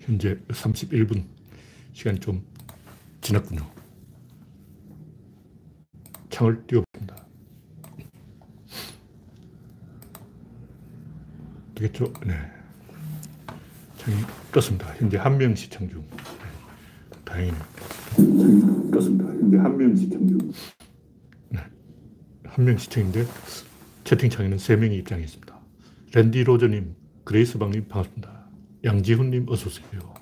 현재 0.00 0.36
31분. 0.48 1.24
시간이 1.92 2.20
좀 2.20 2.44
지났군요. 3.20 3.68
창을 6.30 6.64
띄워봅니다. 6.66 7.26
되겠죠? 11.74 12.12
네. 12.26 12.34
창이 13.98 14.16
떴습니다. 14.52 14.94
현재 14.96 15.16
한 15.18 15.36
명 15.36 15.54
시청 15.54 15.88
중. 15.88 16.02
네. 16.10 16.16
창이 17.26 17.52
떴습니다. 18.92 19.24
현재 19.26 19.56
한 19.58 19.76
명 19.76 19.96
시청 19.96 20.26
중. 20.28 20.52
네. 21.50 21.60
한명 22.44 22.76
시청인데 22.78 23.24
채팅창에는 24.04 24.58
세 24.58 24.76
명이 24.76 24.96
입장해 24.98 25.24
있습니다. 25.24 25.58
랜디 26.14 26.44
로저님, 26.44 26.94
그레이스 27.24 27.58
방님 27.58 27.86
반갑습니다. 27.88 28.39
양지훈님 28.82 29.46
어서 29.48 29.68
오세요. 29.68 30.14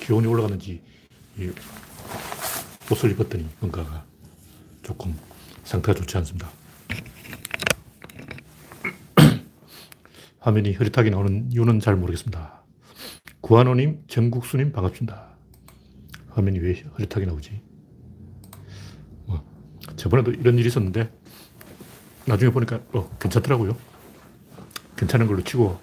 기온이 0.00 0.26
올라가는지 0.26 0.82
옷을 2.90 3.12
입었더니 3.12 3.48
뭔가가 3.60 4.04
조금 4.82 5.16
상태가 5.62 5.96
좋지 5.98 6.16
않습니다. 6.18 6.50
화면이 10.40 10.72
흐릿하게 10.72 11.10
나오는 11.10 11.50
이유는 11.52 11.78
잘 11.78 11.94
모르겠습니다. 11.94 12.64
구한호님, 13.40 14.04
정국수님 14.08 14.72
반갑습니다. 14.72 15.28
화면이 16.30 16.58
왜 16.58 16.82
흐릿하게 16.94 17.26
나오지? 17.26 17.71
뭐, 20.02 20.22
저번에도 20.22 20.32
이런 20.32 20.58
일이 20.58 20.68
있었는데 20.68 21.10
나중에 22.26 22.50
보니까 22.50 22.80
어, 22.92 23.08
괜찮더라고요. 23.18 23.76
괜찮은 24.96 25.26
걸로 25.26 25.42
치고 25.42 25.78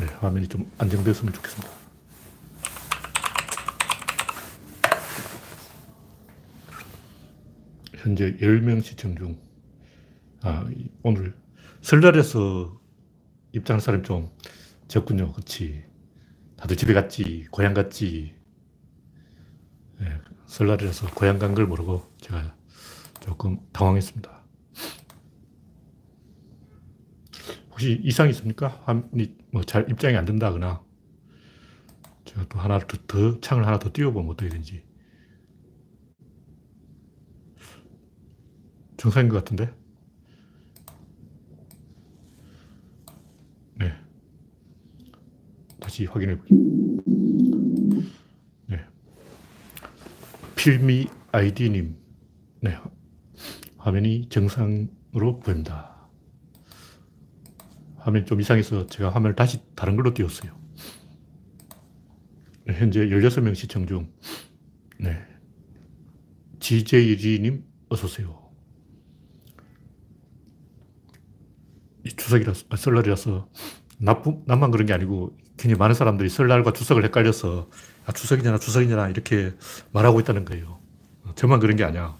네, 0.00 0.06
화면이 0.20 0.48
좀 0.48 0.70
안정됐으면 0.78 1.32
좋겠습니다. 1.32 1.70
현재 7.96 8.34
10명 8.36 8.82
시청 8.82 9.14
중. 9.14 9.38
아, 10.42 10.66
오늘 11.02 11.34
설날에서 11.82 12.80
입장할 13.52 13.80
사람이 13.80 14.04
좀 14.04 14.30
적군요. 14.88 15.32
그치. 15.32 15.84
다들 16.56 16.76
집에 16.76 16.94
갔지, 16.94 17.46
고향 17.50 17.74
갔지. 17.74 18.34
네, 19.98 20.18
설날이라서 20.50 21.14
고향 21.14 21.38
간 21.38 21.54
걸 21.54 21.66
모르고 21.66 22.02
제가 22.20 22.54
조금 23.20 23.58
당황했습니다. 23.72 24.40
혹시 27.70 28.00
이상이 28.02 28.30
있습니까? 28.30 28.80
화면이 28.84 29.36
뭐잘 29.52 29.88
입장이 29.90 30.16
안 30.16 30.24
된다거나 30.24 30.82
제가 32.24 32.46
또 32.48 32.58
하나 32.58 32.78
더, 32.78 32.96
더 33.06 33.40
창을 33.40 33.66
하나 33.66 33.78
더 33.78 33.90
띄워보면 33.92 34.30
어떻게 34.32 34.48
되는지. 34.50 34.82
정상인 38.96 39.28
것 39.30 39.36
같은데? 39.38 39.72
네. 43.76 43.92
다시 45.80 46.04
확인해 46.06 46.36
볼게요. 46.36 46.58
네. 48.66 48.84
필미 50.60 51.08
아이디님. 51.32 51.96
네. 52.60 52.76
화면이 53.78 54.28
정상으로 54.28 55.40
보입니다. 55.42 56.06
화면이 57.96 58.26
좀 58.26 58.42
이상해서 58.42 58.84
제가 58.84 59.08
화면을 59.08 59.34
다시 59.34 59.62
다른 59.74 59.96
걸로 59.96 60.12
띄웠어요. 60.12 60.54
네, 62.66 62.74
현재 62.74 63.06
16명 63.06 63.54
시청 63.54 63.86
중. 63.86 64.12
네. 64.98 65.18
GJG님, 66.58 67.64
어서오세요. 67.88 68.50
추석이라서, 72.18 72.66
아, 72.68 72.76
설날이라서 72.76 73.48
나뿐, 73.96 74.42
나만 74.44 74.70
그런 74.70 74.84
게 74.84 74.92
아니고 74.92 75.38
굉장히 75.56 75.78
많은 75.78 75.94
사람들이 75.94 76.28
설날과 76.28 76.74
추석을 76.74 77.02
헷갈려서 77.04 77.70
아, 78.06 78.12
추석이잖아, 78.12 78.58
추석이잖아 78.58 79.08
이렇게 79.08 79.52
말하고 79.92 80.20
있다는 80.20 80.44
거예요. 80.44 80.80
저만 81.34 81.60
그런 81.60 81.76
게 81.76 81.84
아니야. 81.84 82.18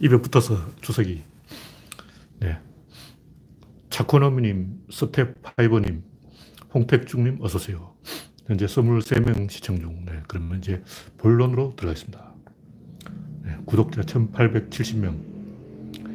입에 0.00 0.16
붙어서 0.20 0.58
추석이. 0.80 1.22
네. 2.40 2.58
차코너미님, 3.90 4.86
스텝파이버님, 4.90 6.02
홍택중님 6.74 7.38
어서오세요. 7.42 7.94
현재 8.46 8.66
23명 8.66 9.50
시청 9.50 9.78
중. 9.78 10.04
네. 10.04 10.22
그러면 10.26 10.58
이제 10.58 10.82
본론으로 11.18 11.74
들어가겠습니다. 11.76 12.34
네. 13.42 13.56
구독자 13.66 14.02
1870명. 14.02 15.30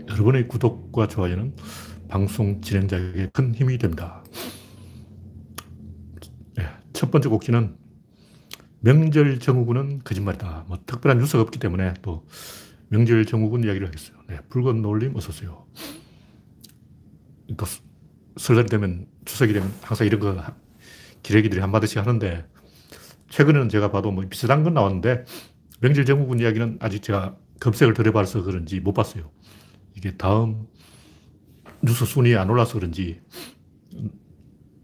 여러분의 0.10 0.48
구독과 0.48 1.08
좋아요는 1.08 1.56
방송 2.08 2.62
진행자에게 2.62 3.30
큰 3.34 3.54
힘이 3.54 3.78
됩니다. 3.78 4.24
네, 6.56 6.66
첫 6.94 7.12
번째 7.12 7.30
곡지는 7.30 7.76
명절 8.86 9.40
정우군은 9.40 10.02
거짓말이다. 10.04 10.66
뭐 10.68 10.78
특별한 10.86 11.18
뉴스가 11.18 11.42
없기 11.42 11.58
때문에 11.58 11.96
또 12.04 12.24
명절 12.90 13.26
정우군 13.26 13.64
이야기를 13.64 13.88
하겠어요. 13.88 14.16
네, 14.30 14.38
붉은 14.50 14.84
노을님 14.84 15.16
어서 15.16 15.30
오세요. 15.30 15.66
또 17.58 17.66
설날이 18.38 18.68
되면 18.68 19.08
추석이 19.26 19.54
되면 19.54 19.74
항상 19.82 20.06
이런 20.06 20.20
거 20.20 20.40
기레기들이 21.24 21.62
한마디씩 21.62 21.98
하는데 21.98 22.46
최근에는 23.30 23.70
제가 23.70 23.90
봐도 23.90 24.12
뭐 24.12 24.24
비슷한 24.30 24.64
건 24.64 24.76
나왔는데 24.76 25.26
명절 25.82 26.06
정우군 26.06 26.40
이야기는 26.40 26.78
아직 26.80 27.02
제가 27.02 27.36
검색을 27.62 27.96
덜 27.96 28.06
해봐서 28.06 28.44
그런지 28.44 28.80
못 28.82 28.94
봤어요. 28.94 29.32
이게 29.96 30.16
다음 30.16 30.68
뉴스 31.82 32.06
순위에 32.06 32.36
안 32.36 32.52
올라서 32.52 32.76
그런지 32.76 33.20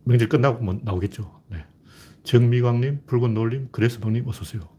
명절 0.05 0.27
끝나고 0.27 0.63
뭐 0.63 0.79
나오겠죠. 0.81 1.43
네. 1.49 1.63
정미광님, 2.23 3.05
붉은 3.05 3.33
노을님, 3.33 3.69
그레스방님 3.71 4.27
어서오세요. 4.27 4.69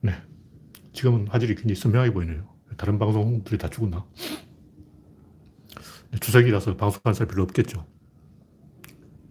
네. 0.00 0.12
지금은 0.92 1.28
화질이 1.28 1.54
굉장히 1.54 1.74
선명하게 1.76 2.12
보이네요. 2.12 2.48
다른 2.76 2.98
방송들이 2.98 3.58
다 3.58 3.68
죽었나? 3.68 4.04
네, 6.10 6.18
추석이라서 6.18 6.76
방송하는 6.76 7.14
사람 7.14 7.28
별로 7.28 7.42
없겠죠. 7.44 7.86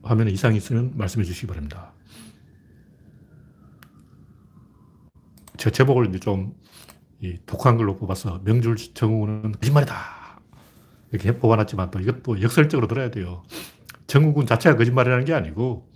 화면에 0.03 0.31
이상이 0.31 0.57
있으면 0.57 0.93
말씀해 0.95 1.25
주시기 1.25 1.47
바랍니다. 1.47 1.93
제 5.57 5.71
제목을 5.71 6.07
이제 6.07 6.19
좀이 6.19 7.39
독한 7.45 7.77
걸로 7.77 7.97
뽑아서 7.97 8.39
명줄 8.45 8.77
정우는 8.93 9.53
거짓말이다. 9.53 9.95
이렇게 11.11 11.37
뽑아놨지만 11.37 11.91
또 11.91 11.99
이것도 11.99 12.41
역설적으로 12.41 12.87
들어야 12.87 13.09
돼요. 13.09 13.43
정우군 14.07 14.45
자체가 14.45 14.77
거짓말이라는 14.77 15.25
게 15.25 15.33
아니고 15.33 15.91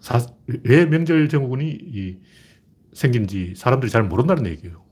사, 0.00 0.24
왜 0.64 0.86
명절 0.86 1.28
정우군이 1.28 2.20
생긴지 2.92 3.54
사람들이 3.56 3.90
잘 3.90 4.02
모른다는 4.02 4.46
얘기예요. 4.46 4.84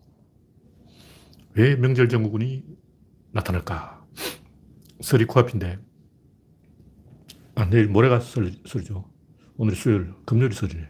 왜 1.55 1.77
명절 1.77 2.09
정우군이 2.09 2.65
나타날까? 3.33 4.05
설이 5.01 5.25
코앞인데 5.27 5.79
아, 7.57 7.69
내일 7.69 7.89
모레가 7.89 8.21
설, 8.21 8.53
설이죠. 8.67 9.11
오늘 9.57 9.75
수요일, 9.75 10.15
금요일이 10.25 10.55
설이네. 10.55 10.89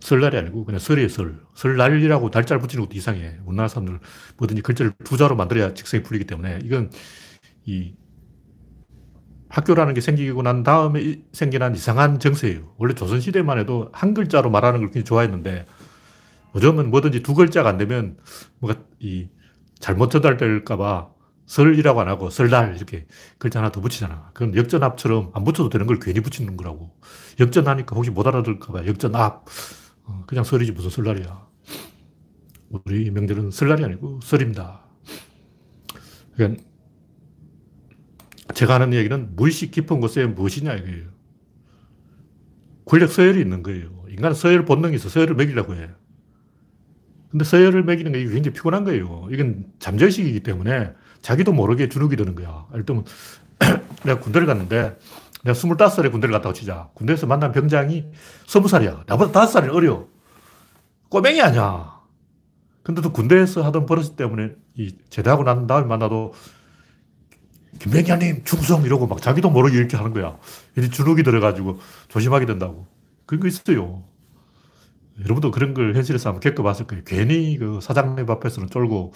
설날이 0.00 0.36
아니고 0.38 0.64
그냥 0.64 0.78
설이에요, 0.78 1.08
설. 1.08 1.40
설날이라고 1.54 2.30
날짜를 2.32 2.60
붙이는 2.60 2.84
것도 2.84 2.96
이상해. 2.96 3.38
우리나라 3.44 3.68
사람들 3.68 4.00
뭐든지 4.36 4.62
글자를 4.62 4.92
부자로 5.04 5.36
만들어야 5.36 5.74
직성이 5.74 6.02
풀리기 6.02 6.26
때문에 6.26 6.60
이건 6.64 6.90
이 7.64 7.94
학교라는 9.56 9.94
게 9.94 10.02
생기고 10.02 10.42
난 10.42 10.62
다음에 10.62 11.22
생겨난 11.32 11.74
이상한 11.74 12.18
정세예요. 12.18 12.74
원래 12.76 12.94
조선시대만 12.94 13.58
해도 13.58 13.88
한 13.90 14.12
글자로 14.12 14.50
말하는 14.50 14.80
걸 14.80 14.88
굉장히 14.88 15.04
좋아했는데 15.04 15.64
요즘은 16.54 16.90
뭐든지 16.90 17.22
두 17.22 17.32
글자가 17.34 17.70
안 17.70 17.78
되면 17.78 18.18
뭐가 18.58 18.78
이 19.00 19.28
잘못 19.78 20.10
전달될까봐 20.10 21.08
설이라고 21.46 22.00
안 22.02 22.08
하고 22.08 22.28
설날 22.28 22.76
이렇게 22.76 23.06
글자 23.38 23.60
하나 23.60 23.72
더 23.72 23.80
붙이잖아. 23.80 24.30
그건 24.34 24.54
역전압처럼 24.54 25.30
안 25.32 25.44
붙여도 25.44 25.70
되는 25.70 25.86
걸 25.86 26.00
괜히 26.00 26.20
붙이는 26.20 26.54
거라고. 26.58 26.94
역전하니까 27.40 27.96
혹시 27.96 28.10
못 28.10 28.26
알아들을까봐 28.26 28.84
역전압. 28.86 29.46
어, 30.04 30.24
그냥 30.26 30.44
설이지 30.44 30.72
무슨 30.72 30.90
설날이야. 30.90 31.46
우리 32.68 33.10
명절은 33.10 33.52
설날이 33.52 33.84
아니고 33.84 34.20
설입니다. 34.22 34.82
그러니까 36.34 36.62
제가 38.54 38.74
하는 38.74 38.92
얘기는 38.92 39.34
무의식 39.36 39.70
깊은 39.70 40.00
곳에 40.00 40.26
무엇이냐 40.26 40.74
이거예요. 40.74 41.16
권력 42.84 43.10
서열이 43.10 43.40
있는 43.40 43.62
거예요. 43.62 44.04
인간은 44.08 44.34
서열 44.34 44.64
본능이 44.64 44.96
있어. 44.96 45.08
서열을 45.08 45.34
매기려고 45.34 45.74
해. 45.74 45.90
근데 47.30 47.44
서열을 47.44 47.82
매기는 47.82 48.12
게 48.12 48.24
굉장히 48.24 48.54
피곤한 48.54 48.84
거예요. 48.84 49.28
이건 49.30 49.66
잠재의식이기 49.78 50.40
때문에 50.40 50.92
자기도 51.20 51.52
모르게 51.52 51.88
주눅이 51.88 52.16
드는 52.16 52.34
거야. 52.34 52.66
들면 52.86 53.04
내가 54.04 54.20
군대를 54.20 54.46
갔는데 54.46 54.96
내가 55.42 55.58
25살에 55.58 56.12
군대를 56.12 56.32
갔다고 56.32 56.52
치자. 56.52 56.88
군대에서 56.94 57.26
만난 57.26 57.52
병장이 57.52 58.06
20살이야. 58.46 59.04
나보다 59.06 59.46
5살이 59.46 59.74
어려. 59.74 60.06
꼬맹이 61.08 61.42
아니야. 61.42 61.96
근데 62.82 63.02
또 63.02 63.12
군대에서 63.12 63.62
하던 63.64 63.84
버릇 63.86 64.14
때문에 64.14 64.52
이 64.76 64.94
제대하고 65.10 65.42
난 65.42 65.66
다음에 65.66 65.86
만나도 65.86 66.32
김병기님 67.78 68.44
충성 68.44 68.84
이러고 68.84 69.06
막 69.06 69.20
자기도 69.22 69.50
모르게 69.50 69.78
이렇게 69.78 69.96
하는 69.96 70.12
거야. 70.12 70.38
이제 70.76 70.88
주눅이 70.88 71.22
들어가지고 71.22 71.80
조심하게 72.08 72.46
된다고. 72.46 72.86
그런 73.26 73.40
거 73.40 73.48
있어요. 73.48 74.04
여러분도 75.20 75.50
그런 75.50 75.74
걸 75.74 75.94
현실에서 75.94 76.30
한번 76.30 76.40
겪어봤을 76.40 76.86
거예요. 76.86 77.04
괜히 77.04 77.56
그 77.58 77.80
사장님 77.80 78.28
앞에서는 78.30 78.70
쫄고 78.70 79.12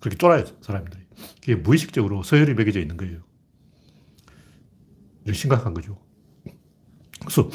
그렇게 0.00 0.16
쫄아요, 0.16 0.44
사람들이. 0.60 1.02
그게 1.40 1.54
무의식적으로 1.56 2.22
서열이 2.22 2.54
매겨져 2.54 2.80
있는 2.80 2.96
거예요. 2.96 3.20
심각한 5.32 5.74
거죠. 5.74 5.98
그래서 7.20 7.50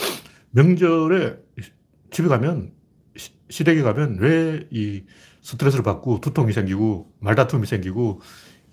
명절에 0.51 1.37
집에 2.11 2.27
가면, 2.27 2.73
시댁에 3.49 3.81
가면 3.81 4.17
왜 4.19 4.67
이 4.71 5.03
스트레스를 5.41 5.83
받고 5.83 6.21
두통이 6.21 6.53
생기고 6.53 7.13
말다툼이 7.19 7.65
생기고 7.65 8.21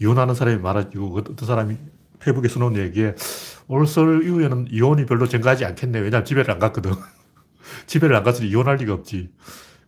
이혼하는 0.01 0.35
사람이 0.35 0.61
많아지고 0.61 1.19
어떤 1.19 1.37
사람이 1.47 1.77
페북에 2.21 2.49
써놓은 2.49 2.77
얘기에 2.77 3.15
올설 3.69 4.25
이후에는 4.25 4.69
이혼이 4.71 5.07
별로 5.07 5.27
증가하지 5.27 5.65
않겠네. 5.65 6.01
왜냐하면 6.01 6.25
집에를 6.25 6.51
안 6.51 6.59
갔거든. 6.59 6.93
집에를 7.87 8.17
안 8.17 8.23
갔으니 8.23 8.49
이혼할 8.49 8.77
리가 8.77 8.95
없지. 8.95 9.31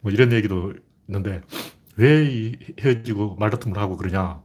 뭐 0.00 0.12
이런 0.12 0.32
얘기도 0.32 0.74
있는데 1.08 1.42
왜 1.96 2.52
헤어지고 2.80 3.36
말다툼을 3.36 3.78
하고 3.78 3.96
그러냐. 3.96 4.42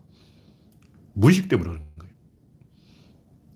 무의식 1.14 1.48
때문에 1.48 1.70
그러는 1.70 1.86
거예요. 1.98 2.14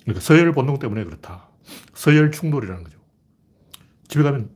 그러니까 0.04 0.22
서열 0.22 0.52
본능 0.54 0.80
때문에 0.80 1.04
그렇다. 1.04 1.50
서열 1.94 2.32
충돌이라는 2.32 2.84
거죠. 2.84 3.00
집에 4.08 4.24
가면 4.24 4.50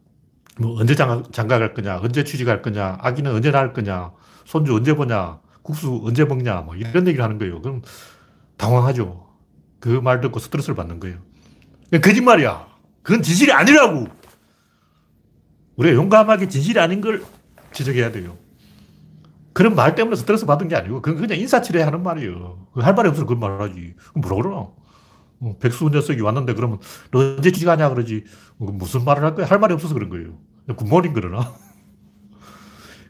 뭐 0.60 0.80
언제 0.80 0.96
장가, 0.96 1.24
장가 1.32 1.60
갈 1.60 1.74
거냐, 1.74 2.00
언제 2.00 2.24
취직할 2.24 2.62
거냐, 2.62 2.98
아기는 3.02 3.32
언제 3.32 3.52
낳을 3.52 3.74
거냐, 3.74 4.12
손주 4.46 4.76
언제 4.76 4.96
보냐, 4.96 5.40
국수 5.64 6.02
언제 6.06 6.26
먹냐, 6.26 6.62
뭐 6.62 6.76
이런 6.76 7.08
얘기를 7.08 7.24
하는 7.24 7.40
거예요. 7.40 7.62
그럼 7.62 7.82
당황하죠. 8.58 9.28
그 9.80 10.02
말 10.02 10.22
듣고 10.22 10.40
스트레스를 10.40 10.76
받는 10.76 11.00
거예요. 11.00 11.18
거짓말이야. 11.92 12.68
그건 13.02 13.22
진실이 13.22 13.52
아니라고. 13.52 14.08
우리가 15.76 15.96
용감하게 15.96 16.48
진실이 16.48 16.80
아닌 16.80 17.02
걸 17.02 17.24
지적해야 17.72 18.12
돼요. 18.12 18.38
그런 19.54 19.76
말 19.76 19.96
때문에 19.96 20.16
스트레스 20.16 20.46
받은 20.46 20.68
게 20.68 20.76
아니고, 20.76 21.02
그건 21.02 21.22
그냥 21.22 21.38
인사치레 21.40 21.82
하는 21.82 22.02
말이에요. 22.04 22.68
할 22.76 22.94
말이 22.96 23.10
없어서 23.10 23.26
그런 23.26 23.40
말 23.40 23.62
하지. 23.62 23.96
그럼 24.14 24.22
뭐라 24.22 24.36
그러나? 24.38 24.68
어, 25.42 25.58
백수 25.60 25.90
녀석이 25.90 26.22
왔는데 26.22 26.54
그러면 26.54 26.80
너 27.12 27.20
언제 27.20 27.52
취직하냐 27.52 27.90
그러지. 27.90 28.24
뭐 28.58 28.72
무슨 28.72 29.04
말을 29.04 29.24
할 29.24 29.36
거야? 29.36 29.46
할 29.46 29.60
말이 29.60 29.74
없어서 29.74 29.94
그런 29.94 30.10
거예요. 30.10 30.38
굿모닝 30.76 31.14
그러나? 31.14 31.54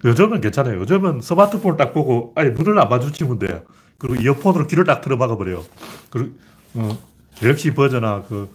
요즘은 0.06 0.42
괜찮아요. 0.42 0.80
요즘은 0.82 1.22
스마트폰을 1.22 1.78
딱 1.78 1.94
보고, 1.94 2.34
아니, 2.36 2.52
눈을 2.52 2.78
안 2.80 2.90
마주치면 2.90 3.40
돼. 3.40 3.64
그리고 3.98 4.22
이어폰으로 4.22 4.68
귀를 4.68 4.84
딱 4.84 5.02
틀어막아 5.02 5.38
버려요. 5.38 5.64
그리고, 6.10 6.32
어, 6.76 6.98
갤럭시 7.36 7.74
버전아, 7.74 8.24
그, 8.24 8.50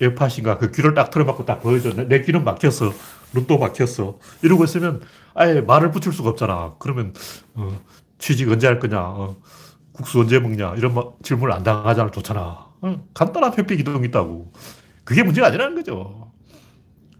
에어팟인가, 0.00 0.58
그 0.58 0.70
귀를 0.72 0.94
딱 0.94 1.10
틀어막고 1.10 1.44
딱 1.44 1.60
보여줘. 1.62 1.94
내, 1.94 2.06
내 2.08 2.22
귀는 2.22 2.44
막혔어. 2.44 2.92
눈도 3.34 3.58
막혔어. 3.58 4.18
이러고 4.42 4.64
있으면 4.64 5.00
아예 5.34 5.60
말을 5.60 5.90
붙일 5.90 6.12
수가 6.12 6.30
없잖아. 6.30 6.74
그러면, 6.78 7.14
어, 7.54 7.80
취직 8.18 8.50
언제 8.50 8.66
할 8.66 8.78
거냐, 8.78 8.98
어, 9.00 9.36
국수 9.92 10.20
언제 10.20 10.38
먹냐, 10.38 10.74
이런 10.76 10.94
질문을 11.22 11.54
안 11.54 11.62
당하잖아. 11.62 12.10
좋잖아. 12.10 12.40
어, 12.82 13.04
간단한 13.14 13.54
회피 13.58 13.76
기동이 13.76 14.06
있다고. 14.08 14.52
그게 15.04 15.22
문제가 15.22 15.48
아니라는 15.48 15.76
거죠. 15.76 16.30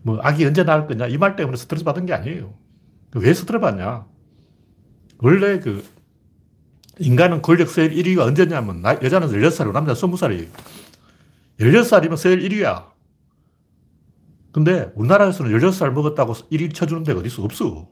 뭐, 0.03 0.19
아기 0.23 0.45
언제 0.47 0.65
낳을 0.65 0.87
거냐, 0.87 1.07
이 1.07 1.17
말 1.19 1.37
때문에 1.37 1.57
스트레스 1.57 1.85
받은 1.85 2.07
게 2.07 2.15
아니에요. 2.15 2.53
왜 3.15 3.35
스트레스 3.35 3.61
받냐? 3.61 4.07
원래 5.19 5.59
그, 5.59 5.85
인간은 6.99 7.43
권력 7.43 7.69
서열 7.69 7.91
1위가 7.91 8.21
언제냐면, 8.21 8.83
나, 8.83 8.95
여자는 9.03 9.29
16살이고 9.29 9.73
남자는 9.73 9.95
20살이에요. 9.95 10.49
16살이면 11.59 12.17
서열 12.17 12.41
1위야. 12.41 12.91
근데 14.53 14.91
우리나라에서는 14.95 15.51
16살 15.59 15.91
먹었다고 15.93 16.35
1위 16.35 16.75
쳐주는 16.75 17.05
데가 17.05 17.21
어디 17.21 17.29
있어? 17.29 17.43
없어. 17.43 17.89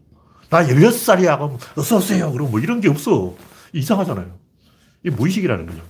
나 0.50 0.64
16살이야. 0.64 1.36
그럼 1.36 1.58
어서오세요. 1.76 2.32
그럼 2.32 2.50
뭐 2.50 2.58
이런 2.58 2.80
게 2.80 2.88
없어. 2.88 3.34
이상하잖아요. 3.72 4.38
이 5.04 5.10
무의식이라는 5.10 5.66
거죠. 5.66 5.82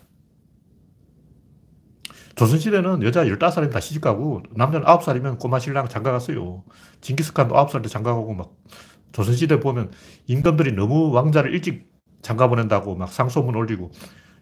조선시대는 2.34 3.02
여자 3.02 3.24
15살이면 3.24 3.72
다 3.72 3.80
시집가고 3.80 4.42
남자는 4.54 4.86
9살이면 4.86 5.38
꼬마 5.38 5.58
신랑 5.58 5.88
장가 5.88 6.12
갔어요. 6.12 6.62
징기스칸도 7.00 7.54
9살 7.54 7.82
때 7.82 7.88
장가 7.88 8.14
가고 8.14 8.32
막 8.34 8.52
조선시대 9.12 9.60
보면 9.60 9.90
임금들이 10.26 10.72
너무 10.72 11.10
왕자를 11.12 11.54
일찍 11.54 11.90
장가 12.22 12.48
보낸다고 12.48 12.96
막 12.96 13.10
상소문 13.12 13.54
올리고 13.56 13.92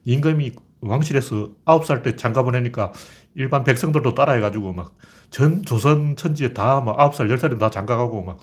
임금이 0.05 0.53
왕실에서 0.81 1.51
9살 1.65 2.03
때 2.03 2.17
장가 2.17 2.43
보내니까 2.43 2.93
일반 3.35 3.65
백성들도 3.65 4.15
따라해가지고 4.15 4.73
막 4.73 4.95
전 5.31 5.65
조선 5.65 6.15
천지에 6.17 6.53
다막 6.55 6.97
9살, 6.97 7.29
10살이면 7.37 7.59
다 7.59 7.71
장가 7.71 7.97
가고 7.97 8.23
막 8.23 8.39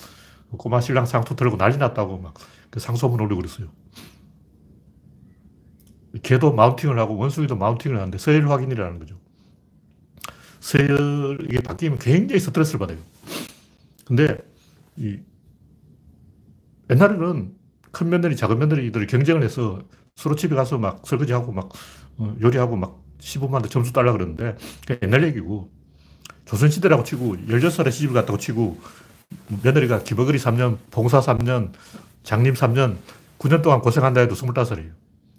꼬마 0.57 0.81
신랑 0.81 1.05
상투 1.05 1.35
들고 1.35 1.57
난리 1.57 1.77
났다고 1.77 2.19
막 2.19 2.33
그 2.73 2.79
상소문 2.79 3.21
올리고 3.21 3.39
그랬어요. 3.39 3.67
개도 6.23 6.53
마운팅을 6.53 6.97
하고 6.97 7.17
원숭이도 7.17 7.55
마운팅을 7.55 7.97
하는데 7.97 8.17
서열 8.17 8.49
확인이라는 8.49 8.97
거죠. 8.97 9.19
서열, 10.59 11.45
이게 11.51 11.59
바뀌면 11.61 11.99
굉장히 11.99 12.39
스트레스를 12.39 12.79
받아요. 12.79 12.97
근데 14.05 14.39
이 14.97 15.19
옛날에는 16.93 17.51
큰 17.91 18.09
며느리, 18.09 18.35
작은 18.35 18.59
며느리들이 18.59 19.07
경쟁을 19.07 19.43
해서 19.43 19.79
서로 20.15 20.35
집에 20.35 20.55
가서 20.55 20.77
막 20.77 21.01
설거지하고 21.05 21.51
막 21.51 21.69
어, 22.17 22.35
요리하고 22.41 22.75
막 22.75 23.03
시부모한테 23.19 23.69
점수 23.69 23.93
달라 23.93 24.11
그러는데 24.11 24.55
옛날 25.01 25.23
얘기고 25.23 25.71
조선시대라고 26.45 27.03
치고 27.03 27.37
16살에 27.47 27.91
시집을 27.91 28.13
갔다고 28.13 28.37
치고 28.37 28.79
며느리가 29.63 30.03
기버거리 30.03 30.37
3년, 30.37 30.77
봉사 30.91 31.19
3년, 31.19 31.71
장님 32.23 32.53
3년, 32.53 32.97
9년 33.39 33.63
동안 33.63 33.81
고생한다 33.81 34.21
해도 34.21 34.35
25살이에요. 34.35 34.91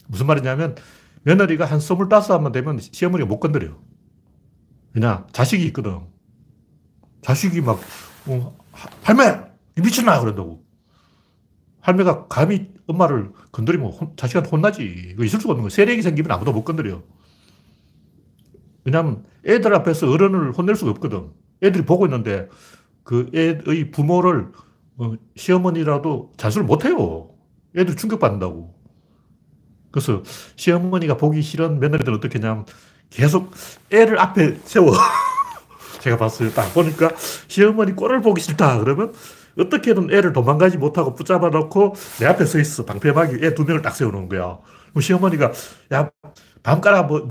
무슨 0.09 0.27
말이냐면 0.27 0.75
며느리가 1.23 1.65
한 1.67 1.79
25살만 1.79 2.53
되면 2.53 2.81
시어머니가 2.81 3.29
못 3.29 3.39
건드려요. 3.39 3.81
왜냐? 4.95 5.27
자식이 5.33 5.65
있거든. 5.67 6.01
자식이 7.23 7.61
막, 7.61 7.81
어, 8.27 8.57
할매! 9.03 9.41
미쳤나? 9.77 10.21
그런다고. 10.21 10.64
할매가 11.85 12.29
감히 12.29 12.69
엄마를 12.87 13.31
건드리면 13.53 13.91
혼, 13.91 14.17
자식한테 14.17 14.49
혼나지. 14.49 15.17
있을 15.21 15.39
수가 15.39 15.53
없는 15.53 15.65
거야. 15.65 15.69
세력이 15.69 16.01
생기면 16.01 16.31
아무도 16.31 16.51
못 16.51 16.65
건드려. 16.65 17.03
왜냐하면 18.85 19.25
애들 19.47 19.75
앞에서 19.75 20.11
어른을 20.11 20.53
혼낼 20.53 20.77
수가 20.77 20.93
없거든. 20.93 21.31
애들이 21.63 21.85
보고 21.85 22.07
있는데 22.07 22.49
그 23.03 23.31
애의 23.35 23.91
부모를 23.91 24.49
어, 24.97 25.13
시어머니라도 25.37 26.33
잔소리를 26.39 26.67
못해요. 26.67 27.31
애들 27.77 27.97
충격받는다고. 27.97 28.75
그래서 29.91 30.23
시어머니가 30.57 31.19
보기 31.19 31.43
싫은 31.43 31.81
며느리들은 31.81 32.17
어떻게 32.17 32.39
하냐면 32.39 32.65
계속 33.11 33.51
애를 33.91 34.19
앞에 34.19 34.57
세워. 34.65 34.91
제가 36.01 36.17
봤어요. 36.17 36.51
딱 36.53 36.73
보니까 36.73 37.11
시어머니 37.47 37.95
꼴을 37.95 38.23
보기 38.23 38.41
싫다. 38.41 38.79
그러면 38.79 39.13
어떻게든 39.59 40.11
애를 40.13 40.33
도망가지 40.33 40.79
못하고 40.79 41.15
붙잡아 41.15 41.49
놓고 41.51 41.95
내 42.21 42.27
앞에 42.27 42.45
서 42.45 42.59
있어. 42.59 42.85
방패막이 42.85 43.45
애 43.45 43.55
두 43.55 43.65
명을 43.65 43.83
딱 43.83 43.93
세워놓은 43.95 44.29
거야. 44.29 44.59
그럼 44.91 45.01
시어머니가 45.03 45.53
야, 45.93 46.11
밤가라 46.63 47.05
뭐, 47.05 47.29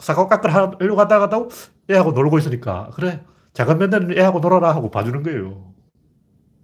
사과깎을 0.00 0.54
하려고 0.54 1.00
하다가도 1.00 1.48
애하고 1.90 2.12
놀고 2.12 2.38
있으니까 2.38 2.90
그래. 2.94 3.24
작은 3.54 3.78
며느리는 3.78 4.18
애하고 4.18 4.40
놀아라 4.40 4.74
하고 4.74 4.90
봐주는 4.90 5.22
거예요. 5.22 5.72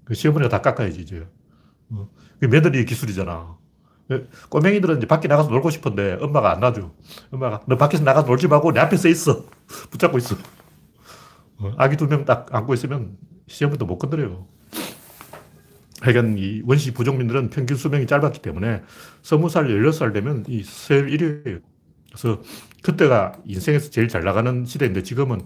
그 0.04 0.14
시어머니가 0.14 0.48
다 0.48 0.60
깎아야지, 0.62 1.00
이제. 1.00 1.26
어. 1.90 2.08
그 2.40 2.46
며느리 2.48 2.84
기술이잖아. 2.84 3.56
그 4.08 4.28
꼬맹이들은 4.50 4.98
이제 4.98 5.06
밖에 5.06 5.28
나가서 5.28 5.50
놀고 5.50 5.70
싶은데 5.70 6.18
엄마가 6.20 6.52
안 6.52 6.60
놔줘. 6.60 6.90
엄마가 7.32 7.62
너 7.68 7.76
밖에서 7.76 8.04
나가서 8.04 8.26
놀지 8.26 8.48
말고 8.48 8.72
내 8.72 8.80
앞에 8.80 8.96
서 8.96 9.08
있어. 9.08 9.44
붙잡고 9.90 10.18
있어. 10.18 10.36
어, 11.58 11.72
아기 11.78 11.96
두 11.96 12.06
명 12.08 12.24
딱 12.24 12.52
안고 12.54 12.74
있으면 12.74 13.16
시험부터 13.48 13.84
못 13.86 13.98
건드려요. 13.98 14.46
하여간 16.02 16.36
이 16.36 16.62
원시 16.64 16.92
부족민들은 16.92 17.50
평균 17.50 17.76
수명이 17.76 18.06
짧았기 18.06 18.42
때문에 18.42 18.82
스무 19.22 19.48
살, 19.48 19.70
열여섯 19.70 19.98
살 19.98 20.12
되면 20.12 20.44
이 20.48 20.64
서열 20.64 21.06
1위예요. 21.10 21.60
그래서 22.08 22.42
그때가 22.82 23.36
인생에서 23.46 23.90
제일 23.90 24.08
잘 24.08 24.24
나가는 24.24 24.64
시대인데 24.64 25.04
지금은 25.04 25.42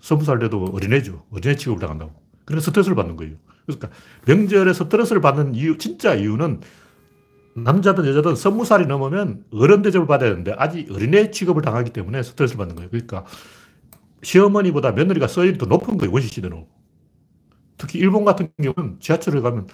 스무 0.00 0.24
살 0.24 0.38
돼도 0.38 0.70
어린애죠. 0.72 1.26
어린애 1.32 1.56
취급을 1.56 1.80
당한다고. 1.80 2.12
그러니까 2.44 2.64
스트레스를 2.64 2.94
받는 2.94 3.16
거예요. 3.16 3.34
그러니까 3.66 3.90
명절에서 4.26 4.84
스트레스를 4.84 5.20
받는 5.20 5.56
이유, 5.56 5.76
진짜 5.76 6.14
이유는 6.14 6.60
남자든 7.56 8.06
여자든 8.06 8.36
스무 8.36 8.64
살이 8.64 8.86
넘으면 8.86 9.42
어른 9.52 9.82
대접을 9.82 10.06
받아야 10.06 10.30
되는데 10.30 10.54
아직 10.56 10.88
어린애 10.92 11.32
취급을 11.32 11.62
당하기 11.62 11.90
때문에 11.90 12.22
스트레스를 12.22 12.58
받는 12.58 12.76
거예요. 12.76 12.90
그러니까 12.90 13.24
시어머니보다 14.22 14.92
며느리가 14.92 15.26
서열이 15.26 15.58
더 15.58 15.66
높은 15.66 15.98
거예요. 15.98 16.12
원시 16.12 16.28
시대는. 16.28 16.64
특히 17.78 17.98
일본 17.98 18.24
같은 18.24 18.50
경우는 18.62 19.00
지하철에 19.00 19.40
가면 19.40 19.68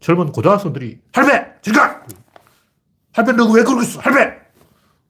젊은 0.00 0.32
고등학생들이 0.32 1.00
할배! 1.12 1.60
질가! 1.62 2.04
할배 3.12 3.32
너왜 3.32 3.62
그러고 3.62 3.82
있어? 3.82 4.00
할배! 4.00 4.38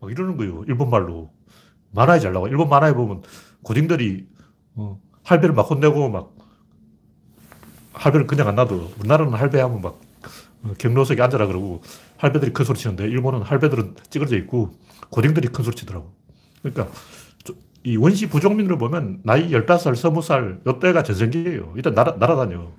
막 0.00 0.10
이러는 0.10 0.36
거예요. 0.36 0.64
일본 0.68 0.90
말로. 0.90 1.30
만화에 1.92 2.20
잘 2.20 2.32
나와. 2.32 2.48
일본 2.48 2.68
만화에 2.68 2.92
보면 2.92 3.22
고딩들이 3.62 4.26
어, 4.74 5.00
할배를 5.24 5.54
막 5.54 5.62
혼내고 5.62 6.08
막 6.08 6.34
할배를 7.94 8.26
그냥 8.26 8.48
안 8.48 8.54
놔둬. 8.54 8.92
우리나라는 8.98 9.32
할배하면 9.34 9.80
막 9.80 10.00
어, 10.62 10.74
경로석에 10.78 11.20
앉아라 11.20 11.46
그러고 11.46 11.82
할배들이 12.18 12.52
큰 12.52 12.64
소리 12.64 12.78
치는데 12.78 13.04
일본은 13.04 13.42
할배들은 13.42 13.96
찌그러져 14.10 14.36
있고 14.36 14.74
고딩들이 15.10 15.48
큰 15.48 15.64
소리 15.64 15.74
치더라고. 15.74 16.12
그러니까 16.62 16.88
이 17.86 17.96
원시 17.96 18.28
부족민을 18.28 18.78
보면 18.78 19.20
나이 19.22 19.48
15살, 19.50 19.92
20살, 19.92 20.66
요때가 20.66 21.04
전성기예요. 21.04 21.74
일단 21.76 21.94
날아, 21.94 22.16
날아다녀. 22.18 22.72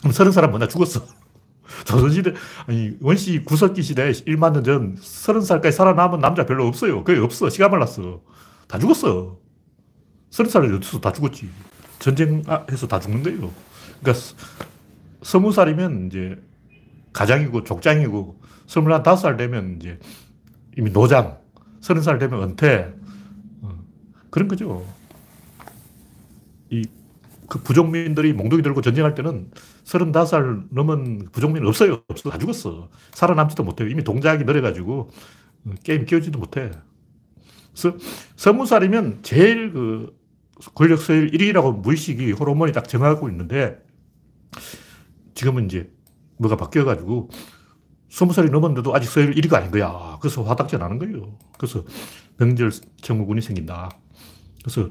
그럼 0.00 0.12
서른 0.12 0.32
사람 0.32 0.50
뭐냐 0.50 0.66
죽었어. 0.66 1.06
조선시대, 1.86 2.34
아니, 2.66 2.96
원시 3.00 3.44
구석기 3.44 3.82
시대 3.82 4.10
1만 4.10 4.54
년 4.54 4.64
전 4.64 4.96
서른 4.98 5.40
살까지 5.40 5.76
살아남은 5.76 6.18
남자 6.18 6.44
별로 6.44 6.66
없어요. 6.66 7.04
거의 7.04 7.20
없어. 7.20 7.48
시간 7.48 7.70
말랐어. 7.70 8.22
다 8.66 8.76
죽었어. 8.76 9.38
서른 10.30 10.50
살을 10.50 10.74
여기서 10.74 10.98
다 11.00 11.12
죽었지. 11.12 11.48
전쟁해서 12.00 12.88
다 12.88 12.98
죽는 12.98 13.22
거예요. 13.22 13.52
그러니까 14.00 14.20
스무 15.22 15.52
살이면 15.52 16.08
이제 16.08 16.36
가장이고 17.12 17.62
족장이고 17.62 18.40
스물한 18.66 19.04
다섯 19.04 19.22
살 19.22 19.36
되면 19.36 19.76
이제 19.80 20.00
이미 20.76 20.90
노장, 20.90 21.38
서른 21.80 22.02
살 22.02 22.18
되면 22.18 22.42
은퇴, 22.42 22.92
그런 24.36 24.48
거죠. 24.48 24.86
이, 26.68 26.84
그 27.48 27.62
부족민들이 27.62 28.34
몽둥이 28.34 28.60
들고 28.60 28.82
전쟁할 28.82 29.14
때는 29.14 29.50
35살 29.84 30.66
넘은 30.70 31.30
부족민은 31.32 31.66
없어요. 31.66 32.02
없어. 32.08 32.28
다 32.28 32.36
죽었어. 32.36 32.90
살아남지도 33.14 33.64
못해요. 33.64 33.88
이미 33.88 34.04
동작이 34.04 34.44
느려가지고 34.44 35.10
어, 35.64 35.70
게임 35.82 36.04
끼우지도 36.04 36.38
못해. 36.38 36.70
그래서 37.72 37.96
서무 38.36 38.66
살이면 38.66 39.20
제일 39.22 39.72
그 39.72 40.14
권력 40.74 41.00
서열 41.00 41.30
1위라고 41.30 41.80
무의식이 41.80 42.32
호르몬이 42.32 42.72
딱 42.72 42.90
정하고 42.90 43.30
있는데 43.30 43.82
지금은 45.32 45.64
이제 45.64 45.90
뭐가 46.36 46.58
바뀌어가지고 46.58 47.30
스무 48.10 48.34
살이 48.34 48.50
넘었는데도 48.50 48.94
아직 48.94 49.08
서열 49.08 49.34
1위가 49.34 49.54
아닌 49.54 49.70
거야. 49.70 50.18
그래서 50.20 50.42
화닥지 50.42 50.76
나는 50.76 50.98
거예요. 50.98 51.38
그래서 51.56 51.82
명절 52.36 52.70
청구군이 53.00 53.40
생긴다. 53.40 53.88
그래서 54.66 54.90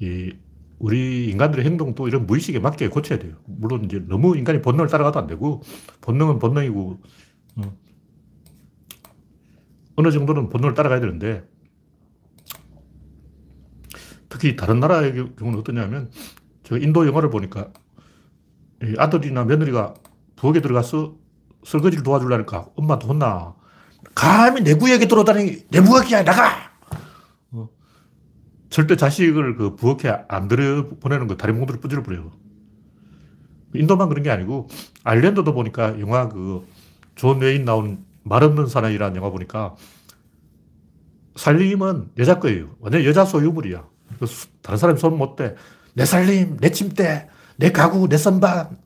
이 0.00 0.36
우리 0.78 1.30
인간들의 1.30 1.64
행동도 1.64 2.08
이런 2.08 2.26
무의식에 2.26 2.58
맞게 2.58 2.88
고쳐야 2.88 3.18
돼요. 3.18 3.36
물론 3.46 3.84
이제 3.86 4.04
너무 4.06 4.36
인간이 4.36 4.60
본능을 4.60 4.88
따라가도 4.88 5.18
안 5.18 5.26
되고 5.26 5.62
본능은 6.02 6.38
본능이고 6.38 7.00
어, 7.56 7.76
어느 9.96 10.10
정도는 10.10 10.50
본능을 10.50 10.74
따라가야 10.74 11.00
되는데 11.00 11.42
특히 14.28 14.56
다른 14.56 14.78
나라의 14.78 15.14
경우는 15.36 15.60
어떠냐면 15.60 16.10
제가 16.64 16.78
인도 16.78 17.06
영화를 17.06 17.30
보니까 17.30 17.72
아들이나 18.98 19.44
며느리가 19.44 19.94
부엌에 20.36 20.60
들어가서 20.60 21.16
설거지를 21.64 22.04
도와주려니까 22.04 22.66
엄마한테 22.76 23.06
혼나. 23.06 23.54
감히 24.14 24.62
내 24.62 24.74
구역에 24.74 25.08
들어다니 25.08 25.68
내 25.70 25.80
부엌이야 25.80 26.24
나가! 26.24 26.73
절대 28.74 28.96
자식을 28.96 29.54
그 29.54 29.76
부엌에 29.76 30.24
안 30.26 30.48
들여 30.48 30.88
보내는 30.98 31.28
거 31.28 31.36
다른 31.36 31.58
공들을 31.58 31.78
뿌질러 31.78 32.02
버려요. 32.02 32.32
인도만 33.72 34.08
그런 34.08 34.24
게 34.24 34.30
아니고 34.30 34.66
아일랜드도 35.04 35.54
보니까 35.54 36.00
영화 36.00 36.28
그존 36.28 37.38
웨인 37.38 37.64
나온 37.64 38.04
말 38.24 38.42
없는 38.42 38.66
사나이라는 38.66 39.14
영화 39.14 39.30
보니까 39.30 39.76
살림은 41.36 42.10
여자 42.18 42.40
거예요. 42.40 42.74
완전 42.80 43.04
여자 43.04 43.24
소유물이야. 43.24 43.86
다른 44.62 44.76
사람이 44.76 44.98
손 44.98 45.18
못 45.18 45.36
대. 45.36 45.54
내 45.92 46.04
살림, 46.04 46.56
내 46.56 46.72
침대, 46.72 47.28
내 47.54 47.70
가구, 47.70 48.08
내 48.08 48.16
선반, 48.16 48.76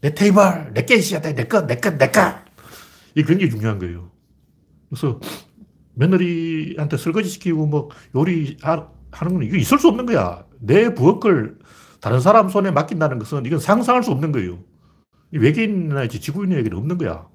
내 0.00 0.14
테이블, 0.14 0.72
내게 0.74 0.96
있어야 0.96 1.20
돼. 1.20 1.36
내 1.36 1.44
거, 1.44 1.64
내 1.64 1.76
거, 1.76 1.90
내 1.90 2.10
거. 2.10 2.34
이게 3.14 3.24
굉장히 3.24 3.52
중요한 3.52 3.78
거예요. 3.78 4.10
그래서 4.90 5.20
며느리한테 5.94 6.96
설거지 6.96 7.28
시키고 7.28 7.66
뭐 7.66 7.88
요리 8.16 8.56
하는 9.10 9.34
건 9.34 9.42
이거 9.42 9.56
있을 9.56 9.78
수 9.78 9.88
없는 9.88 10.06
거야. 10.06 10.44
내 10.60 10.94
부엌을 10.94 11.58
다른 12.00 12.20
사람 12.20 12.48
손에 12.48 12.70
맡긴다는 12.70 13.18
것은 13.18 13.46
이건 13.46 13.58
상상할 13.58 14.02
수 14.02 14.10
없는 14.10 14.32
거예요. 14.32 14.58
외계인이나 15.30 16.06
지구인에게는 16.08 16.76
없는 16.76 16.98
거야. 16.98 17.26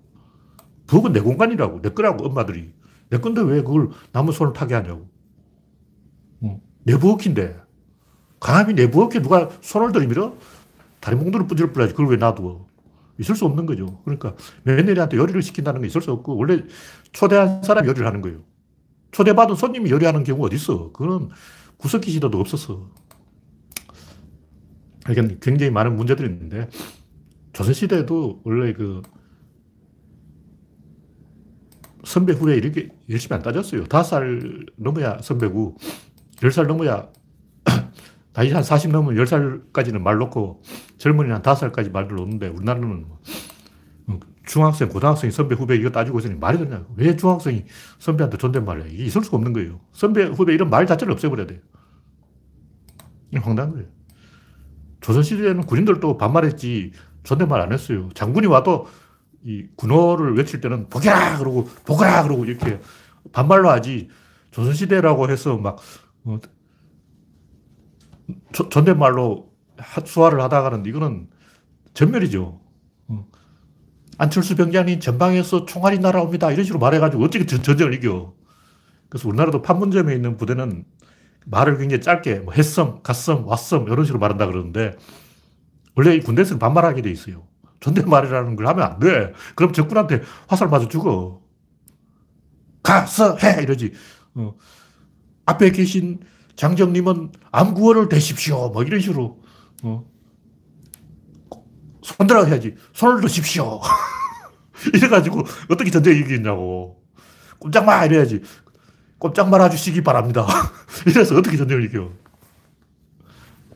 부엌은 0.88 1.14
내 1.14 1.22
공간이라고. 1.22 1.82
내 1.82 1.90
거라고, 1.90 2.26
엄마들이. 2.26 2.74
내 3.10 3.20
건데 3.20 3.42
왜 3.42 3.62
그걸 3.62 3.90
남의 4.12 4.34
손을 4.34 4.54
타게 4.54 4.76
하냐고. 4.76 5.10
내 6.84 6.98
부엌인데. 6.98 7.62
감히 8.40 8.74
내 8.74 8.90
부엌에 8.90 9.22
누가 9.22 9.50
손을 9.62 9.92
들이밀어? 9.92 10.36
다른 11.00 11.20
몽둥이를 11.20 11.48
뿌질 11.48 11.72
뿌려야지. 11.72 11.94
그걸 11.94 12.10
왜 12.12 12.18
놔두어? 12.18 12.66
있을 13.20 13.36
수 13.36 13.46
없는 13.46 13.66
거죠. 13.66 14.02
그러니까 14.04 14.36
며느리한테 14.64 15.18
요리를 15.18 15.42
시킨다는 15.42 15.82
게 15.82 15.88
있을 15.88 16.02
수 16.02 16.12
없고, 16.12 16.36
원래 16.36 16.64
초대한 17.12 17.62
사람이 17.64 17.88
요리를 17.88 18.06
하는 18.06 18.22
거예요. 18.22 18.40
초대받은 19.12 19.56
손님이 19.56 19.92
요리하는 19.92 20.24
경우 20.24 20.46
어디 20.46 20.56
있어? 20.56 20.92
그건 20.92 21.30
구석기 21.84 22.12
시대도 22.12 22.40
없었어. 22.40 22.90
그러니까 25.04 25.36
굉장히 25.42 25.70
많은 25.70 25.98
문제들이 25.98 26.30
있는데, 26.30 26.70
조선시대에도 27.52 28.42
원래 28.46 28.72
그 28.72 29.02
선배 32.06 32.32
후배 32.32 32.56
이렇게 32.56 32.90
열심히 33.10 33.36
안 33.36 33.42
따졌어요. 33.42 33.84
다섯 33.88 34.12
살 34.12 34.66
넘어야 34.78 35.18
선배고, 35.22 35.76
열 36.42 36.52
살 36.52 36.68
넘어야, 36.68 37.10
나이 38.32 38.50
한 38.52 38.64
40 38.64 38.92
넘으면 38.92 39.18
열 39.18 39.28
살까지는 39.28 40.02
말 40.02 40.18
놓고, 40.20 40.62
젊은이 41.00 41.32
한 41.32 41.42
다섯 41.42 41.60
살까지 41.62 41.90
말을 41.90 42.16
놓는데, 42.16 42.48
우리나라는 42.48 43.06
뭐 44.06 44.20
중학생, 44.46 44.88
고등학생, 44.88 45.32
선배, 45.32 45.56
후배 45.56 45.76
이거 45.76 45.90
따지고 45.90 46.20
있으니 46.20 46.36
말이 46.36 46.58
되냐고. 46.58 46.94
왜 46.96 47.16
중학생이 47.16 47.66
선배한테 48.00 48.38
존댓말을 48.38 48.86
해? 48.86 48.90
이게 48.94 49.04
있을 49.06 49.22
수가 49.24 49.36
없는 49.38 49.52
거예요. 49.52 49.82
선배, 49.92 50.24
후배 50.24 50.54
이런 50.54 50.70
말 50.70 50.86
자체를 50.88 51.12
없애버려야 51.14 51.48
돼요. 51.48 51.60
황당한 53.42 53.74
거예요. 53.74 53.88
조선시대에는 55.02 55.66
군인들도 55.66 56.18
반말했지 56.18 56.92
존댓말 57.24 57.62
안 57.62 57.72
했어요. 57.72 58.10
장군이 58.14 58.48
와도 58.48 58.88
이 59.44 59.68
군호를 59.76 60.36
외칠 60.38 60.62
때는 60.62 60.88
복이라 60.90 61.38
그러고 61.38 61.66
복이라 61.86 62.24
그러고 62.24 62.46
이렇게 62.46 62.80
반말로 63.32 63.70
하지 63.70 64.10
조선시대라고 64.52 65.30
해서 65.30 65.58
막 65.58 65.80
어, 66.24 66.40
조, 68.54 68.70
존댓말로 68.70 69.52
수화를 70.06 70.42
하다가는 70.42 70.86
이거는 70.86 71.30
전멸이죠. 71.94 72.62
어. 73.08 73.28
안철수 74.18 74.56
병장님 74.56 75.00
전방에서 75.00 75.66
총알이 75.66 76.00
날아옵니다. 76.00 76.52
이런 76.52 76.64
식으로 76.64 76.80
말해가지고 76.80 77.24
어떻게 77.24 77.46
전쟁을 77.46 77.94
이겨. 77.94 78.34
그래서 79.10 79.28
우리나라도 79.28 79.62
판문점에 79.62 80.16
있는 80.16 80.38
부대는 80.38 80.86
말을 81.46 81.78
굉장히 81.78 82.02
짧게 82.02 82.40
뭐 82.40 82.54
했음, 82.54 83.02
갔음, 83.04 83.46
왔음 83.46 83.88
이런 83.88 84.06
식으로 84.06 84.20
말한다 84.20 84.48
그러는데 84.48 84.96
원래 85.96 86.16
이 86.16 86.20
군대에서는 86.20 86.60
반말하게 86.60 87.02
돼 87.02 87.12
있어요. 87.12 87.48
존댓말이라는 87.80 88.56
걸 88.56 88.68
하면 88.68 88.84
안 88.84 89.00
돼. 89.00 89.34
그럼 89.56 89.74
적군한테 89.74 90.22
화살 90.48 90.70
맞아 90.70 90.88
죽어. 90.88 91.42
가서 92.82 93.38
해 93.38 93.62
이러지. 93.62 93.94
어. 94.36 94.56
앞에 95.46 95.72
계신 95.72 96.20
장정님은 96.56 97.32
암구원을 97.52 98.10
대십시오. 98.10 98.70
뭐 98.70 98.84
이런 98.84 99.00
식으로. 99.00 99.42
어. 99.84 100.06
손들어 102.02 102.46
해야지. 102.46 102.76
손을 102.94 103.22
드십시오. 103.22 103.82
이래가지고 104.94 105.44
어떻게 105.70 105.90
전쟁 105.92 106.18
이기냐고. 106.18 107.02
꼼짝마 107.60 108.06
이래야지. 108.06 108.42
꼼짝 109.24 109.50
말아주시기 109.50 110.02
바랍니다. 110.02 110.46
이래서 111.08 111.38
어떻게 111.38 111.56
전쟁을 111.56 111.86
이겨. 111.86 112.12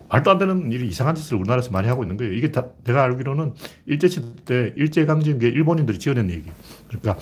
말도 0.09 0.31
안 0.31 0.37
되는 0.37 0.69
일 0.73 0.83
이상한 0.83 1.15
짓을 1.15 1.37
우리나라에서 1.37 1.71
많이 1.71 1.87
하고 1.87 2.03
있는 2.03 2.17
거예요. 2.17 2.33
이게 2.33 2.51
다, 2.51 2.65
내가 2.83 3.03
알기로는 3.03 3.53
일제시대 3.85 4.43
때 4.43 4.73
일제강점기에 4.75 5.47
일본인들이 5.49 5.99
지어낸 5.99 6.29
얘기. 6.31 6.51
그러니까 6.89 7.17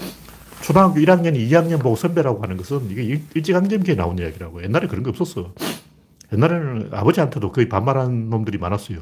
초등학교 0.64 0.96
1학년, 0.96 1.36
2학년 1.36 1.80
보고 1.80 1.96
선배라고 1.96 2.42
하는 2.42 2.58
것은 2.58 2.90
이게 2.90 3.22
일제강점기에 3.36 3.94
나온 3.94 4.18
이야기라고. 4.18 4.64
옛날에 4.64 4.88
그런 4.88 5.04
게 5.04 5.12
없었어. 5.12 5.54
옛날에는 6.34 6.90
아버지한테도 6.94 7.52
거의 7.52 7.70
반말한 7.70 8.32
놈들이 8.32 8.58
많았어요. 8.58 9.02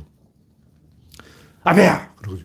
아베야! 1.64 2.14
그러고 2.18 2.40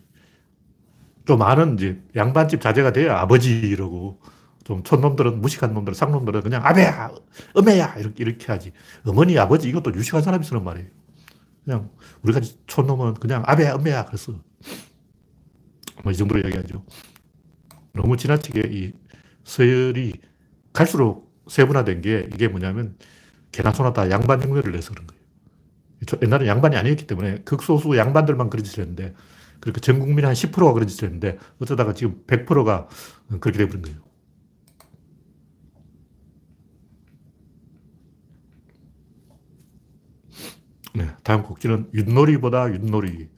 좀 1.27 1.41
많은 1.41 1.75
이제 1.75 2.01
양반집 2.15 2.61
자제가 2.61 2.93
돼야 2.93 3.19
아버지 3.19 3.51
이러고 3.51 4.21
좀 4.69 4.83
촌놈들은 4.83 5.41
무식한 5.41 5.73
놈들, 5.73 5.95
상놈들은 5.95 6.43
그냥 6.43 6.61
아베야, 6.63 7.11
어메야 7.55 7.95
이렇게, 8.01 8.23
이렇게 8.23 8.53
하지. 8.53 8.73
어머니, 9.07 9.39
아버지 9.39 9.67
이것도 9.67 9.95
유식한 9.95 10.21
사람이 10.21 10.45
쓰는 10.45 10.63
말이에요. 10.63 10.89
그냥 11.65 11.91
우리가 12.23 12.43
촌놈은 12.67 13.15
그냥 13.15 13.43
아베야, 13.47 13.77
어메야 13.77 14.05
그랬어. 14.05 14.33
뭐 16.05 16.13
이 16.13 16.17
정도로 16.17 16.43
이야기하죠. 16.43 16.85
너무 17.95 18.19
지나치게 18.19 18.69
이 18.71 18.93
서열이 19.45 20.21
갈수록 20.75 21.33
세분화된 21.49 22.03
게 22.03 22.29
이게 22.35 22.49
뭐냐면 22.49 22.99
개나 23.53 23.73
소나 23.73 23.95
다 23.95 24.11
양반 24.11 24.43
흉내를 24.43 24.73
내서 24.73 24.93
그런 24.93 25.07
거예요. 25.07 25.23
옛날에 26.23 26.47
양반이 26.47 26.77
아니었기 26.77 27.07
때문에 27.07 27.39
극소수 27.39 27.97
양반들만 27.97 28.51
그런 28.51 28.65
짓을 28.65 28.83
했는데 28.83 29.15
그렇게 29.61 29.81
전 29.81 29.99
국민 29.99 30.27
한 30.27 30.35
10%가 30.35 30.75
그런 30.75 30.87
짓을 30.87 31.07
했는데 31.07 31.39
어쩌다가 31.59 31.95
지금 31.95 32.23
100%가 32.27 32.89
그렇게 33.41 33.53
돼버린 33.53 33.81
거예요. 33.81 34.08
네, 40.95 41.09
다음 41.23 41.43
곡지는 41.43 41.91
윷놀이보다 41.95 42.73
윷놀이. 42.75 43.29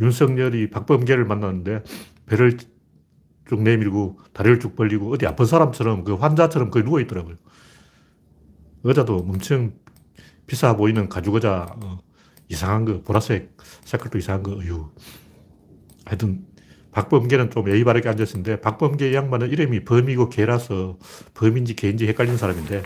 윤석열이 0.00 0.70
박범계를 0.70 1.24
만났는데 1.24 1.82
배를 2.26 2.58
쭉 3.48 3.62
내밀고 3.62 4.18
다리를 4.32 4.60
쭉 4.60 4.76
벌리고 4.76 5.12
어디 5.12 5.26
아픈 5.26 5.46
사람처럼 5.46 6.04
그 6.04 6.14
환자처럼 6.14 6.70
거기 6.70 6.84
누워 6.84 7.00
있더라고요. 7.00 7.36
의자도 8.84 9.16
엄청 9.18 9.72
비싸 10.46 10.76
보이는 10.76 11.08
가죽 11.08 11.34
의자, 11.34 11.66
어, 11.82 11.98
이상한 12.48 12.84
거, 12.84 13.02
보라색 13.02 13.56
색깔도 13.84 14.18
이상한 14.18 14.42
거, 14.42 14.52
어휴. 14.52 14.90
하여튼, 16.04 16.46
박범계는 16.92 17.50
좀 17.50 17.68
예의 17.70 17.84
바르게 17.84 18.08
앉았는데, 18.08 18.60
박범계 18.60 19.12
양반은 19.14 19.50
이름이 19.50 19.84
범이고 19.84 20.28
개라서 20.30 20.98
범인지 21.34 21.74
개인지 21.76 22.06
헷갈리는 22.06 22.38
사람인데, 22.38 22.82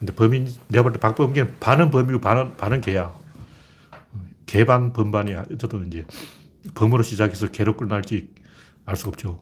근데 0.00 0.14
범인, 0.14 0.48
내가 0.68 0.82
볼 0.82 0.92
때 0.92 0.98
박범계는 0.98 1.56
반은 1.60 1.90
범이고 1.90 2.20
반은, 2.20 2.56
반은 2.56 2.80
개야. 2.80 3.19
개반, 4.50 4.92
범반이야. 4.92 5.44
어쨌든 5.52 5.86
이제 5.86 6.04
범으로 6.74 7.04
시작해서 7.04 7.46
개로 7.52 7.76
끝날지 7.76 8.34
알수 8.84 9.06
없죠. 9.08 9.40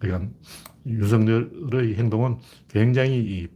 그러니까 0.00 0.28
윤석열의 0.86 1.94
행동은 1.94 2.38
굉장히 2.68 3.46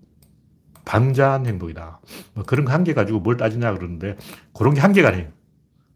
방자한 0.85 1.47
행동이다. 1.47 2.01
뭐 2.35 2.45
그런 2.45 2.69
한계 2.69 2.95
가지고 2.95 3.19
뭘 3.19 3.37
따지냐 3.37 3.73
그러는데 3.75 4.17
그런 4.53 4.75
게 4.75 4.81
한계가 4.81 5.09
아니에요. 5.09 5.33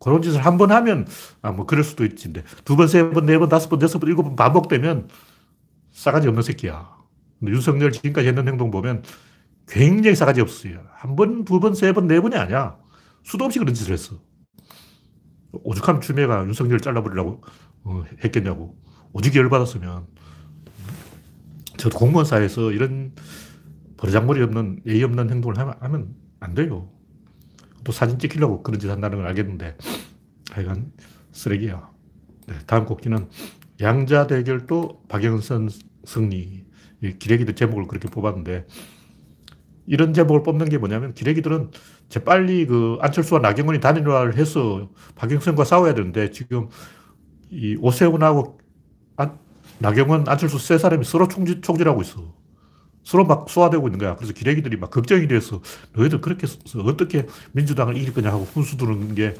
그런 0.00 0.21
짓을 0.21 0.45
한 0.45 0.59
번 0.59 0.73
하면 0.73 1.07
아, 1.43 1.52
뭐 1.52 1.64
그럴 1.64 1.85
수도 1.85 2.05
있지. 2.05 2.33
두 2.64 2.75
번, 2.75 2.88
세 2.88 3.09
번, 3.09 3.25
네 3.26 3.38
번, 3.38 3.49
다섯 3.49 3.69
번, 3.69 3.81
여섯 3.83 4.00
번, 4.00 4.09
일곱 4.09 4.25
번 4.25 4.35
반복되면 4.35 5.09
싸가지 5.93 6.26
없는 6.26 6.43
새끼야. 6.43 6.90
근데 7.38 7.52
윤석열 7.52 7.93
지금까지 7.93 8.26
했는 8.28 8.49
행동 8.49 8.73
보면 8.73 9.05
굉장히 9.69 10.17
싸가지 10.17 10.40
없어요. 10.40 10.81
한 10.95 11.14
번, 11.14 11.45
두 11.45 11.61
번, 11.61 11.75
세 11.75 11.93
번, 11.93 12.09
네 12.09 12.21
번이 12.21 12.35
아니야. 12.37 12.76
수도 13.23 13.45
없이 13.45 13.61
그런 13.61 13.75
짓을 13.75 13.93
했어. 13.93 14.17
오죽하면 15.52 16.00
추미애가 16.00 16.45
윤석열 16.45 16.81
잘라버리려고 16.81 17.43
어, 17.85 18.05
했겠냐고. 18.25 18.76
오죽 19.12 19.35
열받았으면. 19.35 20.07
저도 21.76 21.97
공무원 21.97 22.25
사회에서 22.25 22.73
이런 22.73 23.14
버르장머리 23.97 24.43
없는, 24.43 24.83
예의 24.87 25.02
없는 25.05 25.31
행동을 25.31 25.59
하면, 25.59 25.75
하면 25.81 26.14
안 26.40 26.55
돼요. 26.55 26.90
또 27.85 27.93
사진 27.93 28.19
찍히려고 28.19 28.62
그런 28.62 28.81
짓 28.81 28.88
한다는 28.90 29.19
걸 29.19 29.26
알겠는데, 29.28 29.76
하여간 30.52 30.93
쓰레기야. 31.33 31.90
네, 32.47 32.55
다음 32.67 32.85
곡지는 32.85 33.28
양자 33.81 34.26
대결도 34.26 35.05
박영선 35.09 35.71
승리. 36.05 36.67
기레기들 37.19 37.55
제목을 37.55 37.87
그렇게 37.87 38.09
뽑았는데, 38.09 38.67
이런 39.87 40.13
제목을 40.13 40.43
뽑는 40.43 40.69
게 40.69 40.78
뭐냐면, 40.78 41.15
기레기들은 41.15 41.71
재빨리 42.08 42.66
그 42.66 42.99
안철수와 43.00 43.40
나경원이 43.40 43.80
단일화를 43.80 44.36
해서 44.36 44.88
박영선과 45.16 45.64
싸워야 45.64 45.94
되는데, 45.94 46.30
지금 46.30 46.68
이 47.50 47.76
오세훈하고 47.80 48.58
안, 49.16 49.38
나경원, 49.78 50.28
안철수 50.28 50.58
세 50.58 50.78
사람이 50.78 51.04
서로 51.04 51.28
총질, 51.28 51.60
총질하고 51.60 52.02
있어. 52.02 52.34
서로 53.04 53.25
막 53.25 53.49
소화되고 53.49 53.88
있는 53.88 53.99
거야. 53.99 54.16
그래서 54.16 54.34
기레기들이 54.34 54.76
막 54.76 54.90
걱정이 54.90 55.28
돼서 55.28 55.62
너희들 55.94 56.21
그렇게 56.21 56.47
어떻게 56.84 57.26
민주당을 57.52 57.97
이길 57.97 58.12
거냐 58.12 58.30
하고 58.30 58.44
훈수 58.44 58.76
두는 58.76 59.14
게 59.14 59.34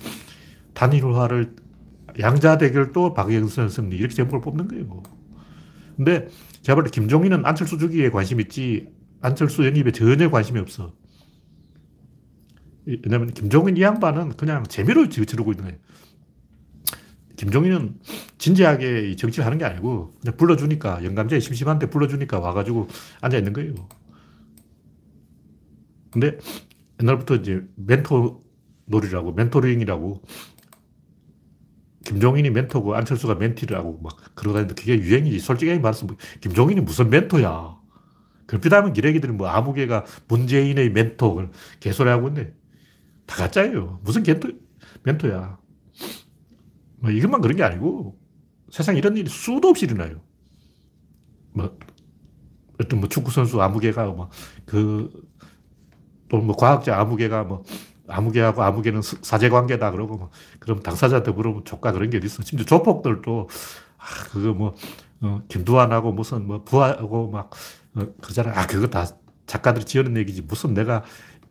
단일화를 0.73 1.55
양자 2.19 2.57
대결도 2.57 3.13
박영선 3.13 3.69
승리 3.69 3.97
이렇게 3.97 4.15
제목을 4.15 4.41
뽑는 4.41 4.69
거예요. 4.69 5.03
근데 5.97 6.29
제가 6.63 6.77
볼 6.77 6.85
때 6.85 6.91
김종인은 6.91 7.45
안철수 7.45 7.77
주기에 7.77 8.11
관심 8.11 8.41
있지 8.41 8.89
안철수 9.21 9.67
연입에 9.67 9.93
전혀 9.93 10.31
관심이 10.31 10.59
없어. 10.61 10.93
왜냐면 13.05 13.33
김종인 13.35 13.77
이 13.77 13.83
양반은 13.83 14.37
그냥 14.37 14.65
재미로 14.65 15.09
지르고 15.09 15.53
있는 15.53 15.65
거예요. 15.65 15.79
김종인은 17.37 18.01
진지하게 18.39 19.15
정치를 19.17 19.47
하는 19.47 19.59
게 19.59 19.65
아니고 19.65 20.15
그냥 20.21 20.37
불러주니까 20.37 21.05
영감제 21.05 21.39
심심한데 21.39 21.91
불러주니까 21.91 22.41
와가지고 22.41 22.89
앉아 23.21 23.39
있는 23.39 23.53
거예요. 23.53 23.75
근데 26.11 26.39
옛날부터 27.01 27.37
이제 27.37 27.63
멘토 27.77 28.43
놀이라고 28.87 29.33
멘토링이라고 29.33 30.23
김종인이 32.07 32.51
멘토고 32.51 32.95
안철수가 32.95 33.35
멘티라고 33.35 34.01
막 34.03 34.17
그러고 34.35 34.55
다니는데 34.55 34.81
그게 34.81 34.99
유행이지. 34.99 35.39
솔직히 35.41 35.79
말해서 35.79 36.07
뭐 36.07 36.17
김종인이 36.41 36.81
무슨 36.81 37.11
멘토야. 37.11 37.77
그렇다면 38.47 38.95
기레기들이 38.95 39.31
뭐 39.33 39.47
아무개가 39.47 40.07
문재인의 40.27 40.91
멘토 40.91 41.51
개소리 41.81 42.09
하고 42.09 42.29
있네. 42.29 42.55
다 43.29 43.37
가짜예요. 43.37 44.01
무슨 44.03 44.23
멘토, 44.25 44.49
멘토야. 45.05 45.59
뭐 46.97 47.11
이것만 47.11 47.41
그런 47.43 47.57
게 47.57 47.63
아니고 47.63 48.19
세상 48.71 48.97
이런 48.97 49.17
일이 49.17 49.29
수도 49.29 49.69
없이 49.69 49.85
일어나요. 49.85 50.21
뭐 51.53 51.79
어떤 52.81 53.01
뭐 53.01 53.09
축구 53.09 53.31
선수 53.31 53.61
아무개가 53.63 54.07
뭐그 54.07 55.29
또 56.29 56.39
뭐 56.41 56.57
과학자 56.57 56.99
아무개가 57.01 57.45
뭐 57.45 57.65
아무개하고 58.07 58.63
아무개는 58.63 59.03
사제 59.03 59.49
관계다 59.49 59.91
그러고 59.91 60.17
뭐 60.17 60.31
그럼 60.59 60.81
당사자한테 60.81 61.31
물어보면 61.33 61.65
조카 61.65 61.93
그런 61.93 62.11
게 62.11 62.19
있어. 62.23 62.43
심지어 62.43 62.65
조폭들도 62.65 63.49
아 63.99 64.05
그거 64.31 64.53
뭐 64.55 64.75
어, 65.21 65.43
김두한하고 65.49 66.13
무슨 66.13 66.47
뭐 66.47 66.65
부하고 66.65 67.31
막 67.31 67.51
어, 67.95 68.07
그러잖아. 68.23 68.59
아 68.59 68.67
그거 68.67 68.87
다 68.87 69.07
작가들이 69.47 69.85
지어낸 69.85 70.17
얘기지 70.17 70.43
무슨 70.43 70.75
내가 70.75 71.03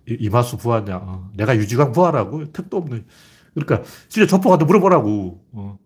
이마수 0.07 0.57
부하냐. 0.57 0.97
어, 0.97 1.29
내가 1.35 1.55
유지광 1.55 1.91
부하라고 1.91 2.51
택도 2.51 2.77
없는. 2.77 3.05
그러니까 3.53 3.87
진짜 4.07 4.27
조폭한테 4.27 4.65
물어보라고. 4.65 5.43
어. 5.51 5.79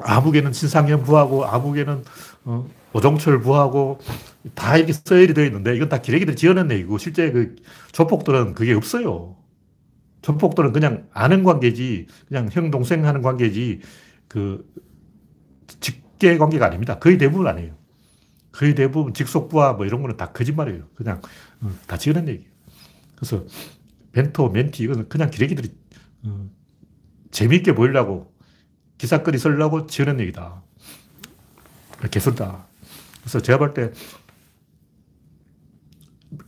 아무개는 0.00 0.52
신상현 0.52 1.02
부하고 1.02 1.44
아무개는 1.44 2.04
어, 2.44 2.68
오종철 2.92 3.40
부하고 3.40 3.98
다 4.54 4.76
이렇게 4.76 4.92
서열이 4.92 5.34
되어 5.34 5.44
있는데 5.46 5.74
이건 5.76 5.88
다 5.88 6.00
기레기들 6.00 6.36
지어낸 6.36 6.70
얘기고 6.70 6.98
실제 6.98 7.30
그 7.32 7.56
조폭들은 7.92 8.54
그게 8.54 8.72
없어요. 8.72 9.36
조폭들은 10.22 10.72
그냥 10.72 11.08
아는 11.12 11.44
관계지 11.44 12.06
그냥 12.28 12.48
형 12.50 12.70
동생 12.70 13.06
하는 13.06 13.22
관계지 13.22 13.80
그 14.28 14.64
직계 15.80 16.38
관계가 16.38 16.66
아닙니다. 16.66 16.98
거의 16.98 17.18
대부분 17.18 17.46
아니에요. 17.46 17.77
거의 18.58 18.74
대부분 18.74 19.14
직속부하 19.14 19.74
뭐 19.74 19.86
이런 19.86 20.02
거는 20.02 20.16
다 20.16 20.32
거짓말이에요. 20.32 20.88
그냥 20.96 21.22
어, 21.60 21.70
다 21.86 21.96
지어낸 21.96 22.26
얘기예요. 22.26 22.50
그래서 23.14 23.44
멘토, 24.10 24.48
멘티 24.48 24.82
이거는 24.82 25.08
그냥 25.08 25.30
기레기들이 25.30 25.72
어, 26.24 26.50
재미있게 27.30 27.76
보이려고 27.76 28.34
기사거리 28.98 29.38
쓰려고 29.38 29.86
지어낸 29.86 30.18
얘기다. 30.18 30.64
개술다. 32.10 32.66
그래서 33.20 33.40
제가 33.40 33.58
볼 33.58 33.74
때 33.74 33.92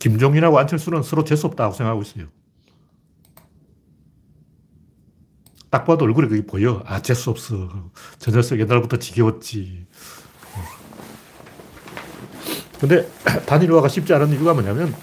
김종인하고 0.01 0.59
안철수는 0.59 1.05
서로 1.05 1.23
재수없다고 1.23 1.75
생각하고 1.75 2.03
있어요. 2.03 2.27
딱 5.70 5.85
봐도 5.85 6.05
얼굴에 6.07 6.27
그게 6.27 6.44
보여. 6.44 6.83
아, 6.87 7.01
재수없어. 7.01 7.90
저 8.18 8.33
녀석 8.33 8.59
옛날부터 8.59 8.96
지겨웠지. 8.96 9.87
근데 12.81 13.07
단일화가 13.47 13.88
쉽지 13.88 14.12
않은 14.14 14.31
이유가 14.31 14.55
뭐냐면 14.55 14.95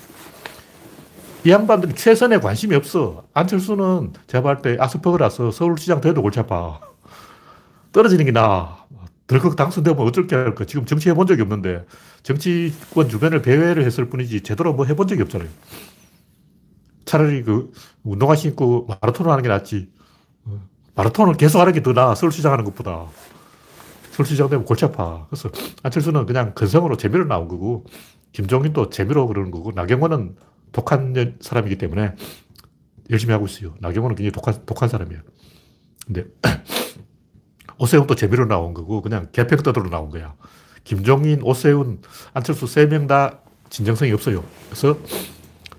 이 1.46 1.52
양반들이 1.52 1.94
최선에 1.96 2.40
관심이 2.40 2.76
없어. 2.76 3.24
안철수는 3.34 4.13
제가 4.28 4.42
볼때 4.42 4.78
아스퍼그라서 4.80 5.52
서울시장 5.52 6.02
돼도 6.02 6.22
골치 6.22 6.40
아파. 6.40 6.80
떨어지는 7.92 8.26
게 8.26 8.32
나아. 8.32 8.86
덜컥 9.28 9.56
당선되면 9.56 10.00
어쩔 10.06 10.26
게 10.28 10.36
할까. 10.36 10.66
지금 10.66 10.86
정치 10.86 11.10
해본 11.10 11.28
적이 11.28 11.44
없는데 11.44 11.86
정치권 12.24 13.10
주변을 13.10 13.42
배회를 13.42 13.84
했을 13.86 14.10
뿐이지 14.10 14.42
제대로 14.42 14.74
뭐 14.74 14.86
해본 14.86 15.08
적이 15.08 15.22
없잖아요. 15.24 15.50
차라리 17.06 17.44
그 17.44 17.72
운동화 18.04 18.36
신고 18.36 18.88
마라톤을 19.02 19.32
하는 19.32 19.44
게 19.44 19.50
낫지. 19.50 19.90
어, 20.46 20.60
마라톤을 20.96 21.36
계속 21.36 21.60
하는 21.60 21.72
게 21.74 21.82
더 21.82 21.94
나아. 21.94 22.16
서울시장 22.16 22.52
하는 22.52 22.66
것보다. 22.66 23.06
서울시장 24.18 24.50
되면 24.50 24.66
골치 24.66 24.86
아파. 24.86 25.28
그래서 25.30 25.50
안철수는 25.84 26.26
그냥 26.26 26.54
근성으로 26.56 26.98
재미로 26.98 27.26
나온 27.26 27.48
거고, 27.48 27.86
김종인도 28.32 28.90
재미로 28.90 29.28
그러는 29.28 29.52
거고, 29.52 29.72
나경원은 29.74 30.36
독한 30.72 31.36
사람이기 31.40 31.78
때문에 31.78 32.16
열심히 33.12 33.32
하고 33.34 33.46
있어요. 33.46 33.76
나경원은 33.80 34.16
굉장히 34.16 34.32
독한, 34.32 34.66
독한 34.66 34.90
사람이에요. 34.90 35.22
근데 36.06 36.26
오세훈도 37.78 38.16
재미로 38.16 38.46
나온 38.46 38.74
거고, 38.74 39.02
그냥 39.02 39.28
개평 39.32 39.60
떠들어 39.60 39.90
나온 39.90 40.10
거야. 40.10 40.34
김종인, 40.84 41.42
오세훈, 41.44 42.02
안철수 42.34 42.66
세 42.66 42.88
명 42.88 43.06
다 43.08 43.40
진정성이 43.70 44.12
없어요. 44.14 44.44
그래서 44.70 44.98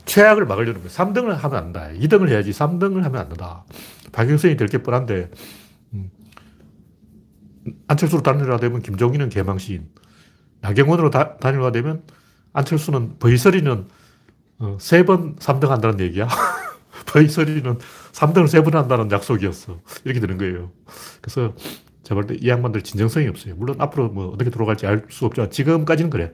최악을 0.04 0.44
막으려는 0.46 0.74
거예요. 0.82 0.88
3등을 0.88 1.30
하면 1.34 1.58
안 1.58 1.72
된다. 1.72 1.88
2등을 1.98 2.28
해야지 2.28 2.50
3등을 2.52 3.02
하면 3.02 3.16
안 3.20 3.28
된다. 3.28 3.64
박영선이 4.12 4.56
될 4.56 4.68
게 4.68 4.78
뻔한데, 4.82 5.14
음, 5.14 5.67
안철수로 7.86 8.22
단일화 8.22 8.58
되면 8.58 8.82
김종인은 8.82 9.28
개망신, 9.30 9.88
나경원으로 10.60 11.10
다, 11.10 11.36
단일화 11.38 11.72
되면 11.72 12.02
안철수는 12.52 13.18
버이서리는 13.18 13.86
어, 14.60 14.76
세번 14.80 15.36
3등 15.36 15.68
한다는 15.68 16.00
얘기야. 16.00 16.28
버이서리는 17.06 17.78
3등을 18.12 18.48
세 18.48 18.62
번 18.62 18.74
한다는 18.74 19.10
약속이었어. 19.10 19.80
이렇게 20.04 20.20
되는 20.20 20.36
거예요. 20.38 20.72
그래서 21.20 21.54
제가 22.02 22.20
볼때이 22.20 22.48
양반들 22.48 22.82
진정성이 22.82 23.28
없어요. 23.28 23.54
물론 23.56 23.76
앞으로 23.80 24.08
뭐 24.10 24.28
어떻게 24.28 24.50
돌아갈지 24.50 24.86
알 24.86 25.06
수 25.10 25.26
없지만 25.26 25.50
지금까지는 25.50 26.10
그래. 26.10 26.32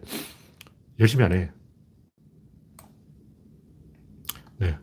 열심히 1.01 1.25
안 1.25 1.33
해. 1.33 1.51
네. 4.59 4.77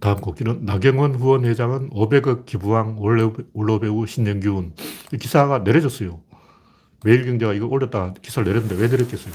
다음 0.00 0.20
곡기는 0.20 0.64
나경원 0.64 1.14
후원 1.16 1.44
회장은 1.46 1.90
500억 1.90 2.44
기부왕 2.46 2.96
원로 3.54 3.80
배우 3.80 4.06
신영균. 4.06 4.74
기사가 5.18 5.60
내려졌어요. 5.60 6.20
매일경제가 7.04 7.52
이거 7.52 7.66
올렸다가 7.66 8.14
기사를 8.22 8.46
내렸는데 8.46 8.80
왜 8.80 8.88
내렸겠어요? 8.88 9.32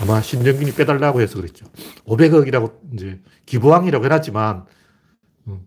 아마 0.00 0.20
신영균이 0.20 0.74
빼달라고 0.74 1.20
해서 1.20 1.36
그랬죠. 1.36 1.66
500억이라고 2.06 2.94
이제 2.94 3.20
기부왕이라고 3.46 4.04
해놨지만 4.04 4.64
음, 5.48 5.66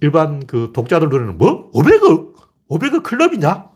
일반 0.00 0.46
그 0.46 0.72
독자들 0.74 1.08
눈에는 1.10 1.36
뭐? 1.36 1.70
500억? 1.72 2.34
500억 2.70 3.02
클럽이냐? 3.02 3.70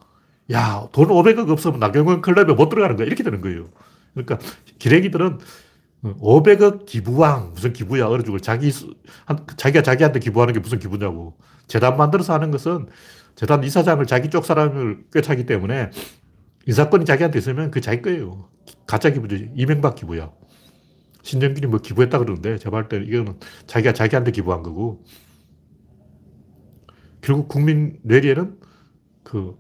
야, 0.53 0.89
돈 0.93 1.09
500억 1.09 1.51
없으면 1.51 1.79
나경원 1.81 2.23
클럽에 2.23 2.55
못 2.55 2.69
들어가는 2.69 2.97
거야. 2.97 3.07
이렇게 3.07 3.23
되는 3.23 3.41
거예요. 3.41 3.69
그러니까 4.15 4.39
기레기들은 4.79 5.39
500억 6.05 6.85
기부왕, 6.87 7.53
무슨 7.55 7.73
기부야, 7.73 8.07
얼어 8.07 8.23
죽을. 8.23 8.41
자기, 8.41 8.71
자기가 9.57 9.83
자기한테 9.83 10.21
기부하는 10.21 10.53
게 10.53 10.61
무슨 10.61 10.79
기부냐고. 10.79 11.37
재단 11.67 11.97
만들어서 11.97 12.35
하는 12.35 12.51
것은 12.51 12.87
재단 13.35 13.65
이사장을 13.65 14.05
자기 14.07 14.31
쪽 14.31 14.45
사람을 14.45 15.07
꿰차기 15.13 15.47
때문에 15.47 15.91
인사권이 16.67 17.05
자기한테 17.05 17.39
있으면 17.39 17.71
그 17.71 17.81
자기 17.81 18.03
거예요. 18.03 18.49
가짜 18.87 19.11
기부죠. 19.11 19.37
이명박 19.55 19.97
기부야. 19.97 20.31
신정균이 21.23 21.67
뭐 21.67 21.81
기부했다 21.81 22.19
그러는데 22.19 22.59
제가 22.59 22.71
볼때 22.71 23.03
이거는 23.05 23.39
자기가 23.67 23.93
자기한테 23.93 24.31
기부한 24.31 24.63
거고 24.63 25.05
결국 27.23 27.49
국민 27.49 27.99
뇌리에는 28.03 28.59
그 29.23 29.57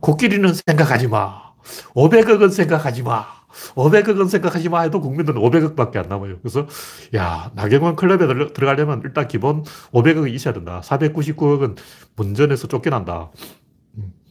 코끼리는 0.00 0.52
생각하지 0.52 1.06
마. 1.06 1.52
500억은 1.94 2.50
생각하지 2.50 3.04
마. 3.04 3.41
500억은 3.74 4.28
생각하지 4.28 4.68
마 4.68 4.82
해도 4.82 5.00
국민들은 5.00 5.40
500억밖에 5.40 5.96
안 5.96 6.08
남아요. 6.08 6.38
그래서, 6.40 6.66
야, 7.14 7.50
나경원 7.54 7.96
클럽에 7.96 8.52
들어가려면 8.52 9.02
일단 9.04 9.28
기본 9.28 9.62
500억이 9.92 10.32
있어야 10.34 10.54
된다. 10.54 10.80
499억은 10.84 11.76
문전에서 12.16 12.68
쫓겨난다. 12.68 13.30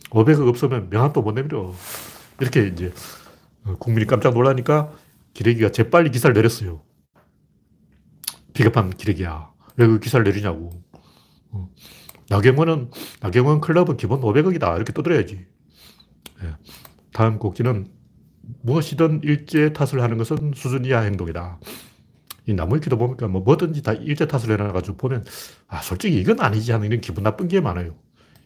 500억 0.09 0.41
음, 0.41 0.47
없으면 0.49 0.89
명함도 0.89 1.21
못 1.21 1.33
내밀어. 1.33 1.73
이렇게 2.39 2.67
이제 2.67 2.91
어, 3.65 3.75
국민이 3.77 4.07
깜짝 4.07 4.33
놀라니까 4.33 4.91
기레기가 5.33 5.69
재빨리 5.69 6.11
기사를 6.11 6.33
내렸어요. 6.33 6.81
비겁한 8.53 8.89
기레기야. 8.89 9.51
왜 9.77 9.87
그 9.87 9.99
기사를 9.99 10.23
내리냐고. 10.23 10.71
어. 11.51 11.69
나경원은, 12.29 12.91
나경원 13.21 13.61
클럽은 13.61 13.97
기본 13.97 14.21
500억이다. 14.21 14.75
이렇게 14.75 14.93
떠들어야지. 14.93 15.45
예. 16.43 16.55
다음 17.13 17.39
곡지는 17.39 17.87
무엇이든 18.61 19.21
일제 19.23 19.73
탓을 19.73 20.01
하는 20.01 20.17
것은 20.17 20.53
수준 20.55 20.85
이하 20.85 21.01
행동이다. 21.01 21.59
이 22.47 22.53
나무위키도 22.53 22.97
보니까 22.97 23.27
뭐 23.27 23.41
뭐든지 23.41 23.83
다 23.83 23.93
일제 23.93 24.27
탓을 24.27 24.51
해놔가지고 24.51 24.97
보면 24.97 25.25
아 25.67 25.81
솔직히 25.81 26.19
이건 26.19 26.39
아니지 26.39 26.71
하는 26.71 26.87
이런 26.87 27.01
기분 27.01 27.23
나쁜 27.23 27.47
게 27.47 27.61
많아요. 27.61 27.95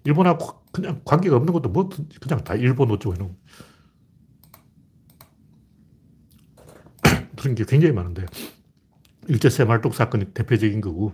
일본하고 0.04 0.64
그냥 0.72 1.02
관계가 1.06 1.36
없는 1.38 1.54
것도 1.54 1.70
뭐 1.70 1.90
그냥 2.22 2.44
다 2.44 2.56
일본 2.56 2.92
어쩌고 2.92 3.16
해놓은 3.16 3.36
그런 7.38 7.56
게 7.56 7.66
굉장히 7.66 7.94
많은데 7.94 8.26
일제 9.28 9.50
새말뚝 9.50 9.96
사건이 9.96 10.34
대표적인 10.34 10.82
거고 10.82 11.14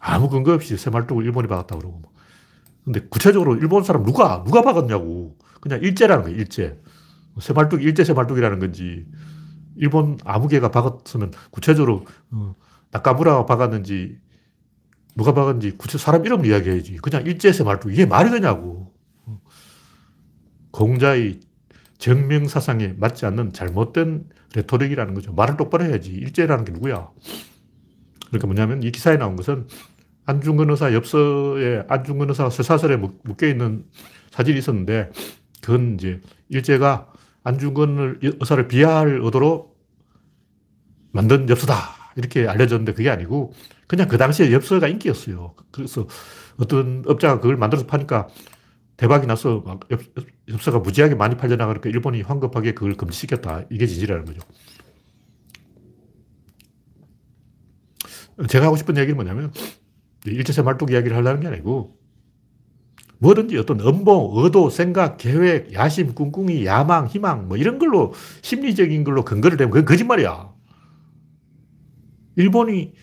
아무 0.00 0.28
근거 0.28 0.54
없이 0.54 0.76
새말뚝을 0.76 1.24
일본이 1.24 1.46
박았다 1.46 1.76
그러고 1.76 2.02
근데 2.84 3.00
구체적으로 3.08 3.56
일본 3.56 3.84
사람 3.84 4.02
누가 4.02 4.42
누가 4.44 4.62
박았냐고 4.62 5.36
그냥 5.60 5.80
일제라는 5.82 6.24
거예요, 6.24 6.38
일제. 6.38 6.80
새말뚝, 7.40 7.82
일제 7.82 8.04
새말뚝이라는 8.04 8.58
건지, 8.58 9.06
일본 9.76 10.18
아무개가 10.24 10.70
박았으면 10.70 11.32
구체적으로, 11.50 12.04
어, 12.30 12.54
나카무라가 12.90 13.46
박았는지, 13.46 14.18
누가 15.16 15.34
박았는지 15.34 15.76
구체 15.76 15.98
사람 15.98 16.24
이름을 16.24 16.46
이야기해야지. 16.46 16.96
그냥 16.96 17.26
일제 17.26 17.52
새말뚝. 17.52 17.92
이게 17.92 18.06
말이 18.06 18.30
되냐고. 18.30 18.92
공자의 20.70 21.40
정명 21.98 22.46
사상에 22.46 22.94
맞지 22.96 23.26
않는 23.26 23.52
잘못된 23.52 24.28
레토릭이라는 24.54 25.14
거죠. 25.14 25.32
말을 25.32 25.56
똑바로 25.56 25.84
해야지. 25.84 26.12
일제라는 26.12 26.64
게 26.64 26.72
누구야? 26.72 27.10
그러니까 28.28 28.46
뭐냐면 28.46 28.82
이 28.82 28.92
기사에 28.92 29.16
나온 29.16 29.34
것은 29.34 29.66
안중근 30.26 30.70
의사 30.70 30.92
엽서에 30.92 31.84
안중근 31.88 32.28
의사 32.28 32.48
쇠사슬에 32.48 32.96
묶여 32.96 33.48
있는 33.48 33.84
사진이 34.30 34.58
있었는데 34.58 35.10
그건 35.60 35.94
이제 35.94 36.20
일제가 36.48 37.10
안중근을 37.48 38.18
의사를 38.22 38.68
비하할 38.68 39.20
의도로 39.22 39.74
만든 41.12 41.48
엽서다. 41.48 41.96
이렇게 42.16 42.46
알려졌는데 42.46 42.92
그게 42.92 43.10
아니고 43.10 43.52
그냥 43.86 44.08
그 44.08 44.18
당시에 44.18 44.52
엽서가 44.52 44.88
인기였어요. 44.88 45.54
그래서 45.70 46.06
어떤 46.58 47.04
업자가 47.06 47.40
그걸 47.40 47.56
만들어서 47.56 47.86
파니까 47.86 48.28
대박이 48.96 49.26
나서 49.26 49.62
막 49.64 49.80
엽, 49.90 50.00
엽서가 50.48 50.80
무지하게 50.80 51.14
많이 51.14 51.36
팔려나가니까 51.36 51.88
일본이 51.88 52.20
황급하게 52.22 52.74
그걸 52.74 52.94
금지시켰다. 52.94 53.64
이게 53.70 53.86
진실이라는 53.86 54.24
거죠. 54.24 54.40
제가 58.48 58.66
하고 58.66 58.76
싶은 58.76 58.96
얘기는 58.96 59.14
뭐냐면 59.14 59.52
일제세 60.26 60.62
말뚝 60.62 60.90
이야기를 60.90 61.16
하려는 61.16 61.40
게 61.40 61.46
아니고 61.48 61.97
뭐든지 63.20 63.56
어떤 63.58 63.80
음보, 63.80 64.32
의도, 64.36 64.70
생각, 64.70 65.18
계획, 65.18 65.72
야심, 65.72 66.14
꿍꿍이, 66.14 66.64
야망, 66.66 67.08
희망, 67.08 67.48
뭐 67.48 67.56
이런 67.56 67.78
걸로 67.78 68.12
심리적인 68.42 69.04
걸로 69.04 69.24
근거를 69.24 69.56
대면 69.56 69.70
그건 69.72 69.84
거짓말이야. 69.86 70.52
일본이 72.36 72.94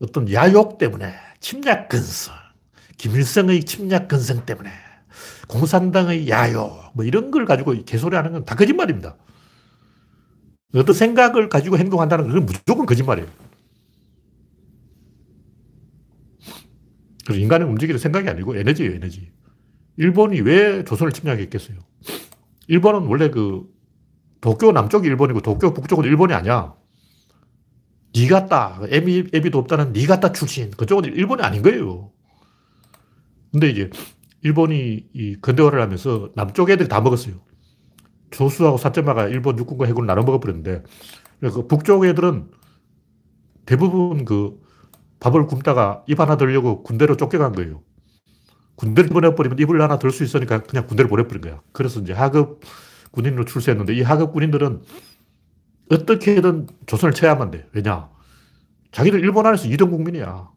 어떤 0.00 0.30
야욕 0.32 0.78
때문에 0.78 1.14
침략 1.40 1.88
근성, 1.88 2.34
김일성의 2.98 3.64
침략 3.64 4.08
근성 4.08 4.44
때문에 4.44 4.70
공산당의 5.48 6.28
야욕, 6.28 6.92
뭐 6.94 7.04
이런 7.04 7.30
걸 7.30 7.44
가지고 7.46 7.74
개소리 7.84 8.16
하는 8.16 8.32
건 8.32 8.44
다 8.44 8.56
거짓말입니다. 8.56 9.16
어떤 10.74 10.94
생각을 10.94 11.48
가지고 11.48 11.78
행동한다는 11.78 12.28
건 12.28 12.46
무조건 12.46 12.86
거짓말이에요. 12.86 13.28
그래서 17.24 17.40
인간의 17.40 17.68
움직이는 17.68 17.98
생각이 17.98 18.28
아니고 18.28 18.56
에너지예요, 18.56 18.94
에너지. 18.94 19.30
일본이 19.96 20.40
왜 20.40 20.84
조선을 20.84 21.12
침략했겠어요? 21.12 21.78
일본은 22.68 23.06
원래 23.06 23.30
그 23.30 23.62
도쿄 24.40 24.72
남쪽이 24.72 25.06
일본이고 25.06 25.40
도쿄 25.40 25.72
북쪽은 25.72 26.04
일본이 26.04 26.34
아니야. 26.34 26.74
니가따, 28.14 28.80
애비, 28.90 29.30
애비도 29.34 29.58
없다는 29.58 29.92
니가따 29.92 30.32
출신. 30.32 30.70
그쪽은 30.70 31.04
일본이 31.04 31.42
아닌 31.42 31.62
거예요. 31.62 32.12
근데 33.50 33.70
이제 33.70 33.90
일본이 34.42 35.06
이 35.12 35.36
근대화를 35.40 35.80
하면서 35.80 36.30
남쪽 36.36 36.70
애들이 36.70 36.88
다 36.88 37.00
먹었어요. 37.00 37.34
조수하고 38.30 38.78
사점마가 38.78 39.28
일본 39.28 39.58
육군과 39.58 39.86
해군을 39.86 40.06
나눠 40.06 40.24
먹어버렸는데, 40.24 40.82
그 41.40 41.66
북쪽 41.66 42.04
애들은 42.04 42.50
대부분 43.66 44.24
그 44.24 44.60
밥을 45.20 45.46
굶다가 45.46 46.04
입 46.06 46.20
하나 46.20 46.36
들려고 46.36 46.82
군대로 46.82 47.16
쫓겨간 47.16 47.52
거예요. 47.52 47.82
군대를 48.76 49.10
보내버리면 49.10 49.58
입을 49.58 49.80
하나 49.80 49.98
들 49.98 50.10
수 50.10 50.24
있으니까 50.24 50.62
그냥 50.62 50.86
군대를 50.86 51.08
보내버린 51.08 51.40
거야. 51.40 51.60
그래서 51.72 52.00
이제 52.00 52.12
하급 52.12 52.60
군인으로 53.12 53.44
출세했는데 53.44 53.94
이 53.94 54.02
하급 54.02 54.32
군인들은 54.32 54.82
어떻게든 55.90 56.66
조선을 56.86 57.12
쳐야만 57.14 57.50
돼. 57.50 57.66
왜냐? 57.72 58.08
자기들 58.92 59.20
일본 59.20 59.46
안에서 59.46 59.68
2등 59.68 59.90
국민이야. 59.90 60.48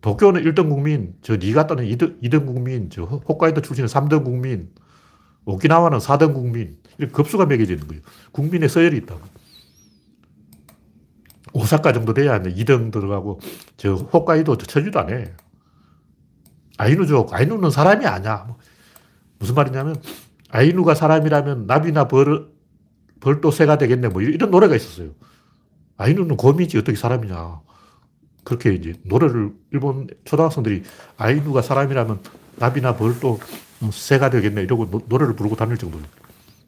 도쿄는 0.00 0.44
1등 0.44 0.68
국민, 0.68 1.14
저 1.22 1.36
니가타는 1.36 1.84
2등, 1.84 2.20
2등 2.22 2.46
국민, 2.46 2.90
저 2.90 3.02
홋카이도 3.02 3.62
출신은 3.62 3.88
3등 3.88 4.24
국민, 4.24 4.70
오키나와는 5.46 5.98
4등 5.98 6.34
국민. 6.34 6.76
이렇게 6.98 7.12
급수가 7.12 7.46
매겨져 7.46 7.74
있는 7.74 7.88
거예요. 7.88 8.02
국민의 8.32 8.68
서열이 8.68 8.98
있다고. 8.98 9.20
오사카 11.54 11.92
정도 11.92 12.12
돼야 12.12 12.40
2등 12.40 12.92
들어가고, 12.92 13.40
저 13.76 13.94
홋카이도 13.94 14.58
저 14.58 14.66
천주도 14.66 15.00
안 15.00 15.10
해. 15.10 15.34
아이누족, 16.78 17.32
아이누는 17.32 17.70
사람이 17.70 18.06
아니야. 18.06 18.44
뭐 18.46 18.58
무슨 19.38 19.54
말이냐면, 19.54 19.96
아이누가 20.50 20.94
사람이라면 20.94 21.66
나비나 21.66 22.08
벌, 22.08 22.48
벌도 23.20 23.50
새가 23.50 23.78
되겠네. 23.78 24.08
뭐 24.08 24.22
이런 24.22 24.50
노래가 24.50 24.76
있었어요. 24.76 25.10
아이누는 25.96 26.36
곰이지 26.36 26.78
어떻게 26.78 26.96
사람이냐. 26.96 27.60
그렇게 28.44 28.72
이제 28.74 28.94
노래를 29.04 29.52
일본 29.72 30.06
초등학생들이 30.24 30.84
아이누가 31.16 31.62
사람이라면 31.62 32.20
나비나 32.56 32.96
벌도 32.96 33.40
새가 33.90 34.30
되겠네. 34.30 34.62
이러고 34.62 34.90
노, 34.90 35.18
래를 35.18 35.34
부르고 35.34 35.56
다닐 35.56 35.76
정도예요. 35.76 36.06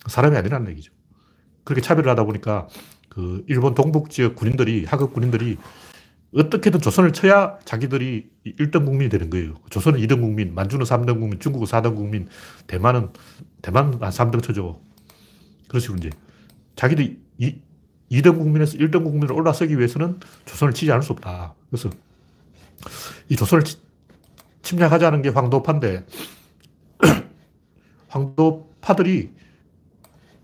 사람이 0.06 0.36
아니라는 0.36 0.70
얘기죠. 0.72 0.92
그렇게 1.64 1.80
차별을 1.80 2.10
하다 2.10 2.24
보니까 2.24 2.66
그 3.08 3.44
일본 3.46 3.74
동북 3.74 4.10
지역 4.10 4.34
군인들이, 4.36 4.86
하급 4.86 5.12
군인들이 5.12 5.58
어떻게든 6.34 6.80
조선을 6.80 7.12
쳐야 7.12 7.58
자기들이 7.64 8.28
1등 8.46 8.84
국민이 8.84 9.08
되는 9.08 9.30
거예요. 9.30 9.54
조선은 9.70 10.00
2등 10.00 10.20
국민, 10.20 10.54
만주는 10.54 10.84
3등 10.84 11.18
국민, 11.20 11.38
중국은 11.40 11.66
4등 11.66 11.96
국민, 11.96 12.28
대만은, 12.66 13.10
대만은 13.62 14.02
한 14.02 14.10
3등 14.10 14.42
쳐줘. 14.42 14.78
그런 15.68 15.80
식으로 15.80 15.98
이제 15.98 16.10
자기들이 16.76 17.18
2, 17.38 17.60
2등 18.10 18.38
국민에서 18.38 18.76
1등 18.78 19.04
국민으로 19.04 19.36
올라서기 19.36 19.78
위해서는 19.78 20.20
조선을 20.44 20.74
치지 20.74 20.92
않을 20.92 21.02
수 21.02 21.12
없다. 21.12 21.54
그래서 21.70 21.90
이 23.28 23.36
조선을 23.36 23.64
침략하자는 24.62 25.22
게 25.22 25.30
황도파인데 25.30 26.06
황도파들이 28.08 29.30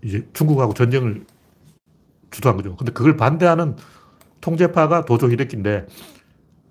이제 0.03 0.27
중국하고 0.33 0.73
전쟁을 0.73 1.25
주도한 2.31 2.57
거죠. 2.57 2.75
근데 2.75 2.91
그걸 2.91 3.17
반대하는 3.17 3.75
통제파가 4.45 5.05
도조 5.05 5.31
히데키인데 5.31 5.87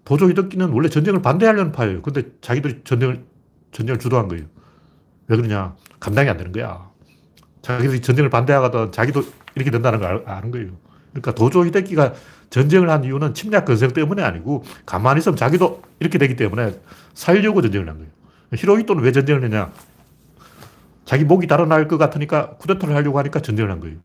도조 0.04 0.28
히데키는 0.30 0.70
원래 0.70 0.88
전쟁을 0.88 1.20
반대하려는 1.22 1.72
파예요. 1.72 2.02
근데 2.02 2.22
자기들이 2.40 2.82
전쟁을 2.84 3.24
전쟁을 3.72 3.98
주도한 3.98 4.28
거예요. 4.28 4.44
왜 5.26 5.36
그러냐? 5.36 5.74
감당이 5.98 6.28
안 6.28 6.36
되는 6.36 6.52
거야. 6.52 6.88
자기들이 7.62 8.00
전쟁을 8.00 8.30
반대하거든 8.30 8.92
자기도 8.92 9.24
이렇게 9.56 9.70
된다는 9.70 9.98
걸 9.98 10.22
아는 10.26 10.50
거예요. 10.52 10.68
그러니까 11.10 11.34
도조 11.34 11.66
히데키가 11.66 12.14
전쟁을 12.50 12.90
한 12.90 13.02
이유는 13.02 13.34
침략 13.34 13.64
건성 13.64 13.92
때문에 13.92 14.22
아니고 14.22 14.62
가만히 14.86 15.18
있으면 15.18 15.36
자기도 15.36 15.82
이렇게 15.98 16.18
되기 16.18 16.36
때문에 16.36 16.78
살려고 17.14 17.60
전쟁을 17.62 17.88
한 17.88 17.96
거예요. 17.96 18.10
히로히토는 18.54 19.02
왜 19.02 19.10
전쟁을 19.10 19.42
했냐? 19.44 19.72
자기 21.04 21.24
목이 21.24 21.46
달아날 21.48 21.88
것 21.88 21.98
같으니까 21.98 22.50
쿠데타를 22.58 22.94
하려고 22.94 23.18
하니까 23.18 23.40
전쟁을 23.40 23.70
한 23.70 23.80
거예요. 23.80 23.96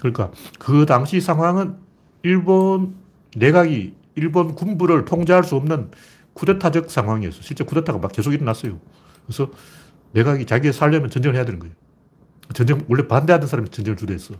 그러니까 0.00 0.30
그 0.58 0.86
당시 0.86 1.20
상황은 1.20 1.76
일본 2.22 2.94
내각이 3.36 3.94
일본 4.16 4.54
군부를 4.54 5.04
통제할 5.04 5.44
수 5.44 5.54
없는 5.56 5.90
쿠데타적 6.32 6.90
상황이었어요. 6.90 7.42
실제 7.42 7.64
쿠데타가 7.64 7.98
막 7.98 8.10
계속 8.12 8.32
일어났어요. 8.32 8.78
그래서 9.26 9.50
내각이 10.12 10.46
자기가 10.46 10.72
살려면 10.72 11.10
전쟁을 11.10 11.36
해야 11.36 11.44
되는 11.44 11.60
거예요. 11.60 11.74
전쟁, 12.54 12.84
원래 12.88 13.06
반대하던 13.06 13.48
사람이 13.48 13.68
전쟁을 13.68 13.96
주도했어. 13.96 14.34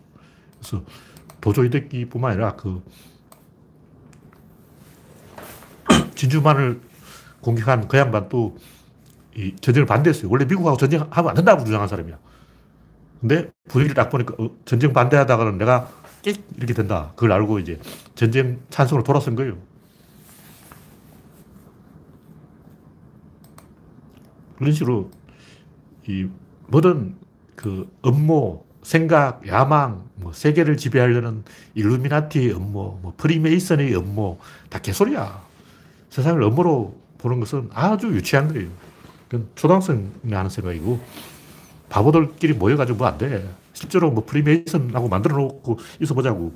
그래서 0.59 0.85
도조 1.41 1.65
히데키뿐만 1.65 2.33
아니라 2.33 2.57
그 2.57 2.83
진주만을 6.17 6.81
공격한 7.41 7.87
그 7.87 7.97
양반도 7.97 8.59
이 9.37 9.55
전쟁을 9.61 9.87
반대했어요. 9.87 10.29
원래 10.31 10.45
미국하고 10.45 10.77
전쟁하면 10.77 11.29
안 11.29 11.35
된다고 11.35 11.65
주장한 11.65 11.87
사람이야. 11.87 12.19
근데 13.21 13.51
분위기를 13.69 13.95
딱 13.95 14.09
보니까 14.11 14.35
어, 14.39 14.51
전쟁 14.65 14.93
반대하다가는 14.93 15.59
내가 15.59 15.91
끽 16.23 16.43
이렇게 16.57 16.75
된다. 16.75 17.13
그걸 17.15 17.33
알고 17.33 17.59
이제 17.59 17.79
전쟁 18.15 18.61
찬성으로 18.71 19.05
돌아선 19.05 19.37
거예요. 19.37 19.57
그런 24.57 24.73
식으로 24.73 25.11
이 26.07 26.29
모든 26.67 27.17
그 27.57 27.91
업무, 28.03 28.63
생각, 28.83 29.47
야망, 29.47 30.05
뭐 30.17 30.33
세계를 30.33 30.77
지배하려는 30.77 31.45
일루미나티의 31.75 32.53
업무, 32.53 32.99
뭐 33.03 33.15
프리메이슨의 33.17 33.95
업무 33.95 34.39
다 34.69 34.79
개소리야. 34.79 35.43
세상을 36.11 36.43
업무로 36.43 36.99
보는 37.19 37.41
것은 37.41 37.71
아주 37.73 38.09
유치한 38.09 38.53
거예요. 38.53 38.69
초등학생이 39.55 40.11
하는 40.31 40.51
생각이고 40.51 41.01
바보들끼리 41.91 42.55
모여가지고 42.55 42.99
뭐 42.99 43.09
안 43.09 43.19
돼. 43.19 43.49
실제로 43.75 44.11
뭐 44.11 44.25
프리메이슨하고 44.25 45.09
만들어 45.09 45.37
놓고 45.37 45.79
있어 46.01 46.15
보자고. 46.15 46.55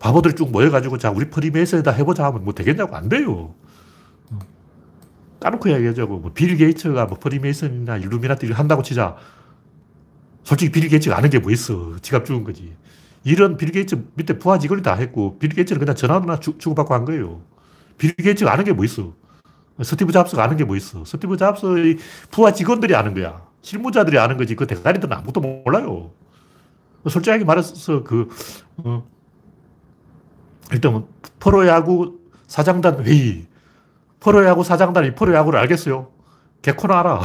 바보들 0.00 0.34
쭉 0.34 0.50
모여가지고 0.52 0.98
자, 0.98 1.10
우리 1.10 1.30
프리메이슨에다 1.30 1.92
해보자 1.92 2.24
하면 2.26 2.44
뭐 2.44 2.52
되겠냐고 2.54 2.96
안 2.96 3.08
돼요. 3.08 3.54
어. 4.30 4.38
까놓고 5.40 5.68
이야기하자고. 5.70 6.18
뭐 6.18 6.32
빌 6.34 6.56
게이츠가 6.56 7.06
뭐 7.06 7.18
프리메이슨이나 7.18 7.96
일루미나티를 7.98 8.58
한다고 8.58 8.82
치자. 8.82 9.16
솔직히 10.44 10.72
빌 10.72 10.88
게이츠가 10.88 11.16
아는 11.18 11.30
게 11.30 11.38
뭐 11.40 11.50
있어. 11.52 11.96
지갑 12.02 12.24
죽은 12.26 12.44
거지. 12.44 12.74
이런 13.24 13.56
빌 13.56 13.72
게이츠 13.72 14.06
밑에 14.14 14.38
부하 14.38 14.58
직원이 14.58 14.82
다 14.82 14.94
했고, 14.94 15.38
빌 15.38 15.50
게이츠는 15.50 15.80
그냥 15.80 15.96
전화나 15.96 16.38
주고받고 16.40 16.94
한 16.94 17.04
거예요. 17.04 17.42
빌 17.98 18.14
게이츠가 18.14 18.52
아는 18.52 18.64
게 18.64 18.72
뭐 18.72 18.84
있어. 18.84 19.14
스티브 19.82 20.12
잡스가 20.12 20.44
아는 20.44 20.56
게 20.56 20.64
뭐 20.64 20.76
있어. 20.76 21.04
스티브 21.04 21.36
잡스의 21.36 21.98
부하 22.30 22.52
직원들이 22.52 22.94
아는 22.94 23.14
거야. 23.14 23.45
실무자들이 23.66 24.16
아는 24.16 24.36
거지. 24.36 24.54
그 24.54 24.64
대가리들은 24.64 25.12
아무것도 25.12 25.40
몰라요. 25.40 26.12
솔직하게 27.08 27.44
말해서 27.44 28.04
그, 28.04 28.28
어, 28.76 29.04
일단 30.70 31.04
프로야구 31.40 32.20
사장단 32.46 33.04
회의. 33.04 33.46
프로야구 34.20 34.62
사장단이 34.62 35.16
프로야구를 35.16 35.58
알겠어요? 35.58 36.08
개코나 36.62 37.00
알아. 37.00 37.20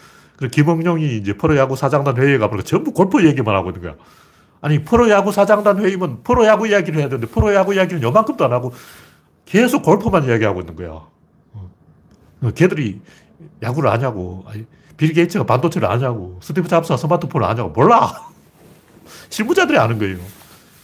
김응룡이 0.50 1.18
이제 1.18 1.34
프로야구 1.34 1.76
사장단 1.76 2.16
회의에 2.16 2.38
가보니까 2.38 2.66
전부 2.66 2.92
골프 2.92 3.22
얘기만 3.26 3.54
하고 3.54 3.68
있는 3.68 3.82
거야. 3.82 3.94
아니, 4.62 4.82
프로야구 4.82 5.30
사장단 5.30 5.78
회의면 5.78 6.22
프로야구 6.22 6.68
이야기를 6.68 7.00
해야 7.00 7.08
되는데 7.10 7.30
프로야구 7.30 7.74
이야기는 7.74 8.02
요만큼도 8.02 8.46
안 8.46 8.52
하고 8.52 8.72
계속 9.44 9.82
골프만 9.82 10.24
이야기하고 10.24 10.60
있는 10.60 10.74
거야. 10.74 10.90
어, 11.52 12.50
걔들이 12.54 13.02
야구를 13.62 13.90
아냐고. 13.90 14.46
빌 15.02 15.12
게이츠가 15.14 15.44
반도체를 15.44 15.88
아냐고. 15.88 16.38
스티브 16.40 16.68
잡스가 16.68 16.96
스마트폰을 16.96 17.44
아냐고. 17.44 17.70
몰라. 17.70 18.30
실무자들이 19.30 19.76
아는 19.76 19.98
거예요. 19.98 20.18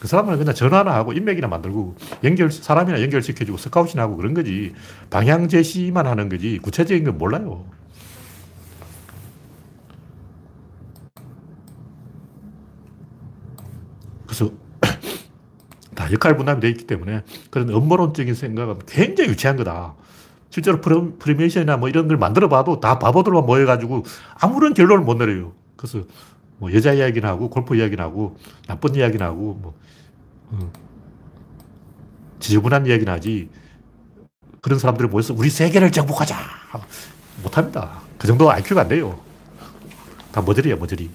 그 0.00 0.08
사람은 0.08 0.36
그냥 0.38 0.54
전화나 0.56 0.92
하고 0.92 1.12
인맥이나 1.12 1.46
만들고 1.46 1.94
연결, 2.24 2.50
사람이나 2.50 3.00
연결시켜주고 3.00 3.58
scouting 3.58 4.00
하고 4.00 4.16
그런 4.16 4.34
거지. 4.34 4.74
방향 5.08 5.46
제시만 5.46 6.08
하는 6.08 6.28
거지. 6.28 6.58
구체적인 6.58 7.04
건 7.04 7.16
몰라요. 7.16 7.64
그래서 14.26 14.50
다 15.94 16.12
역할 16.12 16.36
분담이 16.36 16.60
되어 16.60 16.70
있기 16.70 16.88
때문에 16.88 17.22
그런 17.50 17.68
음모론적인 17.68 18.34
생각은 18.34 18.80
굉장히 18.88 19.30
유치한 19.30 19.56
거다. 19.56 19.94
실제로 20.50 20.80
프리메이션이나 20.80 21.76
뭐 21.76 21.88
이런 21.88 22.08
걸 22.08 22.16
만들어 22.16 22.48
봐도 22.48 22.80
다 22.80 22.98
바보들만 22.98 23.44
모여가지고 23.44 24.04
아무런 24.40 24.74
결론을 24.74 25.04
못 25.04 25.14
내려요. 25.14 25.52
그래서 25.76 26.04
뭐 26.58 26.72
여자 26.72 26.92
이야기나 26.92 27.28
하고 27.28 27.50
골프 27.50 27.76
이야기나 27.76 28.04
하고 28.04 28.36
나쁜 28.66 28.94
이야기나 28.94 29.26
하고 29.26 29.58
뭐 29.60 29.74
어, 30.50 30.72
지저분한 32.40 32.86
이야기나 32.86 33.12
하지 33.12 33.48
그런 34.60 34.78
사람들이 34.78 35.08
모여서 35.08 35.34
우리 35.34 35.50
세계를 35.50 35.92
정복하자 35.92 36.34
못합니다. 37.42 38.00
그 38.18 38.26
정도 38.26 38.50
IQ가 38.50 38.82
안 38.82 38.88
돼요. 38.88 39.20
다 40.32 40.42
머저리야 40.42 40.76
머저리. 40.76 41.10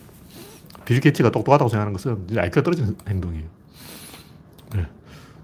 빌 0.86 1.00
게이츠가 1.00 1.30
똑똑하다고 1.32 1.70
생각하는 1.70 1.94
것은 1.94 2.38
IQ가 2.38 2.64
떨어진 2.64 2.96
행동이에요. 3.08 3.46
네. 4.76 4.88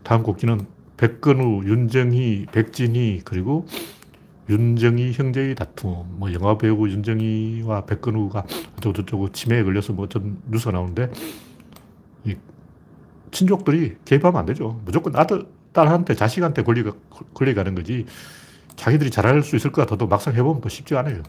다음 0.04 0.24
곡기는 0.24 0.66
백근우, 1.00 1.64
윤정희, 1.66 2.48
백진희, 2.52 3.22
그리고 3.24 3.66
윤정희 4.50 5.14
형제의 5.14 5.56
다툼. 5.56 6.04
뭐 6.20 6.34
영화 6.34 6.58
배우 6.58 6.90
윤정희와 6.90 7.86
백근우가 7.86 8.44
어쩌고저쩌고 8.78 9.32
치매에 9.32 9.64
걸려서 9.64 9.94
뭐 9.94 10.06
어떤 10.06 10.42
뉴스가 10.50 10.72
나오는데 10.74 11.10
이 12.26 12.36
친족들이 13.32 13.96
개입하면 14.04 14.40
안 14.42 14.46
되죠. 14.46 14.82
무조건 14.86 15.16
아들, 15.16 15.46
딸한테, 15.72 16.16
자식한테 16.16 16.64
권리, 16.64 16.84
권리가는 17.34 17.76
거지. 17.76 18.06
자기들이 18.76 19.12
잘할 19.12 19.44
수 19.44 19.56
있을 19.56 19.72
것 19.72 19.82
같아도 19.84 20.08
막상 20.08 20.34
해보면 20.36 20.62
또 20.62 20.70
쉽지 20.70 20.96
않아요. 20.98 21.24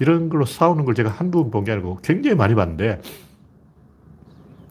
이런 0.00 0.28
걸로 0.28 0.44
싸우는 0.46 0.84
걸 0.84 0.94
제가 0.94 1.10
한두 1.10 1.42
번 1.42 1.50
본 1.50 1.64
게 1.64 1.72
아니고 1.72 1.98
굉장히 2.02 2.36
많이 2.36 2.54
봤는데 2.54 3.00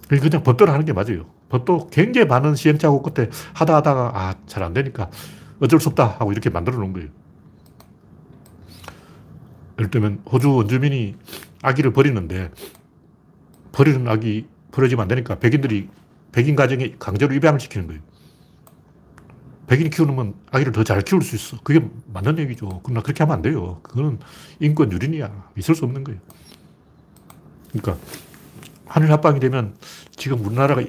그냥 0.08 0.44
법대로 0.44 0.72
하는 0.72 0.86
게 0.86 0.94
맞아요. 0.94 1.26
법도 1.60 1.90
굉장히 1.90 2.28
많은 2.28 2.56
시행착오 2.56 3.02
끝에 3.02 3.30
하다 3.54 3.76
하다가 3.78 4.12
아, 4.14 4.36
잘 4.48 4.64
안 4.64 4.74
되니까 4.74 5.10
어쩔 5.60 5.80
수 5.80 5.90
없다 5.90 6.06
하고 6.20 6.32
이렇게 6.32 6.50
만들어 6.50 6.78
놓은 6.78 6.94
거예요. 6.94 7.08
예를 9.80 9.92
들면 9.92 10.22
호주 10.32 10.54
원주민이 10.54 11.16
아기를 11.62 11.94
버리는데 11.94 12.52
버리는 13.72 14.08
아기 14.08 14.48
버려지면 14.72 15.04
안 15.04 15.08
되니까 15.08 15.36
백인들이 15.40 15.90
백인 16.32 16.56
가정에 16.56 16.96
강제로 17.00 17.34
입양을 17.34 17.60
시키는 17.60 17.88
거예요. 17.88 18.02
백인이 19.68 19.90
키우면 19.90 20.36
아기를 20.52 20.74
더 20.74 20.84
잘 20.84 21.02
키울 21.02 21.22
수 21.24 21.36
있어. 21.36 21.58
그게 21.64 21.88
맞는 22.14 22.38
얘기죠. 22.40 22.82
그러나 22.84 23.02
그렇게 23.02 23.24
하면 23.24 23.36
안 23.38 23.42
돼요. 23.42 23.80
그거는 23.82 24.20
인권 24.60 24.92
유린이야. 24.92 25.52
있을 25.58 25.74
수 25.76 25.86
없는 25.86 26.04
거예요. 26.04 26.20
그러니까 27.72 27.98
한일 28.86 29.12
합방이 29.12 29.40
되면 29.40 29.76
지금 30.16 30.46
우리나라가 30.46 30.84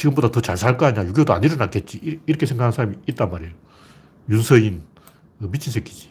지금보다 0.00 0.30
더 0.30 0.40
잘 0.40 0.56
살 0.56 0.76
거 0.78 0.86
아니야. 0.86 1.04
6.25도 1.04 1.30
안 1.32 1.44
일어났겠지. 1.44 2.20
이렇게 2.26 2.46
생각하는 2.46 2.72
사람이 2.72 2.96
있단 3.08 3.30
말이에요. 3.30 3.52
윤서인. 4.30 4.82
미친 5.38 5.72
새끼지. 5.72 6.08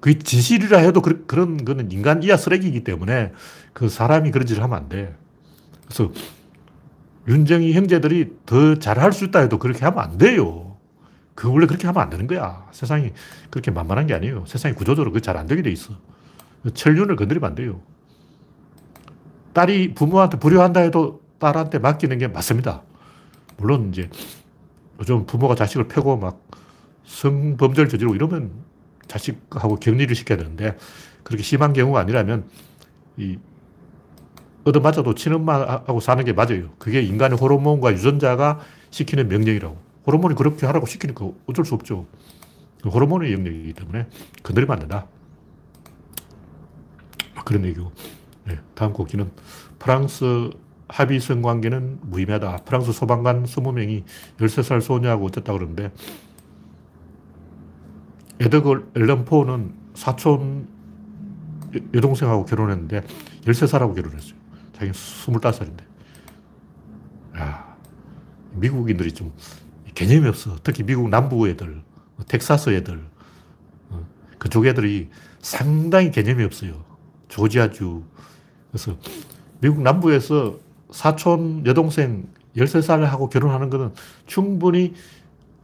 그게 0.00 0.18
진실이라 0.18 0.78
해도 0.78 1.02
그, 1.02 1.24
런 1.34 1.64
거는 1.64 1.90
인간 1.90 2.22
이하 2.22 2.36
쓰레기이기 2.36 2.84
때문에 2.84 3.32
그 3.72 3.88
사람이 3.88 4.30
그런 4.30 4.46
짓을 4.46 4.62
하면 4.62 4.76
안 4.78 4.88
돼. 4.88 5.16
그래서 5.86 6.12
윤정이 7.26 7.72
형제들이 7.72 8.36
더 8.46 8.76
잘할 8.76 9.12
수 9.12 9.24
있다 9.24 9.40
해도 9.40 9.58
그렇게 9.58 9.84
하면 9.84 9.98
안 9.98 10.16
돼요. 10.18 10.76
그 11.34 11.50
원래 11.50 11.66
그렇게 11.66 11.86
하면 11.88 12.00
안 12.02 12.10
되는 12.10 12.26
거야. 12.28 12.66
세상이 12.72 13.10
그렇게 13.50 13.70
만만한 13.72 14.06
게 14.06 14.14
아니에요. 14.14 14.44
세상이 14.46 14.74
구조적으로 14.74 15.12
그 15.12 15.20
잘 15.20 15.36
안 15.36 15.46
되게 15.46 15.62
돼 15.62 15.70
있어. 15.70 15.94
천륜을 16.72 17.16
건드리면 17.16 17.48
안 17.50 17.54
돼요. 17.56 17.80
딸이 19.54 19.94
부모한테 19.94 20.38
불효한다 20.38 20.80
해도 20.80 21.20
딸한테 21.38 21.78
맡기는 21.80 22.16
게 22.18 22.28
맞습니다. 22.28 22.82
물론 23.58 23.90
이제 23.90 24.08
요즘 24.98 25.26
부모가 25.26 25.54
자식을 25.54 25.88
패고 25.88 26.16
막 26.16 26.42
성범죄를 27.04 27.88
저지르고 27.88 28.14
이러면 28.14 28.50
자식하고 29.06 29.76
격리를 29.76 30.14
시켜야 30.14 30.38
되는데 30.38 30.76
그렇게 31.22 31.42
심한 31.42 31.72
경우가 31.72 32.00
아니라면 32.00 32.48
이 33.16 33.38
얻어맞아도 34.64 35.14
친엄마하고 35.14 36.00
사는 36.00 36.24
게 36.24 36.32
맞아요. 36.32 36.70
그게 36.78 37.02
인간의 37.02 37.38
호르몬과 37.38 37.92
유전자가 37.92 38.60
시키는 38.90 39.28
명령이라고. 39.28 39.76
호르몬이 40.06 40.34
그렇게 40.34 40.66
하라고 40.66 40.86
시키니까 40.86 41.30
어쩔 41.46 41.64
수 41.64 41.74
없죠. 41.74 42.06
호르몬의 42.84 43.32
영역이기 43.32 43.72
때문에 43.74 44.06
건드리면 44.42 44.72
안 44.72 44.78
된다. 44.80 45.06
그런 47.44 47.64
얘기고. 47.64 47.92
네, 48.44 48.58
다음 48.74 48.92
곡기는 48.92 49.30
프랑스 49.78 50.50
합의 50.88 51.20
성 51.20 51.42
관계는 51.42 51.98
무의미하다. 52.02 52.58
프랑스 52.64 52.92
소방관 52.92 53.44
20명이 53.44 54.04
13살 54.38 54.80
소녀하고 54.80 55.26
어쨌다 55.26 55.52
그러는데 55.52 55.92
에드걸 58.40 58.86
앨런 58.96 59.24
포는 59.24 59.74
사촌 59.94 60.68
여동생하고 61.92 62.46
결혼했는데 62.46 63.02
13살하고 63.44 63.94
결혼했어요. 63.94 64.34
자기는 64.72 64.92
25살인데. 64.92 65.80
야, 67.38 67.76
미국인들이 68.52 69.12
좀 69.12 69.32
개념이 69.94 70.28
없어. 70.28 70.56
특히 70.62 70.84
미국 70.84 71.08
남부 71.08 71.48
애들, 71.48 71.82
텍사스 72.28 72.70
애들, 72.70 73.04
어, 73.90 74.06
그쪽 74.38 74.66
애들이 74.66 75.10
상당히 75.40 76.10
개념이 76.10 76.44
없어요. 76.44 76.84
조지아주. 77.28 78.02
그래서 78.70 78.96
미국 79.60 79.82
남부에서 79.82 80.58
사촌 80.90 81.64
여동생 81.66 82.28
13살하고 82.56 83.30
결혼하는 83.30 83.70
것은 83.70 83.92
충분히 84.26 84.94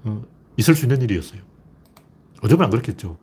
어, 0.04 0.22
있을 0.56 0.74
수 0.74 0.84
있는 0.84 1.02
일이었어요. 1.02 1.40
어쩌면 2.42 2.64
안 2.64 2.70
그렇겠죠. 2.70 3.16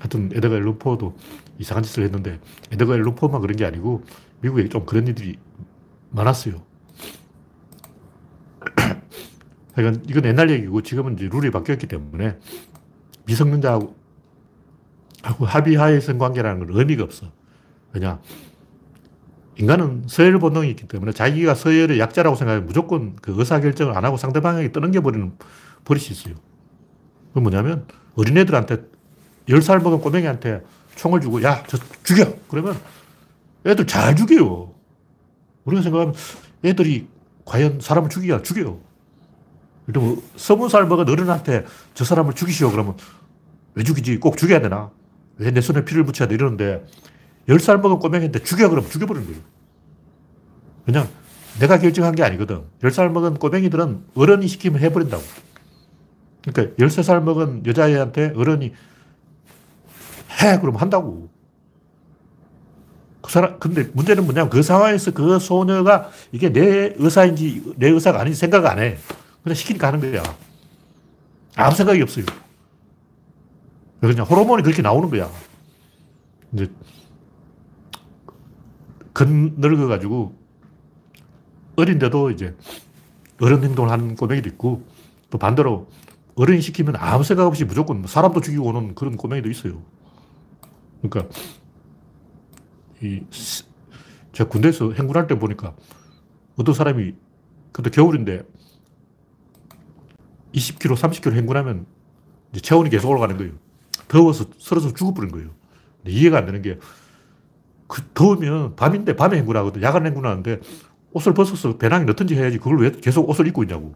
하여튼 0.00 0.30
에드가 0.34 0.58
루포도 0.58 1.16
이상한 1.58 1.82
짓을 1.82 2.04
했는데 2.04 2.38
에드가 2.70 2.96
루포만 2.96 3.40
그런 3.40 3.56
게 3.56 3.64
아니고 3.64 4.04
미국에 4.40 4.68
좀 4.68 4.84
그런 4.84 5.06
일들이 5.06 5.38
많았어요. 6.10 6.62
그러니까 9.74 10.02
이건 10.08 10.24
옛날 10.26 10.50
얘기고 10.50 10.82
지금은 10.82 11.14
이제 11.14 11.28
룰이 11.32 11.50
바뀌었기 11.50 11.86
때문에 11.86 12.38
미성년자하고 13.26 13.94
합의하에 15.40 16.00
성관계라는 16.00 16.66
건 16.66 16.76
의미가 16.78 17.04
없어. 17.04 17.32
왜냐? 17.92 18.20
인간은 19.56 20.04
서열 20.06 20.38
본능이 20.38 20.70
있기 20.70 20.88
때문에 20.88 21.12
자기가 21.12 21.54
서열의 21.54 21.98
약자라고 21.98 22.36
생각하면 22.36 22.66
무조건 22.66 23.16
그 23.16 23.34
의사결정을 23.36 23.96
안 23.96 24.04
하고 24.04 24.16
상대방에게 24.16 24.72
떠넘겨버리는 24.72 25.32
버릇이 25.84 26.06
있어요. 26.10 26.34
그 27.32 27.38
뭐냐면 27.38 27.86
어린애들한테 28.16 28.82
10살 29.48 29.82
먹은 29.82 30.00
꼬맹이한테 30.00 30.62
총을 30.96 31.20
주고 31.20 31.42
야, 31.42 31.62
저 31.66 31.76
죽여! 32.02 32.34
그러면 32.48 32.76
애들 33.66 33.86
잘 33.86 34.14
죽여요. 34.16 34.72
우리가 35.64 35.82
생각하면 35.82 36.14
애들이 36.64 37.08
과연 37.44 37.80
사람을 37.80 38.10
죽이냐? 38.10 38.42
죽여요. 38.42 38.80
그러면 39.86 40.20
서른 40.36 40.68
살 40.68 40.86
먹은 40.86 41.08
어른한테 41.08 41.64
저 41.94 42.04
사람을 42.04 42.34
죽이시오. 42.34 42.70
그러면 42.70 42.96
왜 43.74 43.84
죽이지? 43.84 44.18
꼭 44.18 44.36
죽여야 44.36 44.60
되나? 44.60 44.90
왜 45.36 45.50
내 45.50 45.60
손에 45.60 45.84
피를 45.84 46.04
묻혀야 46.04 46.28
돼? 46.28 46.34
이러는데 46.34 46.84
10살 47.48 47.80
먹은 47.80 47.98
꼬맹이한테 47.98 48.42
죽여 48.42 48.68
그러면 48.68 48.90
죽여버리는 48.90 49.26
거예요. 49.26 49.42
그냥 50.84 51.08
내가 51.60 51.78
결정한 51.78 52.14
게 52.14 52.22
아니거든. 52.22 52.62
10살 52.82 53.10
먹은 53.10 53.34
꼬맹이들은 53.34 54.04
어른이 54.14 54.48
시키면 54.48 54.80
해버린다고. 54.80 55.22
그러니까 56.44 56.76
13살 56.76 57.22
먹은 57.22 57.64
여자애한테 57.66 58.32
어른이 58.36 58.74
해! 60.42 60.58
그러면 60.60 60.80
한다고. 60.80 61.28
그 63.22 63.30
사람, 63.30 63.58
근데 63.58 63.88
문제는 63.94 64.24
뭐냐면 64.24 64.50
그 64.50 64.62
상황에서 64.62 65.12
그 65.12 65.38
소녀가 65.38 66.10
이게 66.32 66.52
내 66.52 66.92
의사인지 66.96 67.74
내 67.76 67.88
의사가 67.88 68.20
아닌지 68.20 68.38
생각 68.38 68.66
안 68.66 68.78
해. 68.78 68.98
그냥 69.42 69.54
시키니까 69.54 69.86
하는 69.86 70.00
거야. 70.00 70.22
아무 71.56 71.74
생각이 71.74 72.02
없어요. 72.02 72.26
그냥 74.00 74.26
호르몬이 74.26 74.62
그렇게 74.62 74.82
나오는 74.82 75.08
거야. 75.08 75.30
이제 76.52 76.70
근 79.14 79.54
늙어가지고 79.56 80.36
어린데도 81.76 82.30
이제 82.32 82.54
어른 83.40 83.64
행동을 83.64 83.90
하는 83.90 84.16
꼬맹이도 84.16 84.48
있고 84.50 84.84
또 85.30 85.38
반대로 85.38 85.88
어른이 86.34 86.60
시키면 86.60 86.96
아무 86.96 87.24
생각 87.24 87.46
없이 87.46 87.64
무조건 87.64 88.06
사람도 88.06 88.40
죽이고 88.40 88.64
오는 88.64 88.94
그런 88.94 89.16
꼬맹이도 89.16 89.48
있어요. 89.48 89.80
그러니까 91.00 91.32
이 93.00 93.22
제가 94.32 94.50
군대에서 94.50 94.92
행군할 94.92 95.26
때 95.26 95.38
보니까 95.38 95.74
어떤 96.56 96.74
사람이 96.74 97.14
그때 97.72 97.90
겨울인데 97.90 98.42
20km, 100.54 100.96
30km 100.96 101.34
행군하면 101.34 101.86
체온이 102.62 102.90
계속 102.90 103.10
올라가는 103.10 103.36
거예요. 103.36 103.52
더워서 104.08 104.46
쓰러져 104.58 104.92
죽어버린 104.92 105.30
거예요. 105.30 105.50
이해가 106.06 106.38
안 106.38 106.46
되는 106.46 106.62
게, 106.62 106.78
그 107.86 108.02
더우면 108.14 108.76
밤인데 108.76 109.16
밤에 109.16 109.36
행군하거든. 109.38 109.82
야간 109.82 110.06
행군하는데 110.06 110.60
옷을 111.12 111.34
벗어서 111.34 111.76
배낭에 111.76 112.04
넣든지 112.04 112.34
해야지 112.34 112.58
그걸 112.58 112.80
왜 112.80 112.90
계속 112.90 113.28
옷을 113.28 113.46
입고 113.46 113.62
있냐고. 113.62 113.94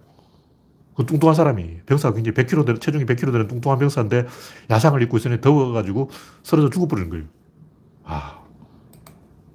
그 0.94 1.06
뚱뚱한 1.06 1.34
사람이, 1.34 1.82
병사가 1.86 2.14
굉장히 2.14 2.34
100kg 2.34 2.66
되는, 2.66 2.80
체중이 2.80 3.06
100kg 3.06 3.32
되는 3.32 3.46
뚱뚱한 3.46 3.78
병사인데 3.78 4.26
야상을 4.68 5.00
입고 5.02 5.16
있으니 5.16 5.40
더워가지고 5.40 6.10
쓰러져 6.42 6.70
죽어버리는 6.70 7.08
거예요. 7.08 7.24
아. 8.04 8.38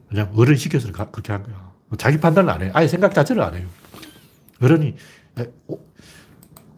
그냥 0.08 0.32
어른이 0.36 0.58
시켜서 0.58 0.92
그렇게 0.92 1.34
한 1.34 1.44
거야. 1.44 1.74
자기 1.98 2.20
판단을 2.20 2.50
안 2.50 2.62
해. 2.62 2.72
아예 2.74 2.88
생각 2.88 3.14
자체를 3.14 3.42
안 3.42 3.56
해요. 3.56 3.68
어른이, 4.62 4.96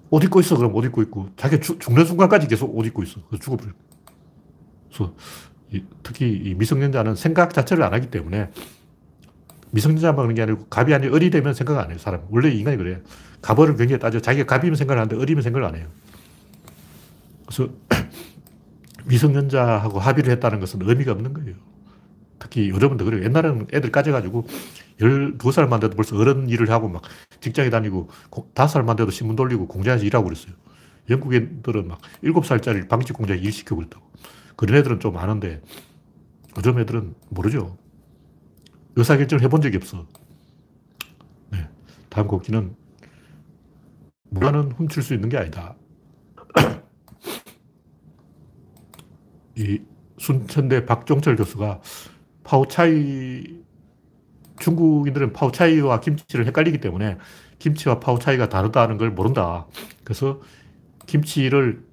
옷 0.09 0.23
입고 0.23 0.39
있어. 0.39 0.57
그럼 0.57 0.73
옷 0.73 0.83
입고 0.85 1.01
있고. 1.03 1.29
자기 1.35 1.59
죽는 1.59 2.05
순간까지 2.05 2.47
계속 2.47 2.75
옷 2.75 2.85
입고 2.85 3.03
있어. 3.03 3.21
그래서 3.27 3.43
죽어버려. 3.43 3.71
그래서 4.87 5.13
이, 5.71 5.83
특히 6.03 6.29
이 6.31 6.53
미성년자는 6.53 7.15
생각 7.15 7.53
자체를 7.53 7.83
안 7.83 7.93
하기 7.93 8.09
때문에 8.11 8.49
미성년자만 9.71 10.17
그런 10.17 10.35
게 10.35 10.41
아니고 10.41 10.67
갑이 10.67 10.93
아니 10.93 11.07
어리 11.07 11.29
되면 11.29 11.53
생각 11.53 11.79
안 11.79 11.89
해요. 11.89 11.97
사람 11.97 12.21
원래 12.29 12.49
인간이 12.49 12.77
그래요. 12.77 12.97
갑어를 13.41 13.75
굉장히 13.75 13.99
따져. 13.99 14.19
자기가 14.19 14.45
갑이면 14.45 14.75
생각을 14.75 15.01
하는데 15.01 15.21
어리면 15.21 15.43
생각을 15.43 15.67
안 15.67 15.75
해요. 15.75 15.87
그래서 17.45 17.71
미성년자하고 19.05 19.99
합의를 19.99 20.31
했다는 20.31 20.59
것은 20.59 20.79
의미가 20.81 21.11
없는 21.11 21.33
거예요. 21.33 21.55
특히 22.39 22.71
더 22.71 23.03
그래요. 23.03 23.23
옛날에는 23.23 23.67
애들 23.73 23.91
까져가지고 23.91 24.47
12살만 24.99 25.81
돼도 25.81 25.95
벌써 25.95 26.17
어른 26.17 26.49
일을 26.49 26.69
하고 26.69 26.87
막 26.87 27.01
직장에 27.41 27.69
다니고 27.69 28.09
5살만 28.31 28.97
돼도 28.97 29.11
신문 29.11 29.35
돌리고 29.35 29.67
공장에서 29.67 30.05
일하고 30.05 30.25
그랬어요. 30.25 30.53
영국 31.09 31.33
애들은 31.33 31.87
막 31.87 31.99
7살짜리 32.23 32.87
방직 32.87 33.13
공장에 33.13 33.39
일 33.39 33.51
시키고 33.51 33.77
그랬다고. 33.77 34.05
그런 34.55 34.79
애들은 34.79 34.99
좀 34.99 35.17
아는데 35.17 35.61
요즘 36.57 36.79
애들은 36.79 37.15
모르죠. 37.29 37.77
의사결정을 38.95 39.43
해본 39.43 39.61
적이 39.61 39.77
없어. 39.77 40.07
네. 41.51 41.67
다음 42.09 42.27
곡기는 42.27 42.75
무관은 44.29 44.71
훔칠 44.71 45.03
수 45.03 45.13
있는 45.13 45.29
게 45.29 45.37
아니다. 45.37 45.75
이 49.57 49.81
순천대 50.17 50.85
박종철 50.85 51.35
교수가 51.35 51.81
파오차이, 52.43 53.63
중국인들은 54.59 55.33
파오차이와 55.33 55.99
김치를 55.99 56.45
헷갈리기 56.47 56.79
때문에 56.79 57.17
김치와 57.59 57.99
파오차이가 57.99 58.49
다르다는 58.49 58.97
걸 58.97 59.11
모른다. 59.11 59.65
그래서 60.03 60.41
김치를 61.05 61.83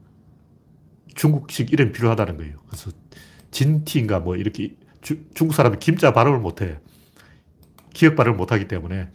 중국식 1.23 1.73
이름이 1.73 1.93
필요하다는 1.93 2.37
거예요. 2.37 2.57
그래서 2.67 2.91
진티인가 3.53 4.19
뭐 4.19 4.35
이렇게 4.35 4.75
주, 5.03 5.25
중국 5.35 5.55
사람이 5.55 5.77
김자 5.79 6.13
발음을 6.13 6.41
못해. 6.41 6.81
기억 7.95 8.17
발음을 8.17 8.37
못하기 8.37 8.67
때문에 8.67 9.09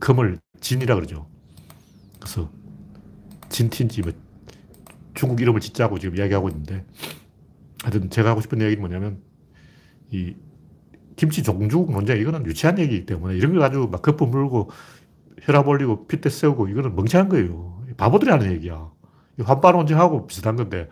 금을 0.00 0.38
진이라 0.60 0.94
그러죠. 0.96 1.30
그래서 2.20 2.50
진티인지 3.48 4.02
뭐 4.02 4.12
중국 5.14 5.40
이름을 5.40 5.62
짓자고 5.62 5.98
지금 5.98 6.18
이야기하고 6.18 6.50
있는데 6.50 6.84
하여튼 7.82 8.10
제가 8.10 8.28
하고 8.28 8.42
싶은 8.42 8.60
얘기는 8.60 8.78
뭐냐면 8.78 9.22
이 10.10 10.34
김치 11.16 11.42
종주국 11.42 11.90
논쟁 11.90 12.18
이거는 12.18 12.44
유치한 12.44 12.78
얘기이기 12.78 13.06
때문에 13.06 13.34
이런 13.36 13.52
걸 13.52 13.60
가지고 13.60 13.88
막 13.88 14.02
거품 14.02 14.30
물고 14.30 14.70
혈압 15.40 15.66
올리고 15.66 16.06
핏대 16.06 16.28
세우고 16.28 16.68
이거는 16.68 16.94
멍청한 16.94 17.30
거예요. 17.30 17.82
바보들이 17.96 18.30
하는 18.30 18.52
얘기야. 18.52 18.91
환빠 19.40 19.72
논쟁하고 19.72 20.26
비슷한 20.26 20.56
건데 20.56 20.88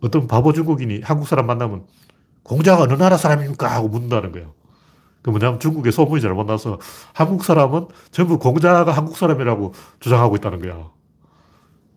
어떤 0.00 0.26
바보 0.26 0.52
중국인이 0.52 1.00
한국 1.02 1.28
사람 1.28 1.46
만나면 1.46 1.84
공자가 2.42 2.84
어느 2.84 2.92
나라 2.94 3.16
사람입니까? 3.16 3.68
하고 3.74 3.88
묻는다는 3.88 4.32
거예요. 4.32 4.54
그 5.22 5.30
뭐냐면 5.30 5.58
중국에 5.58 5.90
소문이 5.90 6.22
잘못 6.22 6.46
나서 6.46 6.78
한국 7.12 7.44
사람은 7.44 7.88
전부 8.12 8.38
공자가 8.38 8.92
한국 8.92 9.16
사람이라고 9.16 9.74
주장하고 9.98 10.36
있다는 10.36 10.60
거야. 10.60 10.90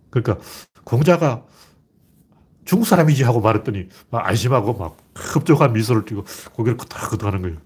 그러니까 0.09 0.43
공자가 0.83 1.43
중국 2.65 2.85
사람이지 2.85 3.23
하고 3.23 3.41
말했더니 3.41 3.89
막 4.09 4.27
안심하고 4.27 4.73
막 4.73 4.97
흡족한 5.15 5.73
미소를 5.73 6.05
띠고 6.05 6.23
고개를 6.53 6.77
끄덕끄덕 6.77 7.27
하는 7.27 7.41
거예요. 7.43 7.57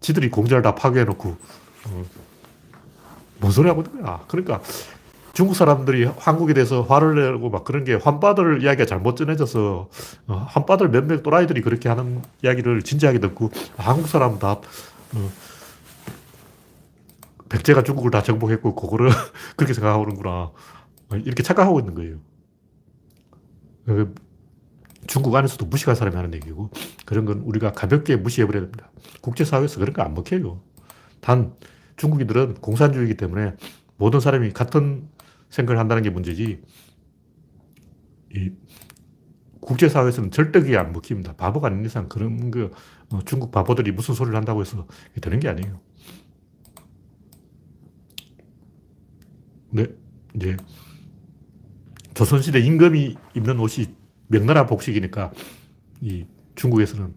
지들이 0.00 0.30
공자를 0.30 0.62
다 0.62 0.74
파괴해놓고 0.74 1.28
어, 1.28 2.04
뭔 3.40 3.52
소리 3.52 3.68
하고 3.68 3.82
있는 3.82 4.02
거야. 4.02 4.24
그러니까 4.28 4.60
중국 5.32 5.54
사람들이 5.54 6.04
한국에 6.04 6.52
대해서 6.54 6.82
화를 6.82 7.32
내고 7.34 7.48
막 7.50 7.64
그런 7.64 7.84
게 7.84 7.94
환빠들 7.94 8.62
이야기가 8.62 8.86
잘못 8.86 9.16
전해져서 9.16 9.88
어, 10.26 10.34
환빠들 10.48 10.88
몇몇 10.90 11.22
또라이들이 11.22 11.60
그렇게 11.60 11.88
하는 11.88 12.22
이야기를 12.42 12.82
진지하게 12.82 13.20
듣고 13.20 13.50
한국 13.76 14.08
사람 14.08 14.38
다 14.38 14.52
어, 15.14 15.30
백제가 17.48 17.82
중국을 17.82 18.10
다 18.10 18.22
정복했고 18.22 18.74
그거를 18.74 19.10
그렇게 19.56 19.72
생각하고 19.74 20.04
그런구나 20.04 20.50
이렇게 21.24 21.42
착각하고 21.42 21.78
있는 21.78 21.94
거예요. 21.94 22.16
그 23.86 24.14
중국 25.06 25.34
안에서도 25.34 25.64
무식한 25.64 25.94
사람이 25.94 26.16
하는 26.16 26.34
얘기고 26.34 26.70
그런 27.06 27.24
건 27.24 27.38
우리가 27.46 27.72
가볍게 27.72 28.16
무시해버려야 28.16 28.62
됩니다. 28.62 28.90
국제사회에서 29.22 29.78
그런 29.80 29.94
거 29.94 30.02
안 30.02 30.14
먹혀요. 30.14 30.60
단 31.20 31.52
중국인들은 31.98 32.54
공산주의이기 32.54 33.16
때문에 33.16 33.54
모든 33.98 34.20
사람이 34.20 34.52
같은 34.52 35.08
생각을 35.50 35.78
한다는 35.78 36.02
게 36.02 36.10
문제지 36.10 36.62
이 38.34 38.50
국제사회에서는 39.60 40.30
절대 40.30 40.60
그게 40.60 40.78
안 40.78 40.92
먹힙니다. 40.92 41.34
바보가 41.36 41.68
아닌 41.68 41.84
이상 41.84 42.08
그런 42.08 42.50
그 42.50 42.70
어, 43.10 43.20
중국 43.24 43.50
바보들이 43.50 43.92
무슨 43.92 44.14
소리를 44.14 44.36
한다고 44.36 44.60
해서 44.60 44.86
되는 45.20 45.40
게 45.40 45.48
아니에요. 45.48 45.80
네, 49.70 49.86
이제 50.34 50.56
조선시대 52.14 52.60
임금이 52.60 53.16
입는 53.34 53.58
옷이 53.60 53.86
명나라 54.28 54.66
복식이니까 54.66 55.32
이 56.00 56.24
중국에서는 56.54 57.14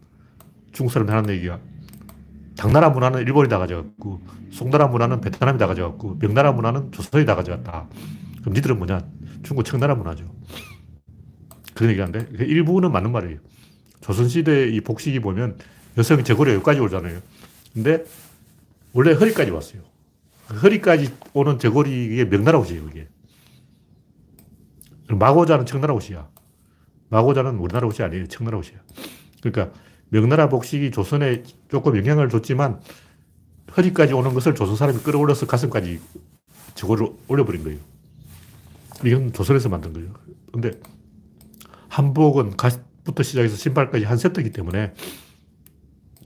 중국 0.73 0.91
사람이 0.91 1.11
하는 1.11 1.29
얘기가 1.35 1.59
당나라 2.61 2.89
문화는 2.89 3.21
일본이 3.21 3.49
다 3.49 3.57
가져갔고 3.57 4.21
송나라 4.51 4.85
문화는 4.85 5.19
베트남이 5.21 5.57
다 5.57 5.65
가져갔고 5.65 6.19
명나라 6.19 6.51
문화는 6.51 6.91
조선이 6.91 7.25
다 7.25 7.35
가져갔다. 7.35 7.87
그럼 8.41 8.53
니들은 8.53 8.77
뭐냐? 8.77 9.03
중국 9.41 9.63
청나라 9.63 9.95
문화죠. 9.95 10.31
그런 11.73 11.89
얘기하는데 11.89 12.45
일부는 12.45 12.91
맞는 12.91 13.11
말이에요. 13.11 13.39
조선시대 14.01 14.69
이 14.69 14.81
복식이 14.81 15.21
보면 15.21 15.57
여성이 15.97 16.23
저고리 16.23 16.53
여기까지 16.53 16.81
오잖아요. 16.81 17.19
근데 17.73 18.05
원래 18.93 19.13
허리까지 19.13 19.49
왔어요. 19.49 19.81
허리까지 20.61 21.11
오는 21.33 21.57
저고리 21.57 22.13
이게 22.13 22.25
명나라 22.25 22.59
옷이에요, 22.59 22.87
이게. 22.89 23.07
마고자는 25.09 25.65
청나라 25.65 25.95
옷이야. 25.95 26.29
마고자는 27.09 27.55
우리나라 27.57 27.87
옷이 27.87 28.05
아니에요. 28.05 28.27
청나라 28.27 28.59
옷이야. 28.59 28.77
그러니까 29.41 29.75
명나라 30.11 30.49
복식이 30.49 30.91
조선에 30.91 31.43
조금 31.69 31.95
영향을 31.95 32.27
줬지만 32.27 32.81
허리까지 33.75 34.13
오는 34.13 34.33
것을 34.33 34.53
조선 34.53 34.75
사람이 34.75 34.99
끌어올려서 34.99 35.47
가슴까지 35.47 36.01
저거를 36.75 37.07
올려버린 37.29 37.63
거예요. 37.63 37.79
이건 39.05 39.31
조선에서 39.31 39.69
만든 39.69 39.93
거예요. 39.93 40.13
근데 40.51 40.71
한복은 41.87 42.57
가부터 42.57 43.23
시작해서 43.23 43.55
신발까지 43.55 44.03
한 44.03 44.17
세트이기 44.17 44.51
때문에 44.51 44.93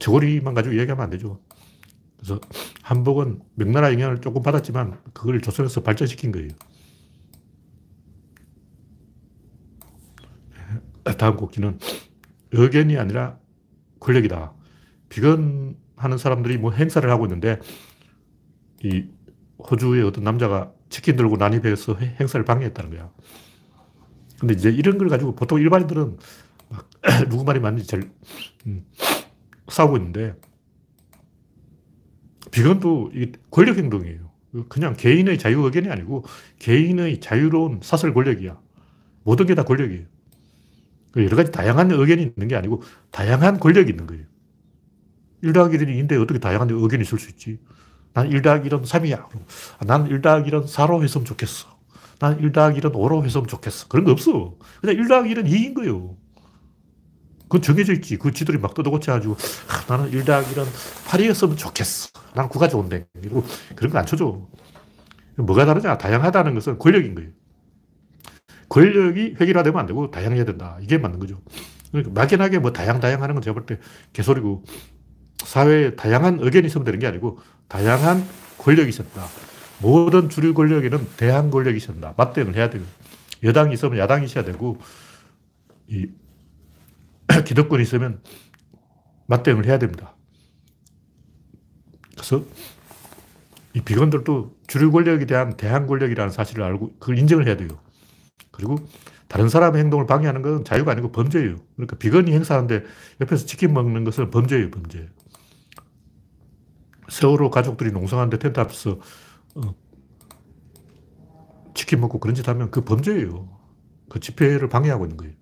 저고리만 0.00 0.52
가지고 0.52 0.74
이야기하면 0.74 1.04
안 1.04 1.10
되죠. 1.10 1.40
그래서 2.16 2.40
한복은 2.82 3.40
명나라 3.54 3.92
영향을 3.92 4.20
조금 4.20 4.42
받았지만 4.42 4.98
그걸 5.12 5.40
조선에서 5.40 5.82
발전시킨 5.84 6.32
거예요. 6.32 6.48
다음 11.18 11.36
곡기는 11.36 11.78
의견이 12.50 12.98
아니라 12.98 13.38
권력이다. 14.06 14.52
비건하는 15.08 16.18
사람들이 16.18 16.58
뭐 16.58 16.70
행사를 16.72 17.08
하고 17.10 17.26
있는데 17.26 17.58
이 18.82 19.04
호주의 19.58 20.02
어떤 20.02 20.22
남자가 20.22 20.72
치킨 20.88 21.16
들고 21.16 21.36
난입해서 21.36 21.96
행사를 22.20 22.44
방해했다는 22.44 22.90
거야. 22.90 23.10
근데 24.38 24.54
이제 24.54 24.70
이런 24.70 24.98
걸 24.98 25.08
가지고 25.08 25.34
보통 25.34 25.60
일반인들은 25.60 26.16
막 26.68 26.90
누구 27.30 27.44
말이 27.44 27.58
맞는지 27.58 27.88
잘 27.88 28.08
음, 28.66 28.84
싸우고 29.68 29.96
있는데 29.96 30.34
비건도 32.52 33.10
이 33.14 33.32
권력 33.50 33.76
행동이에요. 33.76 34.30
그냥 34.68 34.94
개인의 34.94 35.38
자유 35.38 35.60
의견이 35.62 35.90
아니고 35.90 36.24
개인의 36.58 37.20
자유로운 37.20 37.80
사설 37.82 38.14
권력이야. 38.14 38.58
모든 39.24 39.46
게 39.46 39.54
다 39.54 39.64
권력이에요. 39.64 40.04
여러 41.16 41.36
가지 41.36 41.50
다양한 41.52 41.90
의견이 41.90 42.22
있는 42.22 42.48
게 42.48 42.56
아니고 42.56 42.82
다양한 43.10 43.58
권력이 43.60 43.90
있는 43.90 44.06
거예요. 44.06 44.24
1 45.42 45.52
더하기 45.52 45.78
1인데 45.78 46.20
어떻게 46.22 46.38
다양한 46.40 46.70
의견이 46.70 47.02
있을 47.02 47.18
수 47.18 47.30
있지? 47.30 47.58
난1 48.14 48.42
더하기 48.42 48.68
1은 48.68 48.84
3이야. 48.84 49.26
난1 49.80 50.22
더하기 50.22 50.50
1은 50.50 50.66
4로 50.66 51.02
했으면 51.02 51.24
좋겠어. 51.24 51.68
난1 52.18 52.52
더하기 52.54 52.80
1은 52.80 52.92
5로 52.92 53.24
했으면 53.24 53.46
좋겠어. 53.46 53.88
그런 53.88 54.04
거 54.04 54.12
없어. 54.12 54.54
그냥 54.80 54.96
1 54.96 55.08
더하기 55.08 55.34
1은 55.34 55.46
2인 55.48 55.74
거예요. 55.74 56.16
그건 57.44 57.62
정해져 57.62 57.92
있지. 57.94 58.16
그 58.16 58.32
지들이 58.32 58.58
막 58.58 58.74
뜯어고쳐가지고, 58.74 59.36
아, 59.68 59.84
나는 59.96 60.10
1 60.12 60.24
더하기 60.24 60.54
1은 60.54 60.64
8이었으면 61.06 61.56
좋겠어. 61.56 62.08
난 62.34 62.48
9가 62.48 62.68
좋은데. 62.70 63.06
이러고 63.22 63.44
그런 63.76 63.92
거 63.92 63.98
안 63.98 64.06
쳐줘. 64.06 64.48
뭐가 65.36 65.66
다르냐? 65.66 65.98
다양하다는 65.98 66.54
것은 66.54 66.78
권력인 66.78 67.14
거예요. 67.14 67.30
권력이 68.68 69.36
획일화되면 69.40 69.78
안 69.78 69.86
되고 69.86 70.10
다양해야 70.10 70.44
된다. 70.44 70.78
이게 70.82 70.98
맞는 70.98 71.18
거죠. 71.18 71.40
그러니까 71.92 72.12
막연하게 72.20 72.58
뭐 72.58 72.72
다양, 72.72 73.00
다양 73.00 73.22
하는 73.22 73.34
건 73.34 73.42
제가 73.42 73.54
볼 73.54 73.66
때 73.66 73.78
개소리고 74.12 74.64
사회에 75.44 75.94
다양한 75.96 76.38
의견이 76.40 76.66
있으면 76.66 76.84
되는 76.84 76.98
게 76.98 77.06
아니고 77.06 77.38
다양한 77.68 78.26
권력이 78.58 78.88
있었다. 78.88 79.24
모든 79.80 80.28
주류 80.28 80.54
권력에는 80.54 81.08
대항 81.16 81.50
권력이 81.50 81.76
있었다. 81.76 82.14
맞대응을 82.16 82.56
해야 82.56 82.70
되고 82.70 82.84
여당이 83.42 83.74
있으면 83.74 83.98
야당이 83.98 84.24
있어야 84.24 84.44
되고 84.44 84.78
이 85.88 86.08
기득권이 87.44 87.82
있으면 87.82 88.20
맞대응을 89.26 89.66
해야 89.66 89.78
됩니다. 89.78 90.14
그래서 92.12 92.42
이 93.74 93.80
비건들도 93.80 94.56
주류 94.66 94.90
권력에 94.90 95.26
대한 95.26 95.56
대항 95.56 95.86
권력이라는 95.86 96.32
사실을 96.32 96.64
알고 96.64 96.94
그걸 96.98 97.18
인정을 97.18 97.46
해야 97.46 97.56
돼요. 97.56 97.68
그리고 98.56 98.76
다른 99.28 99.50
사람의 99.50 99.82
행동을 99.82 100.06
방해하는 100.06 100.40
건 100.40 100.64
자유가 100.64 100.92
아니고 100.92 101.12
범죄예요. 101.12 101.56
그러니까 101.74 101.96
비건이 101.98 102.32
행사하는데 102.32 102.84
옆에서 103.20 103.44
치킨 103.44 103.74
먹는 103.74 104.04
것은 104.04 104.30
범죄예요, 104.30 104.70
범죄. 104.70 105.10
세월호 107.10 107.50
가족들이 107.50 107.92
농성하는데 107.92 108.38
텐트 108.38 108.58
앞에서 108.58 108.98
어, 109.56 109.74
치킨 111.74 112.00
먹고 112.00 112.18
그런 112.18 112.34
짓 112.34 112.48
하면 112.48 112.70
그 112.70 112.82
범죄예요. 112.82 113.46
그 114.08 114.20
집회를 114.20 114.70
방해하고 114.70 115.04
있는 115.04 115.18
거예요. 115.18 115.34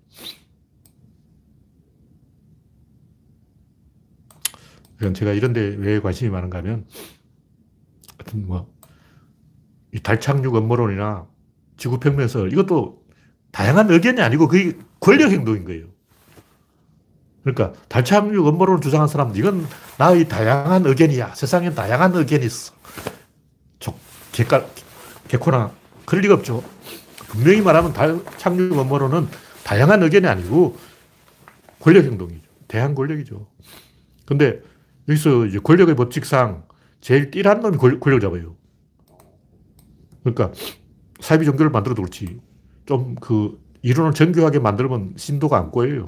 제가 5.13 5.31
이런데 5.31 5.61
왜 5.61 6.01
관심이 6.01 6.29
많은가 6.31 6.57
하면, 6.57 6.85
하여튼 8.17 8.47
뭐, 8.47 8.73
이 9.93 9.99
달착륙 9.99 10.55
업무론이나 10.55 11.27
지구평면설, 11.77 12.51
이것도 12.51 13.04
다양한 13.55 13.89
의견이 13.89 14.21
아니고 14.21 14.49
그게 14.49 14.77
권력 14.99 15.31
행동인 15.31 15.63
거예요. 15.63 15.85
그러니까 17.41 17.71
달착륙 17.87 18.45
음모론을 18.49 18.81
주장한 18.81 19.07
사람은 19.07 19.33
이건 19.37 19.65
나의 19.97 20.27
다양한 20.27 20.85
의견이야. 20.85 21.35
세상엔 21.35 21.73
다양한 21.73 22.13
의견이 22.13 22.45
있어. 22.45 22.73
족, 23.79 23.97
개깔, 24.33 24.67
개코나 25.29 25.71
그럴 26.05 26.21
리가 26.23 26.33
없죠. 26.33 26.65
분명히 27.29 27.61
말하면 27.61 27.93
달착륙 27.93 28.77
음모론은 28.77 29.29
다양한 29.63 30.03
의견이 30.03 30.27
아니고 30.27 30.77
권력 31.79 32.03
행동이죠. 32.03 32.41
대한 32.67 32.93
권력이죠. 32.93 33.47
근데 34.25 34.59
여기서 35.07 35.45
이제 35.45 35.59
권력의 35.59 35.95
법칙상 35.95 36.65
제일 36.99 37.31
띠란 37.31 37.61
놈이 37.61 37.77
권력을 37.77 38.19
잡아요. 38.19 38.57
그러니까 40.23 40.51
사이비 41.21 41.45
종교를 41.45 41.71
만들어도 41.71 42.01
그렇지. 42.01 42.41
좀 42.85 43.15
그 43.15 43.59
이론을 43.85 44.13
정교하게 44.13 44.57
만들면 44.57 45.13
신도가 45.15 45.57
안 45.59 45.69
꼬여요. 45.69 46.07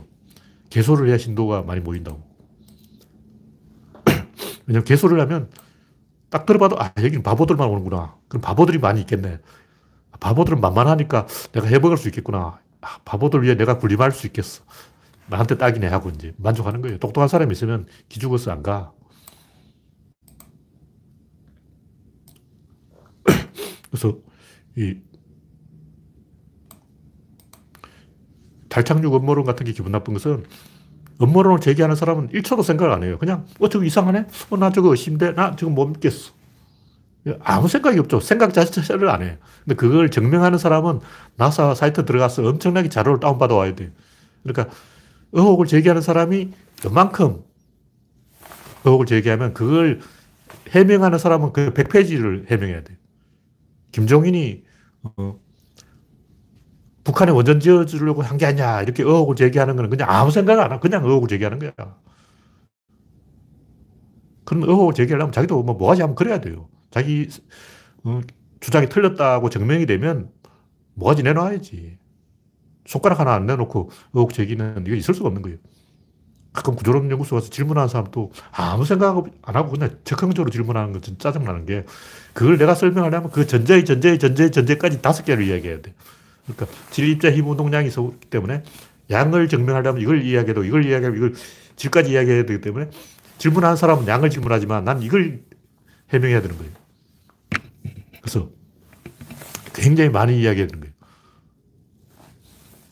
개소를 0.71 1.09
해야 1.09 1.17
신도가 1.19 1.61
많이 1.61 1.79
모인다고. 1.79 2.23
왜냐면 4.65 4.83
개소를 4.83 5.19
하면 5.21 5.51
딱 6.31 6.47
들어봐도 6.47 6.75
아, 6.81 6.91
여기는 6.97 7.21
바보들만 7.21 7.69
오는구나. 7.69 8.15
그럼 8.27 8.41
바보들이 8.41 8.79
많이 8.79 9.01
있겠네. 9.01 9.39
바보들은 10.19 10.59
만만하니까 10.59 11.27
내가 11.51 11.67
해먹을 11.67 11.97
수 11.97 12.07
있겠구나. 12.07 12.59
아, 12.81 12.97
바보들 13.05 13.43
위해 13.43 13.53
내가 13.55 13.77
군림할 13.77 14.11
수 14.11 14.25
있겠어. 14.25 14.63
나한테 15.27 15.57
딱이네 15.59 15.85
하고 15.85 16.09
이제 16.09 16.33
만족하는 16.37 16.81
거예요. 16.81 16.97
똑똑한 16.97 17.27
사람이 17.27 17.51
있으면 17.51 17.85
기죽어서 18.09 18.51
안 18.51 18.63
가. 18.63 18.91
그래서 23.91 24.17
이 24.75 24.97
달착륙 28.77 29.15
음모론 29.15 29.43
같은 29.43 29.65
게 29.65 29.71
기분 29.71 29.91
나쁜 29.91 30.13
것은 30.13 30.43
음모론을 31.19 31.59
제기하는 31.61 31.95
사람은 31.95 32.29
1초도 32.29 32.61
생각 32.61 32.91
안 32.91 33.03
해요. 33.03 33.17
그냥, 33.17 33.47
어, 33.59 33.69
저거 33.69 33.83
이상하네? 33.83 34.27
어, 34.51 34.57
나 34.57 34.71
저거 34.71 34.91
의심돼? 34.91 35.33
나 35.33 35.55
지금 35.55 35.73
못 35.73 35.87
믿겠어. 35.87 36.31
아무 37.39 37.67
생각이 37.67 37.97
없죠. 37.99 38.19
생각 38.19 38.53
자체를 38.53 39.09
안 39.09 39.23
해요. 39.23 39.35
근데 39.65 39.75
그걸 39.75 40.11
증명하는 40.11 40.59
사람은 40.59 40.99
나사 41.35 41.73
사이트 41.73 42.05
들어가서 42.05 42.47
엄청나게 42.47 42.89
자료를 42.89 43.19
다운받아 43.19 43.55
와야 43.55 43.73
돼요. 43.73 43.89
그러니까 44.43 44.73
의혹을 45.31 45.65
제기하는 45.65 46.01
사람이 46.03 46.53
요만큼 46.85 47.43
의혹을 48.85 49.07
제기하면 49.07 49.53
그걸 49.55 49.99
해명하는 50.69 51.17
사람은 51.17 51.51
그 51.51 51.73
100페이지를 51.73 52.49
해명해야 52.49 52.83
돼요. 52.83 52.97
김종인이 53.91 54.63
어, 55.03 55.39
북한에 57.07 57.31
원전 57.31 57.59
지어주려고 57.61 58.21
한 58.21 58.37
게 58.37 58.45
아니야. 58.45 58.81
이렇게 58.81 59.01
의혹을 59.01 59.35
제기하는 59.37 59.77
거는 59.77 59.89
그냥 59.89 60.09
아무 60.09 60.29
생각 60.29 60.59
안 60.59 60.71
하고 60.71 60.81
그냥 60.81 61.05
의혹을 61.05 61.29
제기하는 61.29 61.57
거야. 61.59 61.71
그런 64.43 64.63
의혹을 64.63 64.93
제기하려면 64.93 65.31
자기도 65.31 65.63
뭐 65.63 65.75
뭐하지 65.75 66.01
하면 66.01 66.15
그래야 66.15 66.41
돼요. 66.41 66.67
자기 66.91 67.29
어, 68.03 68.19
주장이 68.59 68.89
틀렸다고 68.89 69.49
증명이 69.49 69.85
되면 69.85 70.29
뭐가지 70.95 71.23
내놔야지. 71.23 71.97
손가락 72.85 73.19
하나 73.21 73.33
안 73.35 73.45
내놓고 73.45 73.89
의혹 74.13 74.33
제기는 74.33 74.83
이거 74.85 74.95
있을 74.95 75.13
수가 75.13 75.27
없는 75.27 75.41
거예요. 75.43 75.57
가끔 76.53 76.75
구조론 76.75 77.09
연구소 77.11 77.35
가서 77.35 77.49
질문하는 77.49 77.87
사람도 77.87 78.31
아무 78.51 78.83
생각 78.83 79.15
안 79.43 79.55
하고 79.55 79.71
그냥 79.71 79.97
적극적으로 80.03 80.49
질문하는 80.49 80.91
건 80.91 81.01
짜증나는 81.19 81.65
게 81.65 81.85
그걸 82.33 82.57
내가 82.57 82.75
설명하려면 82.75 83.29
그 83.31 83.47
전제의 83.47 83.85
전제의 83.85 84.19
전제의 84.19 84.51
전제까지 84.51 85.01
다섯 85.01 85.23
개를 85.23 85.45
이야기해야 85.47 85.81
돼. 85.81 85.93
그러니까 86.47 86.77
질입자 86.91 87.31
힘 87.31 87.47
운동량이 87.47 87.89
있기 87.89 88.29
때문에 88.29 88.63
양을 89.09 89.49
증명하려면 89.49 90.01
이걸 90.01 90.23
이야기해도 90.23 90.63
이걸 90.63 90.85
이야기하면 90.85 91.17
이걸 91.17 91.33
질까지 91.75 92.11
이야기해야 92.11 92.45
되기 92.45 92.61
때문에 92.61 92.89
질문하는 93.37 93.75
사람은 93.75 94.07
양을 94.07 94.29
질문하지만 94.29 94.83
난 94.83 95.01
이걸 95.01 95.43
해명해야 96.09 96.41
되는 96.41 96.57
거예요. 96.57 96.71
그래서 98.21 98.49
굉장히 99.73 100.09
많이 100.09 100.41
이야기해야 100.41 100.67
되는 100.67 100.79
거예요. 100.81 100.93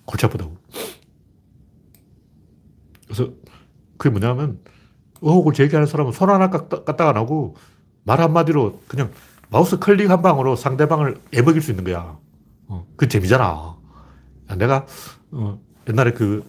골치 0.05 0.25
아프다고. 0.25 0.57
그래서 3.05 3.33
그게 3.97 4.09
뭐냐면 4.09 4.59
의혹을 5.21 5.53
제기하는 5.53 5.87
사람은 5.87 6.11
손 6.11 6.29
하나 6.29 6.49
까딱 6.49 7.01
안 7.01 7.17
하고 7.17 7.55
말 8.03 8.21
한마디로 8.21 8.81
그냥 8.87 9.11
마우스 9.49 9.79
클릭 9.79 10.09
한 10.09 10.21
방으로 10.21 10.55
상대방을 10.55 11.19
애먹일 11.33 11.61
수 11.61 11.71
있는 11.71 11.83
거야. 11.83 12.19
어, 12.67 12.87
그 12.95 13.07
재미잖아. 13.07 13.75
내가 14.57 14.85
어, 15.31 15.59
옛날에 15.89 16.11
그 16.11 16.47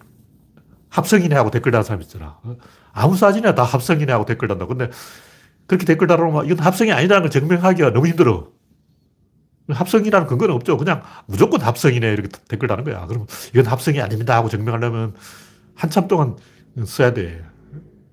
합성이네 0.88 1.34
하고 1.34 1.50
댓글 1.50 1.72
다는 1.72 1.84
사람 1.84 2.02
있잖아. 2.02 2.38
어, 2.42 2.56
아무 2.92 3.16
사진이나 3.16 3.54
다 3.54 3.62
합성이네 3.62 4.12
하고 4.12 4.24
댓글 4.24 4.48
단다. 4.48 4.66
근데 4.66 4.90
그렇게 5.66 5.84
댓글 5.84 6.06
달아놓으면 6.06 6.46
이건 6.46 6.58
합성이 6.60 6.92
아니라는 6.92 7.22
걸 7.22 7.30
증명하기가 7.30 7.92
너무 7.92 8.06
힘들어. 8.06 8.48
합성이라는 9.68 10.26
근거는 10.28 10.54
없죠. 10.54 10.76
그냥 10.76 11.02
무조건 11.26 11.60
합성이네 11.60 12.12
이렇게 12.12 12.28
댓글 12.48 12.68
다는 12.68 12.84
거야. 12.84 13.04
그러면 13.06 13.26
이건 13.52 13.66
합성이 13.66 14.00
아닙니다 14.00 14.36
하고 14.36 14.48
증명하려면 14.48 15.14
한참 15.74 16.06
동안 16.08 16.36
써야 16.84 17.12
돼. 17.12 17.44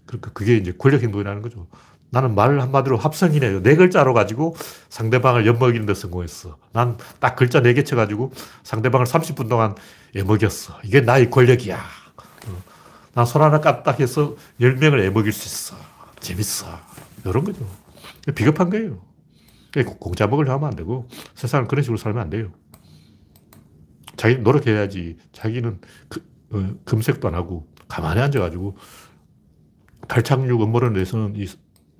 그러니까 0.05 0.31
그게 0.31 0.57
이제 0.57 0.73
권력 0.77 1.03
행동이라는 1.03 1.41
거죠. 1.41 1.67
나는 2.13 2.35
말 2.35 2.59
한마디로 2.59 2.95
합성이네. 2.97 3.63
네 3.63 3.75
글자로 3.75 4.13
가지고 4.13 4.55
상대방을 4.89 5.47
엿먹이는 5.47 5.87
데 5.87 5.95
성공했어. 5.95 6.57
난 6.71 6.95
딱 7.19 7.35
글자 7.35 7.59
네 7.61 7.73
개 7.73 7.83
쳐가지고 7.83 8.31
상대방을 8.61 9.07
30분 9.07 9.49
동안 9.49 9.73
애먹였어. 10.15 10.79
이게 10.83 11.01
나의 11.01 11.31
권력이야. 11.31 11.75
어. 11.75 12.63
난손 13.15 13.41
하나 13.41 13.59
까딱해서 13.59 14.35
10명을 14.61 15.03
애먹일 15.05 15.33
수 15.33 15.47
있어. 15.47 15.75
재밌어. 16.19 16.67
이런 17.25 17.43
거죠. 17.43 17.67
비겁한 18.35 18.69
거예요. 18.69 19.01
공짜 19.97 20.27
먹으려 20.27 20.53
하면 20.53 20.69
안 20.69 20.75
되고 20.75 21.07
세상을 21.33 21.67
그런 21.67 21.81
식으로 21.81 21.97
살면 21.97 22.21
안 22.21 22.29
돼요. 22.29 22.51
자기 24.17 24.37
노력해야지. 24.37 25.17
자기는 25.31 25.81
그, 26.09 26.23
어, 26.51 26.75
검색도 26.85 27.27
안 27.27 27.33
하고 27.33 27.67
가만히 27.87 28.21
앉아가지고 28.21 28.77
탈착륙 30.07 30.61
대해서는 30.93 31.33
이 31.37 31.47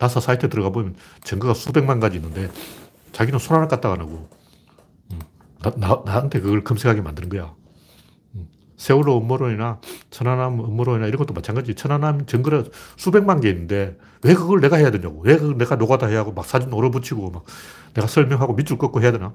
나사 0.04 0.20
사이트에 0.20 0.50
들어가 0.50 0.70
보면 0.70 0.96
증거가 1.24 1.54
수백만 1.54 2.02
가지 2.02 2.18
있는데 2.18 2.50
자기는 3.14 3.40
손 3.40 3.56
하나 3.56 3.70
안 3.72 4.02
하고 4.02 4.28
음, 5.12 5.20
나, 5.62 5.72
나, 5.78 6.04
나 6.04 6.16
한테 6.16 6.42
그걸 6.42 6.64
검색하게 6.66 7.02
만드는 7.02 7.30
거야. 7.30 7.56
음, 8.36 8.50
세월호 8.76 9.18
음모론이나 9.20 9.80
천안함 10.10 10.60
음모론이나 10.60 11.08
이런 11.08 11.18
것도 11.18 11.34
마찬가지. 11.34 11.76
천안함 11.76 12.26
증거가 12.26 12.66
수백만 12.98 13.40
개 13.40 13.48
있는데 13.50 13.98
왜 14.24 14.34
그걸 14.34 14.60
내가 14.60 14.76
해야 14.76 14.92
되냐고. 14.92 15.22
왜 15.22 15.38
그걸 15.38 15.58
내가 15.58 15.78
노가다 15.78 16.08
해야 16.08 16.20
하고 16.20 16.34
막 16.34 16.46
사진 16.46 16.74
오려붙이고 16.74 17.32
막 17.32 17.46
내가 17.94 18.06
설명하고 18.06 18.56
밑줄 18.56 18.78
긋고 18.78 19.02
해야 19.02 19.14
되나? 19.14 19.34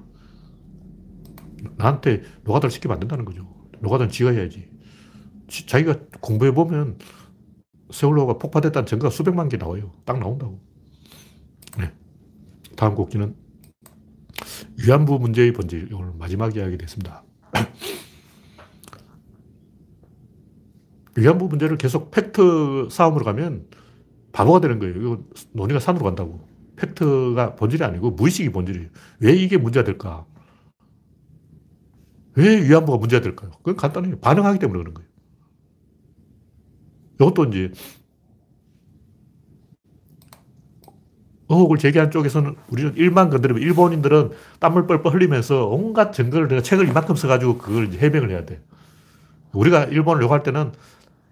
나한테 1.77 2.21
노가다를 2.43 2.69
시키면 2.69 2.93
안 2.93 2.99
된다는 2.99 3.25
거죠. 3.25 3.47
노가다는 3.79 4.11
지가 4.11 4.31
해야지. 4.31 4.69
자기가 5.65 5.95
공부해보면 6.19 6.99
세월호가 7.91 8.37
폭파됐다는 8.37 8.85
증거가 8.85 9.09
수백만 9.09 9.49
개 9.49 9.57
나와요. 9.57 9.91
딱 10.05 10.19
나온다고. 10.19 10.59
네. 11.77 11.91
다음 12.75 12.95
꼭지는 12.95 13.35
위안부 14.85 15.19
문제의 15.19 15.53
본질. 15.53 15.89
오늘 15.93 16.13
마지막 16.17 16.55
이야기 16.55 16.77
됐습니다. 16.77 17.23
위안부 21.15 21.47
문제를 21.47 21.77
계속 21.77 22.11
팩트 22.11 22.87
싸움으로 22.89 23.25
가면 23.25 23.67
바보가 24.31 24.61
되는 24.61 24.79
거예요. 24.79 24.95
이거 24.95 25.23
논의가 25.53 25.79
산으로 25.79 26.05
간다고. 26.05 26.47
팩트가 26.77 27.55
본질이 27.55 27.83
아니고 27.83 28.11
무의식이 28.11 28.51
본질이에요. 28.51 28.89
왜 29.19 29.33
이게 29.33 29.57
문제가 29.57 29.83
될까? 29.83 30.25
왜 32.35 32.61
위안부가 32.69 32.97
문제가 32.99 33.21
될까요? 33.21 33.51
그건 33.57 33.75
간단해요. 33.75 34.19
반응하기 34.19 34.59
때문에 34.59 34.79
그런 34.79 34.93
거예요. 34.93 35.08
이것도 37.19 37.45
이제 37.45 37.71
의혹을 41.49 41.77
제기한 41.77 42.11
쪽에서는 42.11 42.55
우리는 42.69 42.93
일만 42.95 43.29
건드리면 43.29 43.61
일본인들은 43.61 44.31
땀을 44.59 44.85
뻘뻘 44.87 45.13
흘리면서 45.13 45.65
온갖 45.65 46.13
증거를 46.13 46.47
내가 46.47 46.61
책을 46.61 46.87
이만큼 46.87 47.15
써가지고 47.15 47.57
그걸 47.57 47.89
해명을 47.91 48.29
해야 48.29 48.45
돼. 48.45 48.61
우리가 49.51 49.85
일본을 49.85 50.21
욕할 50.21 50.43
때는 50.43 50.71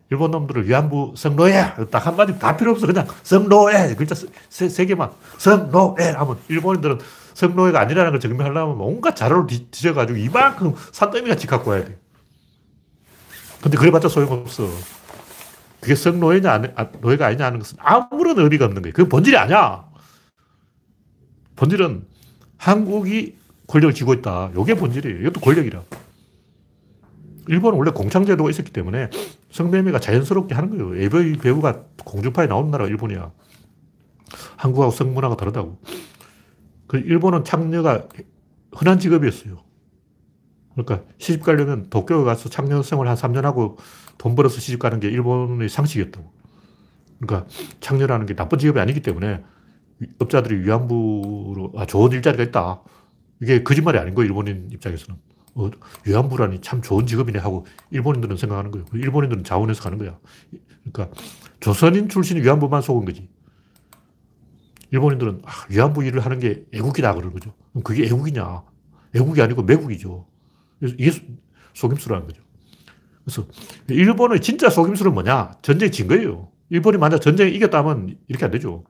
일본 0.10 0.32
놈들을 0.32 0.68
위안부 0.68 1.14
성노예 1.16 1.74
딱 1.92 2.08
한마디 2.08 2.40
다 2.40 2.56
필요 2.58 2.72
없어 2.72 2.88
그냥 2.88 3.06
성노예 3.24 3.96
글자 3.96 4.16
세, 4.50 4.70
세 4.70 4.86
개만 4.86 5.12
성노예 5.38 6.12
하면 6.16 6.38
일본인들은 6.48 7.00
성노예가 7.34 7.80
아니라는 7.82 8.12
걸 8.12 8.20
증명하려면 8.20 8.78
온갖 8.80 9.16
자료를 9.16 9.46
뒤져가지고 9.70 10.18
이만큼 10.18 10.74
산더미같이 10.92 11.46
갖고 11.46 11.72
와야 11.72 11.86
돼. 11.86 11.96
근데 13.62 13.78
그래봤자 13.78 14.08
소용없어. 14.08 14.68
그게 15.88 15.96
성노예냐, 15.96 16.74
아, 16.76 16.88
노예가 17.00 17.28
아니냐 17.28 17.46
하는 17.46 17.60
것은 17.60 17.78
아무런 17.80 18.38
의미가 18.40 18.66
없는 18.66 18.82
거예요. 18.82 18.94
그게 18.94 19.08
본질이 19.08 19.38
아니야. 19.38 19.86
본질은 21.56 22.04
한국이 22.58 23.38
권력을 23.68 23.94
쥐고 23.94 24.16
있다. 24.16 24.52
이게 24.62 24.76
본질이에요. 24.76 25.22
이것도 25.22 25.40
권력이라. 25.40 25.82
일본은 27.48 27.78
원래 27.78 27.92
공창제도가 27.92 28.50
있었기 28.50 28.74
때문에 28.74 29.10
성매매가 29.52 30.02
자연스럽게 30.02 30.56
하는 30.56 30.78
거예요. 30.78 31.02
AV 31.02 31.38
배우가 31.38 31.84
공중파에 32.04 32.48
나오는 32.48 32.70
나라가 32.70 32.90
일본이야. 32.90 33.32
한국하고 34.58 34.92
성문화가 34.92 35.38
다르다고. 35.38 35.80
그 36.88 36.98
일본은 36.98 37.46
창녀가 37.46 38.10
흔한 38.74 39.00
직업이었어요. 39.00 39.64
그러니까 40.78 41.08
시집 41.18 41.42
가려면 41.44 41.90
도쿄에 41.90 42.24
가서 42.24 42.50
창녀 42.50 42.84
생활 42.84 43.08
한 43.08 43.16
3년 43.16 43.42
하고 43.42 43.78
돈 44.20 44.36
벌어서 44.36 44.60
시집 44.60 44.80
가는 44.80 45.00
게 45.00 45.08
일본의 45.08 45.70
상식이었다고. 45.70 46.32
그러니까 47.20 47.50
창녀라는 47.80 48.28
게 48.28 48.36
나쁜 48.36 48.60
직업이 48.60 48.80
아니기 48.80 49.02
때문에 49.02 49.44
업자들이 50.20 50.64
위안부로 50.64 51.74
아, 51.76 51.88
좋은 51.88 52.12
일자리가 52.12 52.44
있다. 52.44 52.82
이게 53.42 53.64
거짓말이 53.64 53.98
아닌 53.98 54.14
거예요, 54.14 54.28
일본인 54.28 54.70
입장에서는. 54.72 55.20
어, 55.56 55.72
위안부라니 56.06 56.62
참 56.62 56.84
좋은 56.84 57.08
직업이네 57.08 57.40
하고 57.40 57.66
일본인들은 57.90 58.38
생각하는 58.38 58.70
거예요. 58.70 58.86
일본인들은 58.94 59.44
자원해서 59.44 59.82
가는 59.82 59.98
거야. 59.98 60.20
그러니까 60.92 61.20
조선인 61.60 62.08
출신이 62.08 62.42
위안부만 62.42 62.84
속은 62.84 63.06
거지. 63.06 63.28
일본인들은 64.92 65.42
아, 65.44 65.52
위안부 65.70 66.06
일을 66.06 66.24
하는 66.24 66.38
게 66.38 66.66
애국이다 66.72 67.16
그러는 67.16 67.34
거죠. 67.34 67.52
그게 67.84 68.06
애국이냐? 68.06 68.62
애국이 69.16 69.42
아니고 69.42 69.64
매국이죠. 69.64 70.28
이게 70.82 71.12
속임수라는 71.74 72.28
거죠. 72.28 72.42
그래서 73.24 73.48
일본의 73.90 74.42
진짜 74.42 74.70
속임수는 74.70 75.14
뭐냐? 75.14 75.58
전쟁 75.62 75.92
진 75.92 76.08
거예요. 76.08 76.50
일본이 76.70 76.98
만약 76.98 77.20
전쟁에 77.20 77.50
이겼다면 77.52 78.18
이렇게 78.28 78.46
안 78.46 78.52
되죠. 78.52 78.84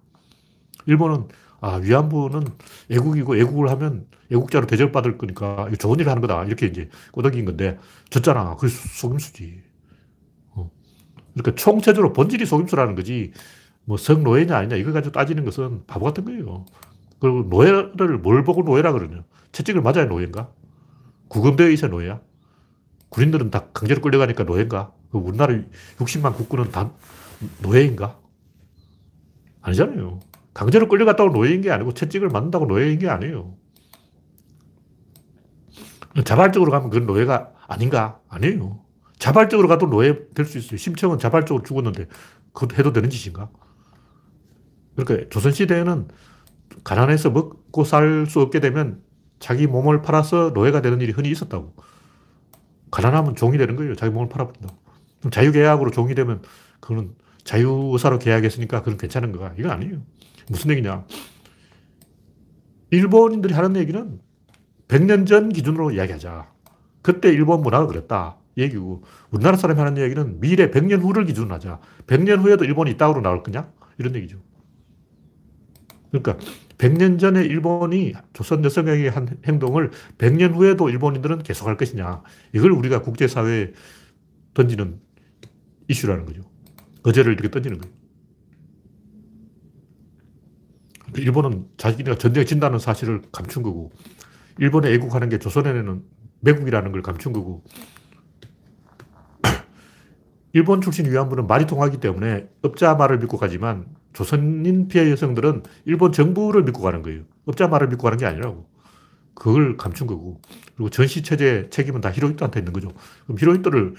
일본은 0.85 1.27
아, 1.59 1.75
위안부는 1.77 2.45
애국이고 2.91 3.35
애국을 3.37 3.69
하면 3.71 4.05
애국자로 4.31 4.67
대접받을 4.67 5.17
거니까 5.17 5.69
좋은 5.79 5.99
일을 5.99 6.09
하는 6.09 6.21
거다. 6.21 6.43
이렇게 6.45 6.67
이제 6.67 6.89
꼬덕인 7.11 7.45
건데 7.45 7.79
졌잖아. 8.09 8.55
그게 8.57 8.71
속임수지. 8.71 9.63
어. 10.51 10.69
그러니까 11.33 11.55
총체적으로 11.55 12.13
본질이 12.13 12.45
속임수라는 12.45 12.95
거지 12.95 13.31
뭐 13.85 13.97
성노예냐 13.97 14.55
아니냐 14.55 14.75
이거 14.75 14.91
가지고 14.91 15.13
따지는 15.13 15.45
것은 15.45 15.83
바보 15.87 16.05
같은 16.05 16.25
거예요. 16.25 16.65
그리고 17.19 17.43
노예를 17.49 18.19
뭘 18.19 18.43
보고 18.43 18.61
노예라 18.61 18.91
그러냐. 18.91 19.23
채찍을 19.51 19.81
맞아야 19.81 20.05
노예인가? 20.05 20.51
구금되어 21.29 21.69
있어야 21.69 21.91
노예야? 21.91 22.21
군인들은 23.09 23.51
다 23.51 23.67
강제로 23.73 24.01
끌려가니까 24.01 24.43
노예인가? 24.43 24.93
그 25.11 25.17
우리나라 25.17 25.55
60만 25.97 26.35
국군은 26.35 26.71
다 26.71 26.91
노예인가? 27.61 28.19
아니잖아요. 29.61 30.19
강제로 30.53 30.87
끌려갔다고 30.87 31.29
노예인 31.31 31.61
게 31.61 31.71
아니고 31.71 31.93
채찍을 31.93 32.29
맞는다고 32.29 32.65
노예인 32.65 32.99
게 32.99 33.09
아니에요. 33.09 33.55
자발적으로 36.25 36.71
가면 36.71 36.89
그건 36.89 37.05
노예가 37.05 37.51
아닌가? 37.67 38.19
아니에요. 38.27 38.83
자발적으로 39.19 39.67
가도 39.67 39.89
노예 39.89 40.27
될 40.33 40.45
수 40.45 40.57
있어요. 40.57 40.77
심청은 40.77 41.19
자발적으로 41.19 41.63
죽었는데 41.63 42.07
그것도 42.53 42.75
해도 42.77 42.93
되는 42.93 43.09
짓인가? 43.09 43.49
그러니까 44.95 45.29
조선시대에는 45.29 46.07
가난해서 46.83 47.29
먹고 47.31 47.83
살 47.83 48.25
수 48.27 48.41
없게 48.41 48.59
되면 48.59 49.01
자기 49.39 49.67
몸을 49.67 50.01
팔아서 50.01 50.51
노예가 50.53 50.81
되는 50.81 50.99
일이 51.01 51.11
흔히 51.11 51.29
있었다고. 51.29 51.73
가난하면 52.91 53.35
종이 53.35 53.57
되는 53.57 53.75
거예요. 53.75 53.95
자기 53.95 54.13
몸을 54.13 54.29
팔아버린다고. 54.29 54.75
그럼 55.19 55.31
자유계약으로 55.31 55.91
종이 55.91 56.15
되면 56.15 56.41
그거는 56.79 57.15
자유의사로 57.43 58.19
계약했으니까 58.19 58.79
그건 58.79 58.97
괜찮은 58.97 59.31
거가. 59.31 59.53
이건 59.57 59.71
아니에요. 59.71 60.01
무슨 60.49 60.71
얘기냐. 60.71 61.05
일본인들이 62.91 63.53
하는 63.53 63.75
얘기는 63.75 64.19
100년 64.87 65.27
전 65.27 65.49
기준으로 65.49 65.91
이야기하자. 65.91 66.49
그때 67.01 67.29
일본 67.29 67.61
문화가 67.61 67.87
그랬다. 67.87 68.37
얘기고, 68.57 69.03
우리나라 69.29 69.55
사람이 69.55 69.79
하는 69.79 70.01
얘기는 70.01 70.39
미래 70.39 70.71
100년 70.71 71.01
후를 71.01 71.25
기준으로 71.25 71.53
하자. 71.53 71.79
100년 72.07 72.39
후에도 72.39 72.65
일본이 72.65 72.91
이따구로 72.91 73.21
나올 73.21 73.43
거냐? 73.43 73.69
이런 73.97 74.15
얘기죠. 74.15 74.37
그러니까 76.21 76.45
100년 76.77 77.19
전에 77.19 77.43
일본이 77.43 78.13
조선 78.33 78.63
여성에게 78.63 79.09
한 79.09 79.37
행동을 79.45 79.91
100년 80.17 80.53
후에도 80.53 80.89
일본인들은 80.89 81.43
계속할 81.43 81.77
것이냐. 81.77 82.21
이걸 82.53 82.71
우리가 82.71 83.01
국제사회에 83.01 83.73
던지는 84.53 84.99
이슈라는 85.87 86.25
거죠. 86.25 86.41
어제를 87.03 87.33
이렇게 87.33 87.49
던지는 87.49 87.77
거예요. 87.79 87.95
일본은 91.15 91.65
자기네가 91.77 92.17
전쟁 92.17 92.45
진다는 92.45 92.79
사실을 92.79 93.21
감춘 93.31 93.63
거고, 93.63 93.91
일본에 94.59 94.91
애국하는 94.93 95.29
게 95.29 95.39
조선에는 95.39 96.03
매국이라는 96.41 96.91
걸 96.91 97.01
감춘 97.01 97.33
거고, 97.33 97.63
일본 100.53 100.81
출신 100.81 101.09
위안부는 101.09 101.47
말이 101.47 101.65
통하기 101.65 101.99
때문에 101.99 102.49
업자 102.63 102.95
말을 102.95 103.19
믿고 103.19 103.37
가지만 103.37 103.85
조선인 104.13 104.87
피해 104.87 105.11
여성들은 105.11 105.63
일본 105.85 106.11
정부를 106.11 106.63
믿고 106.63 106.81
가는 106.81 107.01
거예요. 107.01 107.23
업자 107.45 107.67
말을 107.67 107.87
믿고 107.89 108.03
가는 108.03 108.17
게 108.17 108.25
아니라고. 108.25 108.67
그걸 109.35 109.77
감춘 109.77 110.07
거고. 110.07 110.41
그리고 110.75 110.89
전시 110.89 111.21
체제 111.21 111.69
책임은 111.69 112.01
다 112.01 112.11
히로히토한테 112.11 112.59
있는 112.59 112.73
거죠. 112.73 112.91
그럼 113.25 113.37
히로히토를 113.39 113.95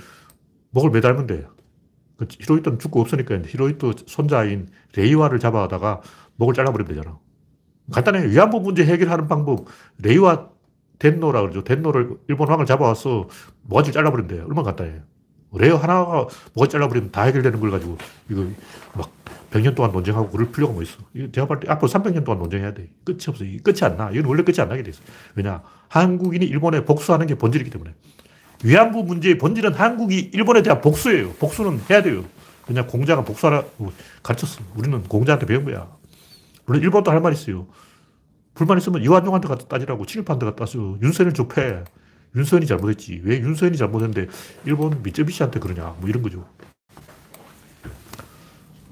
목을 0.70 0.90
매달면 0.90 1.26
돼요. 1.26 1.54
그 2.16 2.26
히로히토는 2.28 2.80
죽고 2.80 3.00
없으니까 3.00 3.40
히로히토 3.46 3.92
손자인 4.06 4.68
레이와를 4.96 5.38
잡아다가 5.38 6.00
목을 6.36 6.54
잘라버리면 6.54 6.88
되잖아. 6.88 7.18
간단해. 7.92 8.28
위안부 8.28 8.60
문제 8.60 8.84
해결하는 8.84 9.28
방법. 9.28 9.66
레이와 10.02 10.50
덴노라 10.98 11.40
그러죠. 11.42 11.62
덴노를 11.62 12.16
일본 12.28 12.48
왕을 12.48 12.66
잡아와서 12.66 13.28
모가지 13.62 13.92
잘라버리면 13.92 14.28
돼요. 14.28 14.44
얼마나 14.48 14.62
간단해요. 14.64 15.02
레이와 15.52 15.82
하나가 15.82 16.26
모가지 16.54 16.72
잘라버리면 16.72 17.10
다 17.10 17.22
해결되는 17.22 17.58
걸 17.60 17.70
가지고 17.70 17.96
이거 18.30 18.44
막 18.94 19.10
100년 19.50 19.74
동안 19.74 19.92
논쟁하고 19.92 20.28
그럴 20.30 20.50
필요가 20.52 20.74
뭐 20.74 20.82
있어. 20.82 20.98
이거 21.14 21.30
제가 21.32 21.46
볼 21.46 21.60
때 21.60 21.68
앞으로 21.70 21.88
300년 21.90 22.24
동안 22.24 22.38
논쟁해야 22.40 22.74
돼. 22.74 22.88
끝이 23.04 23.18
없어. 23.28 23.44
끝이 23.62 23.78
안 23.82 23.96
나. 23.96 24.10
이건 24.10 24.26
원래 24.26 24.42
끝이 24.42 24.60
안 24.60 24.68
나게 24.68 24.82
돼 24.82 24.90
있어. 24.90 25.00
왜냐. 25.34 25.62
한국인이 25.88 26.44
일본에 26.44 26.84
복수하는 26.84 27.26
게 27.26 27.34
본질이기 27.34 27.70
때문에. 27.70 27.92
위안부 28.62 29.04
문제의 29.04 29.38
본질은 29.38 29.72
한국이 29.74 30.30
일본에 30.34 30.62
대한 30.62 30.80
복수예요. 30.82 31.32
복수는 31.34 31.80
해야 31.88 32.02
돼요. 32.02 32.24
그냥 32.66 32.86
공자가 32.86 33.24
복수하라고 33.24 33.92
가르쳤어. 34.22 34.60
우리는 34.76 35.02
공자한테 35.04 35.46
배운 35.46 35.64
거야. 35.64 35.88
물론 36.66 36.82
일본도 36.82 37.10
할 37.10 37.20
말 37.22 37.32
있어요. 37.32 37.66
불만 38.52 38.76
있으면 38.76 39.02
이완용한테 39.02 39.48
갖다 39.48 39.64
따지라고 39.66 40.04
친일파한테 40.04 40.44
갖다 40.44 40.64
따져. 40.66 40.98
윤선을 41.00 41.32
좁해. 41.32 41.84
윤선이 42.34 42.66
잘못했지. 42.66 43.20
왜 43.24 43.40
윤선이 43.40 43.76
잘못했는데 43.76 44.28
일본 44.64 45.02
미쯔비시한테 45.02 45.60
그러냐. 45.60 45.96
뭐 46.00 46.08
이런 46.08 46.22
거죠. 46.22 46.46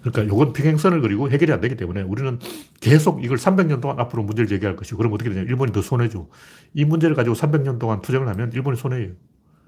그러니까 0.01 0.23
이건 0.23 0.53
평행선을 0.53 1.01
그리고 1.01 1.31
해결이 1.31 1.53
안 1.53 1.61
되기 1.61 1.77
때문에 1.77 2.03
우리는 2.03 2.39
계속 2.81 3.25
이걸 3.25 3.39
300년 3.39 3.81
동안 3.81 3.99
앞으로 3.99 4.23
문제를 4.23 4.47
제기할 4.47 4.77
것이고 4.77 4.97
그럼 4.99 5.13
어떻게 5.13 5.31
되냐. 5.31 5.43
일본이 5.43 5.73
더 5.73 5.83
손해죠. 5.83 6.29
이 6.75 6.85
문제를 6.85 7.17
가지고 7.17 7.35
300년 7.35 7.79
동안 7.79 8.01
투쟁을 8.03 8.29
하면 8.29 8.53
일본이 8.53 8.77
손해예요. 8.77 9.13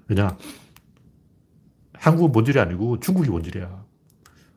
왜냐? 0.07 0.37
한국은 1.93 2.31
본질이 2.31 2.59
아니고 2.59 2.99
중국이 3.01 3.29
본질이야. 3.29 3.83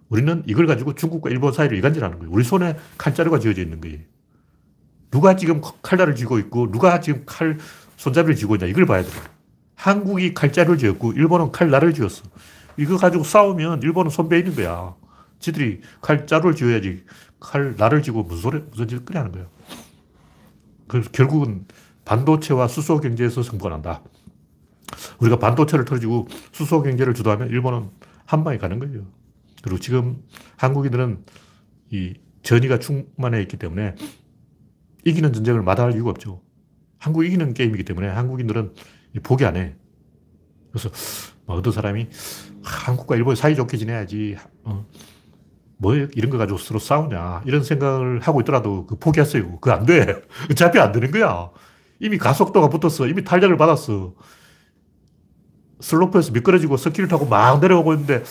우리는 0.09 0.43
이걸 0.47 0.67
가지고 0.67 0.95
중국과 0.95 1.31
일본 1.31 1.53
사이를 1.53 1.77
이간질하는 1.79 2.19
거예요. 2.19 2.33
우리 2.33 2.45
손에 2.45 2.77
칼자루가 2.99 3.41
쥐어져 3.41 3.63
있는 3.63 3.81
거예요. 3.81 3.99
누가 5.11 5.37
지금 5.37 5.61
칼날을 5.83 6.15
쥐고 6.15 6.39
있고 6.39 6.71
누가 6.71 7.01
지금 7.01 7.25
칼 7.27 7.59
손잡이를 7.97 8.37
쥐고 8.37 8.57
있냐 8.57 8.67
이걸 8.67 8.87
봐야 8.87 9.03
돼요. 9.03 9.13
한국이 9.75 10.35
칼자루를 10.35 10.79
쥐었고 10.79 11.13
일본은 11.13 11.53
칼날을 11.53 11.95
쥐었어. 11.95 12.25
이거 12.77 12.97
가지고 12.97 13.25
싸우면 13.25 13.83
일본은 13.83 14.11
손 14.11 14.29
베이는 14.29 14.55
거야. 14.55 14.95
지들이 15.39 15.81
칼자루를 16.01 16.55
쥐어야지 16.55 17.05
칼날을 17.41 18.03
쥐고 18.03 18.23
무슨 18.23 18.43
소리, 18.43 18.63
무슨 18.71 18.89
짓을 18.89 19.05
끄냐 19.05 19.21
하는 19.21 19.33
거예요. 19.33 19.49
그래서 20.89 21.11
결국은 21.11 21.67
반도체와 22.05 22.69
수소 22.69 23.01
경제에서 23.01 23.43
승부가 23.43 23.71
난다. 23.71 24.03
우리가 25.19 25.39
반도체를 25.39 25.85
털어주고 25.85 26.29
수소 26.53 26.83
경제를 26.83 27.15
주도하면 27.15 27.49
일본은 27.49 27.91
한 28.25 28.45
방에 28.45 28.59
가는 28.59 28.79
거예요. 28.79 29.07
그리고 29.63 29.79
지금 29.79 30.23
한국인들은 30.57 31.25
이 31.91 32.15
전의가 32.43 32.79
충만해 32.79 33.41
있기 33.43 33.57
때문에 33.57 33.95
이기는 35.05 35.33
전쟁을 35.33 35.63
마다할 35.63 35.95
이유가 35.95 36.11
없죠. 36.11 36.41
한국 37.03 37.25
이기는 37.25 37.53
게임이기 37.53 37.83
때문에 37.83 38.07
한국인들은 38.07 38.75
포기 39.25 39.45
안 39.45 39.57
해. 39.57 39.75
그래서 40.71 40.89
뭐 41.47 41.57
어떤 41.57 41.73
사람이 41.73 42.07
한국과 42.63 43.17
일본이 43.17 43.35
사이좋게 43.35 43.77
지내야지. 43.77 44.37
어. 44.63 44.87
뭐 45.79 45.97
이런 45.97 46.31
거 46.31 46.39
가지고 46.39 46.59
서로 46.59 46.79
싸우냐. 46.79 47.43
이런 47.45 47.65
생각을 47.65 48.21
하고 48.21 48.41
있더라도 48.43 48.87
그 48.87 48.97
포기했어요. 49.01 49.59
그거 49.59 49.73
안 49.73 49.85
돼. 49.85 50.23
어차피 50.49 50.79
안 50.79 50.93
되는 50.93 51.11
거야. 51.11 51.51
이미 51.99 52.19
가속도가 52.19 52.69
붙었어. 52.69 53.09
이미 53.09 53.25
탄력을 53.25 53.57
받았어. 53.57 54.15
슬로프에서 55.81 56.31
미끄러지고 56.31 56.77
스키를 56.77 57.09
타고 57.09 57.27
막 57.27 57.61
내려오고 57.61 57.95
있는데 57.95 58.23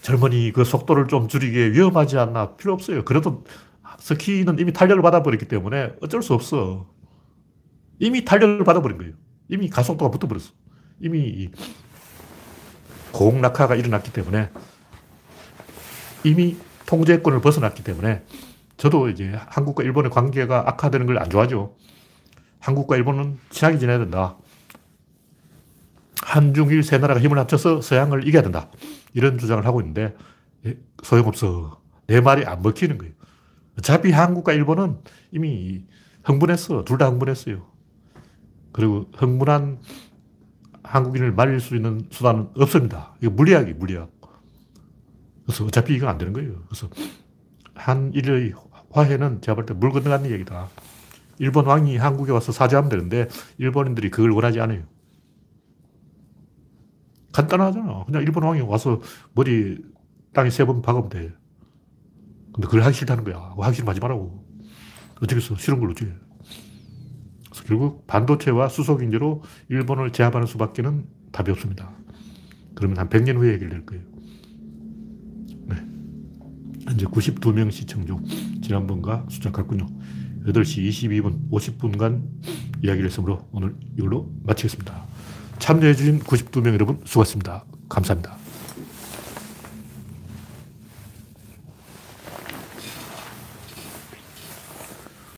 젊은이 0.00 0.52
그 0.52 0.64
속도를 0.64 1.08
좀 1.08 1.28
줄이게 1.28 1.70
위험하지 1.70 2.16
않나 2.16 2.56
필요 2.56 2.72
없어요. 2.72 3.04
그래도 3.04 3.44
스키는 3.98 4.58
이미 4.58 4.72
탄력을 4.72 5.02
받아버렸기 5.02 5.48
때문에 5.48 5.96
어쩔 6.00 6.22
수 6.22 6.32
없어. 6.32 6.94
이미 7.98 8.24
탄력을 8.24 8.64
받아버린 8.64 8.98
거예요. 8.98 9.12
이미 9.48 9.68
가속도가 9.68 10.10
붙어버렸어. 10.10 10.50
이미 11.00 11.50
공낙하가 13.12 13.74
일어났기 13.74 14.12
때문에 14.12 14.50
이미 16.24 16.56
통제권을 16.86 17.40
벗어났기 17.40 17.84
때문에 17.84 18.24
저도 18.76 19.08
이제 19.08 19.32
한국과 19.48 19.82
일본의 19.84 20.10
관계가 20.10 20.68
악화되는 20.68 21.06
걸 21.06 21.18
안 21.18 21.30
좋아하죠. 21.30 21.76
한국과 22.58 22.96
일본은 22.96 23.38
친하게 23.50 23.78
지내야 23.78 23.98
된다. 23.98 24.36
한중일 26.22 26.82
세 26.82 26.98
나라가 26.98 27.20
힘을 27.20 27.38
합쳐서 27.38 27.82
서양을 27.82 28.26
이겨야 28.26 28.42
된다. 28.42 28.70
이런 29.12 29.38
주장을 29.38 29.64
하고 29.66 29.80
있는데 29.80 30.16
예, 30.66 30.76
소용없어. 31.02 31.80
내 32.06 32.20
말이 32.20 32.44
안 32.44 32.62
먹히는 32.62 32.98
거예요. 32.98 33.12
어차피 33.78 34.10
한국과 34.10 34.52
일본은 34.54 34.98
이미 35.30 35.84
흥분했어. 36.24 36.84
둘 36.84 36.98
다 36.98 37.08
흥분했어요. 37.10 37.66
그리고 38.74 39.06
흥분한 39.16 39.80
한국인을 40.82 41.32
말릴 41.32 41.60
수 41.60 41.76
있는 41.76 42.08
수단은 42.10 42.50
없습니다. 42.56 43.14
이거 43.22 43.30
물리학이 43.32 43.74
물리학. 43.74 44.10
그래서 45.46 45.64
어차피 45.66 45.94
이건 45.94 46.08
안 46.10 46.18
되는 46.18 46.32
거예요. 46.34 46.62
그래서 46.68 46.90
한일의 47.74 48.54
화해는 48.90 49.42
제가 49.42 49.54
볼 49.56 49.66
때 49.66 49.74
물 49.74 49.92
건너가는 49.92 50.30
얘기다. 50.30 50.68
일본 51.38 51.66
왕이 51.66 51.96
한국에 51.98 52.32
와서 52.32 52.52
사죄하면 52.52 52.90
되는데 52.90 53.28
일본인들이 53.58 54.10
그걸 54.10 54.32
원하지 54.32 54.60
않아요. 54.60 54.84
간단하잖아. 57.32 58.04
그냥 58.06 58.22
일본 58.22 58.44
왕이 58.44 58.60
와서 58.62 59.00
머리 59.34 59.78
땅에 60.32 60.50
세 60.50 60.64
번 60.66 60.82
박으면 60.82 61.08
돼. 61.10 61.32
근데 62.52 62.66
그걸 62.66 62.82
하기 62.84 62.96
싫다는 62.96 63.24
거야. 63.24 63.54
하기 63.58 63.74
싫으면 63.76 63.90
하지 63.90 64.00
말라고. 64.00 64.44
어쩌겠어. 65.22 65.56
싫은 65.56 65.80
걸로 65.80 65.94
지 65.94 66.04
그래서 66.04 66.23
결국 67.64 68.06
반도체와 68.06 68.68
수소 68.68 68.98
경제로 68.98 69.42
일본을 69.68 70.12
제압하는 70.12 70.46
수밖에 70.46 70.82
는 70.82 71.06
답이 71.32 71.50
없습니다. 71.50 71.90
그러면 72.74 72.98
한 72.98 73.08
100년 73.08 73.36
후에 73.36 73.54
해결될 73.54 73.86
거예요. 73.86 74.02
네. 75.66 75.76
현재 76.86 77.06
92명 77.06 77.70
시청 77.70 78.06
중 78.06 78.22
지난번과 78.62 79.26
숫자 79.28 79.50
같군요. 79.50 79.86
8시 80.46 80.88
22분 80.88 81.50
50분간 81.50 82.22
이야기를 82.82 83.08
했으므로 83.08 83.48
오늘 83.52 83.74
이걸로 83.96 84.30
마치겠습니다. 84.42 85.04
참여해주신 85.58 86.20
92명 86.20 86.74
여러분 86.74 87.00
수고하셨습니다. 87.04 87.64
감사합니다. 87.88 88.43